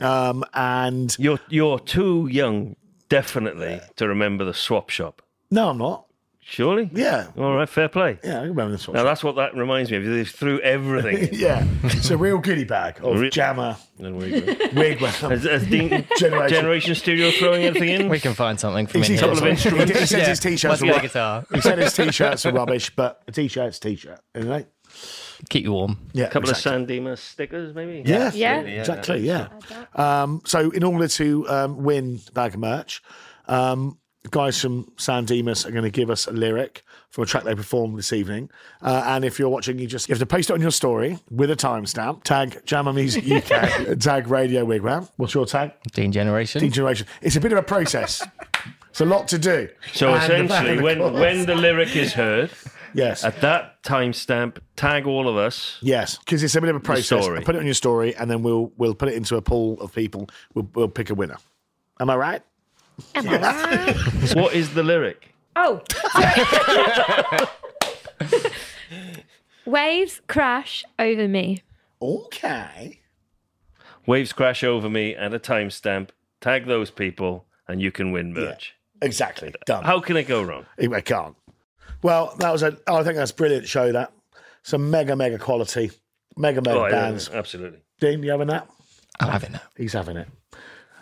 Um, 0.04 0.44
and 0.54 1.16
You're, 1.20 1.40
you're 1.50 1.80
too 1.80 2.28
young, 2.32 2.76
definitely, 3.10 3.80
to 3.96 4.08
remember 4.08 4.44
the 4.46 4.54
swap 4.54 4.90
shop. 4.90 5.22
no, 5.52 5.70
I'm 5.70 5.78
not. 5.78 6.06
Surely? 6.46 6.90
Yeah, 6.94 7.28
All 7.38 7.56
right, 7.56 7.70
fair 7.70 7.88
play. 7.88 8.20
yeah, 8.22 8.40
I 8.42 8.44
remember 8.44 8.72
this 8.74 8.86
one. 8.86 8.96
Now, 8.98 9.06
that's 9.06 9.24
what 9.24 9.38
that 9.38 9.56
reminds 9.56 9.90
me 9.90 9.96
of. 9.96 10.04
They 10.04 10.26
threw 10.26 10.60
everything 10.60 11.30
in. 11.30 11.30
Yeah, 11.40 11.66
it's 11.86 12.10
a 12.10 12.18
real 12.18 12.38
goodie 12.38 12.66
bag 12.66 12.98
of 13.02 13.18
Re- 13.18 13.30
Jamma, 13.30 13.78
And 13.98 14.18
we 14.18 14.42
go. 14.42 14.54
Wigwam. 14.76 15.30
Has, 15.30 15.44
has 15.46 15.66
Dean 15.68 16.06
Generation. 16.18 16.50
Generation 16.50 16.96
Studio 16.96 17.32
throwing 17.32 17.64
anything 17.64 17.88
in? 17.88 18.10
We 18.10 18.20
can 18.20 18.34
find 18.34 18.60
something 18.60 18.88
from 18.88 19.04
He's- 19.04 19.08
in 19.08 19.14
he's 19.14 19.22
Couple 19.22 19.38
of 19.38 19.44
as 19.46 19.50
instruments. 19.52 19.92
He 19.98 20.06
says 20.06 20.12
Yeah, 20.20 20.26
his 20.28 20.40
t-shirts 20.42 20.64
must 20.66 20.82
are 20.82 20.86
be 20.86 20.90
a 20.90 20.94
rub- 20.96 21.02
guitar. 21.02 21.46
He 21.54 21.62
said 21.62 21.80
his 21.80 21.94
t-shirts 21.94 22.46
are 22.46 22.52
rubbish, 22.52 22.94
but 22.94 23.24
a 23.26 23.32
t-shirt's 23.32 23.78
a 23.78 23.80
t-shirt, 23.80 24.20
isn't 24.36 24.52
it? 24.52 24.68
Keep 25.50 25.66
you 25.66 25.74
warm. 25.74 25.98
Yeah, 26.14 26.26
A 26.26 26.30
couple 26.30 26.50
exactly. 26.50 26.96
of 26.96 27.04
Sandema 27.06 27.18
stickers, 27.18 27.76
maybe? 27.76 28.04
Yeah, 28.10 28.32
Yeah. 28.34 28.60
exactly. 28.62 29.20
Yeah. 29.20 29.48
Um, 29.96 30.42
so, 30.46 30.70
in 30.72 30.84
order 30.84 31.08
to 31.08 31.50
um, 31.50 31.84
win 31.84 32.20
bag 32.34 32.54
of 32.54 32.60
merch, 32.60 33.02
um, 33.48 33.98
guys 34.32 34.60
from 34.62 34.92
San 34.98 35.26
Dimas 35.26 35.66
are 35.66 35.72
going 35.72 35.84
to 35.84 35.90
give 35.92 36.10
us 36.10 36.28
a 36.28 36.32
lyric 36.32 36.84
from 37.10 37.24
a 37.26 37.28
track 37.28 37.44
they 37.44 37.54
performed 37.54 37.98
this 37.98 38.14
evening. 38.14 38.50
Uh, 38.82 39.04
and 39.06 39.26
if 39.26 39.38
you're 39.38 39.50
watching, 39.50 39.78
you 39.78 39.86
just 39.86 40.08
you 40.08 40.14
have 40.14 40.20
to 40.20 40.26
post 40.26 40.50
it 40.50 40.54
on 40.54 40.62
your 40.62 40.72
story 40.72 41.20
with 41.30 41.52
a 41.52 41.56
timestamp. 41.56 42.24
Tag 42.24 42.62
Jamma 42.66 42.96
Music 42.96 43.30
UK. 43.30 43.98
tag 44.00 44.28
Radio 44.30 44.66
Wigwam. 44.66 45.10
What's 45.18 45.34
your 45.34 45.46
tag? 45.46 45.74
Dean 45.92 46.12
Generation. 46.12 46.62
Dean 46.62 46.72
Generation. 46.72 47.06
It's 47.22 47.36
a 47.36 47.42
bit 47.42 47.52
of 47.52 47.58
a 47.58 47.64
process. 47.64 48.26
It's 48.90 49.02
a 49.02 49.06
lot 49.06 49.28
to 49.30 49.38
do. 49.38 49.68
So 49.94 50.14
And 50.14 50.24
essentially, 50.46 50.82
when, 50.82 51.14
when 51.14 51.46
the 51.46 51.56
lyric 51.56 51.96
is 51.96 52.14
heard, 52.14 52.50
yes, 52.94 53.24
at 53.24 53.42
that 53.42 53.82
timestamp, 53.84 54.58
tag 54.76 55.06
all 55.06 55.28
of 55.28 55.36
us. 55.36 55.78
Yes, 55.82 56.18
because 56.18 56.44
it's 56.44 56.56
a 56.56 56.62
bit 56.62 56.70
of 56.70 56.76
a 56.76 56.80
process. 56.80 57.24
story. 57.24 57.42
Put 57.42 57.56
it 57.56 57.60
on 57.60 57.66
your 57.66 57.74
story, 57.74 58.16
and 58.16 58.30
then 58.30 58.44
we'll 58.44 58.72
we'll 58.78 58.96
put 58.96 59.10
it 59.10 59.16
into 59.16 59.36
a 59.36 59.42
pool 59.42 59.80
of 59.82 59.94
people. 59.94 60.30
We'll, 60.54 60.70
we'll 60.74 60.88
pick 60.90 61.10
a 61.10 61.16
winner. 61.16 61.38
Am 62.00 62.10
I 62.10 62.16
right? 62.16 62.42
Am 63.16 63.28
I 63.28 63.38
right? 63.40 63.96
What 64.36 64.54
is 64.54 64.74
the 64.74 64.84
lyric? 64.84 65.34
Oh. 65.56 65.82
Waves 69.66 70.22
crash 70.28 70.84
over 71.00 71.28
me. 71.28 71.64
Okay. 72.02 73.00
Waves 74.06 74.34
crash 74.34 74.64
over 74.64 74.90
me 74.90 75.16
at 75.16 75.34
a 75.34 75.40
timestamp. 75.40 76.10
Tag 76.42 76.66
those 76.66 76.92
people, 76.92 77.46
and 77.68 77.82
you 77.82 77.92
can 77.92 78.12
win 78.12 78.34
merch. 78.34 78.76
Exactly. 79.02 79.54
Done. 79.66 79.84
How 79.84 80.00
can 80.00 80.18
it 80.18 80.28
go 80.28 80.44
wrong? 80.44 80.66
I 80.80 81.02
can't. 81.02 81.36
Well, 82.04 82.36
that 82.40 82.52
was 82.52 82.62
a. 82.64 82.78
Oh, 82.88 82.98
I 82.98 83.04
think 83.04 83.16
that's 83.16 83.32
a 83.32 83.36
brilliant 83.36 83.68
show. 83.68 83.92
That 83.92 84.12
some 84.62 84.92
mega 84.92 85.16
mega 85.16 85.40
quality, 85.40 85.92
mega 86.38 86.62
mega 86.62 86.78
Oh, 86.80 86.86
yeah, 86.86 86.92
bands. 86.92 87.30
absolutely. 87.30 87.80
Dean, 88.00 88.22
you 88.22 88.32
having 88.32 88.48
that? 88.48 88.68
I'm 89.20 89.30
having 89.30 89.52
it 89.52 89.54
now. 89.54 89.62
He's 89.78 89.94
having 89.94 90.18
it. 90.18 90.28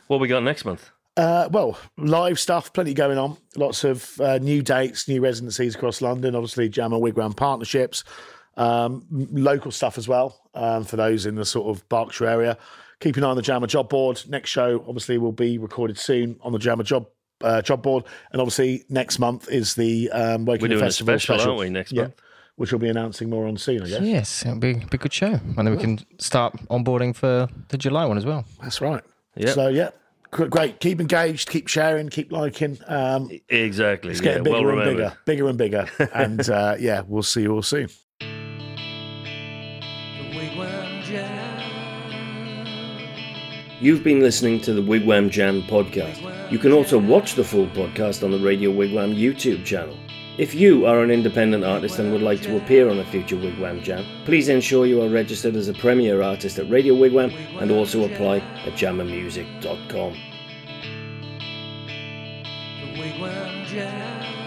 What 0.07 0.19
we 0.19 0.27
got 0.27 0.43
next 0.43 0.65
month? 0.65 0.89
Uh, 1.17 1.49
well, 1.51 1.77
live 1.97 2.39
stuff, 2.39 2.71
plenty 2.73 2.93
going 2.93 3.17
on. 3.17 3.37
Lots 3.57 3.83
of 3.83 4.19
uh, 4.21 4.37
new 4.37 4.61
dates, 4.61 5.07
new 5.07 5.21
residencies 5.21 5.75
across 5.75 6.01
London. 6.01 6.35
Obviously, 6.35 6.69
Jam 6.69 6.91
Jamma 6.91 7.01
Wigwam 7.01 7.35
partnerships, 7.35 8.03
um, 8.57 9.05
local 9.11 9.71
stuff 9.71 9.97
as 9.97 10.07
well 10.07 10.39
um, 10.53 10.83
for 10.83 10.95
those 10.97 11.25
in 11.25 11.35
the 11.35 11.45
sort 11.45 11.75
of 11.75 11.87
Berkshire 11.89 12.27
area. 12.27 12.57
Keep 12.99 13.17
an 13.17 13.23
eye 13.23 13.29
on 13.29 13.35
the 13.35 13.41
Jamma 13.41 13.67
job 13.67 13.89
board. 13.89 14.21
Next 14.29 14.49
show, 14.51 14.83
obviously, 14.87 15.17
will 15.17 15.31
be 15.31 15.57
recorded 15.57 15.97
soon 15.97 16.37
on 16.41 16.51
the 16.53 16.59
Jamma 16.59 16.83
job 16.83 17.07
uh, 17.43 17.61
job 17.61 17.81
board, 17.83 18.03
and 18.31 18.41
obviously 18.41 18.85
next 18.89 19.19
month 19.19 19.49
is 19.49 19.75
the 19.75 20.09
um, 20.11 20.45
Waking 20.45 20.63
We're 20.63 20.67
doing 20.69 20.81
a 20.81 20.85
Festival 20.85 21.19
special, 21.19 21.49
aren't 21.51 21.59
we, 21.59 21.69
next 21.69 21.91
yeah, 21.91 22.03
month? 22.03 22.15
which 22.55 22.71
we'll 22.71 22.79
be 22.79 22.89
announcing 22.89 23.29
more 23.29 23.47
on 23.47 23.57
soon. 23.57 23.83
I 23.83 23.87
guess 23.87 24.01
Yes, 24.01 24.45
it'll 24.45 24.59
be, 24.59 24.73
be 24.73 24.85
a 24.91 24.97
good 24.97 25.13
show. 25.13 25.39
And 25.57 25.67
then 25.67 25.71
we 25.71 25.77
can 25.77 25.99
start 26.19 26.53
onboarding 26.69 27.15
for 27.15 27.47
the 27.69 27.77
July 27.77 28.05
one 28.05 28.17
as 28.17 28.25
well. 28.25 28.45
that's 28.61 28.81
right. 28.81 29.03
Yep. 29.35 29.49
So 29.55 29.67
yeah, 29.69 29.89
great. 30.31 30.79
Keep 30.79 30.99
engaged, 31.01 31.49
keep 31.49 31.67
sharing, 31.67 32.09
keep 32.09 32.31
liking. 32.31 32.77
Um, 32.87 33.29
Exactly. 33.49 34.11
It's 34.11 34.19
yeah, 34.19 34.37
getting 34.37 34.43
bigger 34.43 34.75
well 34.75 34.79
and 34.79 34.97
bigger, 34.97 35.17
bigger 35.25 35.47
and 35.47 35.57
bigger. 35.57 35.87
and 36.13 36.49
uh, 36.49 36.75
yeah, 36.79 37.03
we'll 37.07 37.23
see 37.23 37.43
you 37.43 37.53
all 37.53 37.63
soon. 37.63 37.89
You've 43.79 44.03
been 44.03 44.19
listening 44.19 44.61
to 44.61 44.73
the 44.73 44.81
Wigwam 44.81 45.31
Jam 45.31 45.63
podcast. 45.63 46.30
You 46.51 46.59
can 46.59 46.73
also 46.73 46.99
watch 46.99 47.35
the 47.35 47.45
full 47.45 47.67
podcast 47.67 48.25
on 48.25 48.31
the 48.31 48.37
Radio 48.37 48.71
Wigwam 48.71 49.15
YouTube 49.15 49.63
channel. 49.63 49.97
If 50.37 50.53
you 50.53 50.85
are 50.85 51.01
an 51.01 51.09
independent 51.09 51.63
artist 51.63 51.97
and 51.97 52.11
would 52.11 52.21
like 52.21 52.41
to 52.41 52.57
appear 52.57 52.89
on 52.89 52.99
a 52.99 53.05
future 53.05 53.37
Wigwam 53.37 53.81
Jam, 53.81 54.05
please 54.25 54.49
ensure 54.49 54.85
you 54.85 55.01
are 55.01 55.07
registered 55.07 55.55
as 55.55 55.69
a 55.69 55.73
premier 55.73 56.21
artist 56.21 56.59
at 56.59 56.69
Radio 56.69 56.93
Wigwam 56.93 57.31
and 57.61 57.71
also 57.71 58.03
apply 58.03 58.39
at 58.65 58.73
jammamusic.com. 58.73 60.13
The 62.81 63.01
Wigwam 63.01 63.65
Jam. 63.67 64.40